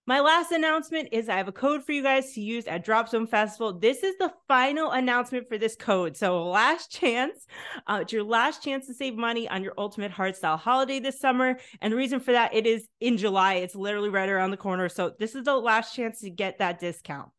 My 0.07 0.19
last 0.19 0.51
announcement 0.51 1.09
is 1.11 1.29
I 1.29 1.37
have 1.37 1.47
a 1.47 1.51
code 1.51 1.83
for 1.83 1.91
you 1.91 2.03
guys 2.03 2.33
to 2.33 2.41
use 2.41 2.67
at 2.67 2.85
Drop 2.85 3.09
Zone 3.09 3.25
Festival. 3.25 3.73
This 3.73 4.03
is 4.03 4.15
the 4.19 4.31
final 4.47 4.91
announcement 4.91 5.47
for 5.47 5.57
this 5.57 5.75
code. 5.75 6.15
So, 6.15 6.47
last 6.47 6.91
chance. 6.91 7.47
Uh, 7.87 7.99
it's 8.03 8.13
your 8.13 8.23
last 8.23 8.63
chance 8.63 8.85
to 8.85 8.93
save 8.93 9.15
money 9.15 9.49
on 9.49 9.63
your 9.63 9.73
ultimate 9.79 10.11
hardstyle 10.11 10.59
holiday 10.59 10.99
this 10.99 11.19
summer. 11.19 11.57
And 11.81 11.91
the 11.91 11.97
reason 11.97 12.19
for 12.19 12.33
that, 12.33 12.53
it 12.53 12.67
is 12.67 12.87
in 12.99 13.17
July. 13.17 13.55
It's 13.55 13.73
literally 13.73 14.09
right 14.09 14.29
around 14.29 14.51
the 14.51 14.57
corner. 14.57 14.89
So, 14.89 15.11
this 15.17 15.33
is 15.33 15.45
the 15.45 15.55
last 15.55 15.95
chance 15.95 16.19
to 16.19 16.29
get 16.29 16.59
that 16.59 16.79
discount. 16.79 17.29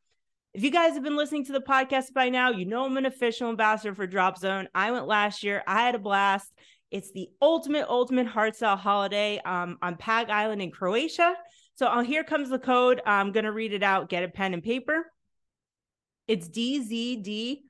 If 0.57 0.65
you 0.65 0.71
guys 0.71 0.95
have 0.95 1.03
been 1.03 1.17
listening 1.17 1.45
to 1.45 1.53
the 1.53 1.61
podcast 1.61 2.15
by 2.15 2.31
now, 2.31 2.49
you 2.49 2.65
know 2.65 2.87
I'm 2.87 2.97
an 2.97 3.05
official 3.05 3.51
ambassador 3.51 3.95
for 3.95 4.07
Drop 4.07 4.39
Zone. 4.39 4.71
I 4.75 4.91
went 4.91 5.07
last 5.07 5.43
year. 5.43 5.63
I 5.67 5.83
had 5.83 5.95
a 5.95 5.99
blast. 5.99 6.51
It's 6.91 7.13
the 7.13 7.29
ultimate, 7.43 7.87
ultimate 7.91 8.27
hardstyle 8.27 8.79
holiday 8.79 9.39
um, 9.45 9.77
on 9.83 9.97
Pag 9.97 10.31
Island 10.31 10.63
in 10.63 10.71
Croatia. 10.71 11.35
So 11.75 11.89
uh, 11.89 12.01
here 12.01 12.25
comes 12.25 12.49
the 12.49 12.59
code. 12.59 13.03
I'm 13.05 13.33
going 13.33 13.45
to 13.45 13.53
read 13.53 13.75
it 13.75 13.83
out. 13.83 14.09
Get 14.09 14.25
a 14.25 14.29
pen 14.29 14.55
and 14.55 14.63
paper. 14.63 15.05
It's 16.27 16.49
DZDUCQ. 16.49 17.61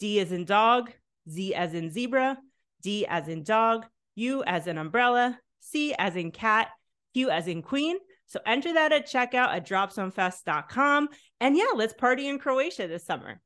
D 0.00 0.18
as 0.18 0.32
in 0.32 0.44
dog, 0.44 0.90
Z 1.30 1.54
as 1.54 1.72
in 1.72 1.92
zebra, 1.92 2.36
D 2.82 3.06
as 3.06 3.28
in 3.28 3.44
dog, 3.44 3.86
U 4.16 4.42
as 4.42 4.66
in 4.66 4.76
umbrella, 4.76 5.38
C 5.60 5.94
as 5.96 6.16
in 6.16 6.32
cat, 6.32 6.66
Q 7.14 7.30
as 7.30 7.46
in 7.46 7.62
queen. 7.62 7.96
So 8.26 8.40
enter 8.46 8.72
that 8.74 8.92
at 8.92 9.06
checkout 9.06 9.54
at 9.54 9.66
dropzonefest.com. 9.66 11.08
And 11.40 11.56
yeah, 11.56 11.72
let's 11.74 11.94
party 11.94 12.28
in 12.28 12.38
Croatia 12.38 12.88
this 12.88 13.04
summer. 13.04 13.40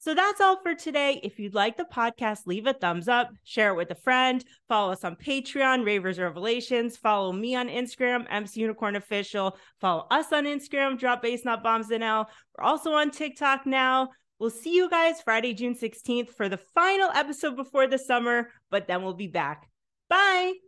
So 0.00 0.14
that's 0.14 0.40
all 0.40 0.60
for 0.62 0.74
today. 0.76 1.18
If 1.24 1.40
you'd 1.40 1.54
like 1.54 1.76
the 1.76 1.84
podcast, 1.84 2.46
leave 2.46 2.66
a 2.66 2.72
thumbs 2.72 3.08
up, 3.08 3.30
share 3.42 3.70
it 3.70 3.76
with 3.76 3.90
a 3.90 3.96
friend, 3.96 4.44
follow 4.68 4.92
us 4.92 5.02
on 5.02 5.16
Patreon, 5.16 5.84
Ravers 5.84 6.20
Revelations, 6.20 6.96
follow 6.96 7.32
me 7.32 7.56
on 7.56 7.68
Instagram, 7.68 8.24
MC 8.30 8.60
Unicorn 8.60 8.94
Official, 8.94 9.56
follow 9.80 10.06
us 10.10 10.32
on 10.32 10.44
Instagram, 10.44 10.98
Drop 10.98 11.20
Bass 11.20 11.44
Not 11.44 11.64
Bombs 11.64 11.90
And 11.90 12.04
NL. 12.04 12.26
We're 12.56 12.64
also 12.64 12.92
on 12.92 13.10
TikTok 13.10 13.66
now. 13.66 14.10
We'll 14.38 14.50
see 14.50 14.72
you 14.72 14.88
guys 14.88 15.20
Friday, 15.20 15.52
June 15.52 15.74
16th 15.74 16.30
for 16.30 16.48
the 16.48 16.60
final 16.76 17.10
episode 17.10 17.56
before 17.56 17.88
the 17.88 17.98
summer, 17.98 18.50
but 18.70 18.86
then 18.86 19.02
we'll 19.02 19.14
be 19.14 19.26
back. 19.26 19.68
Bye. 20.08 20.67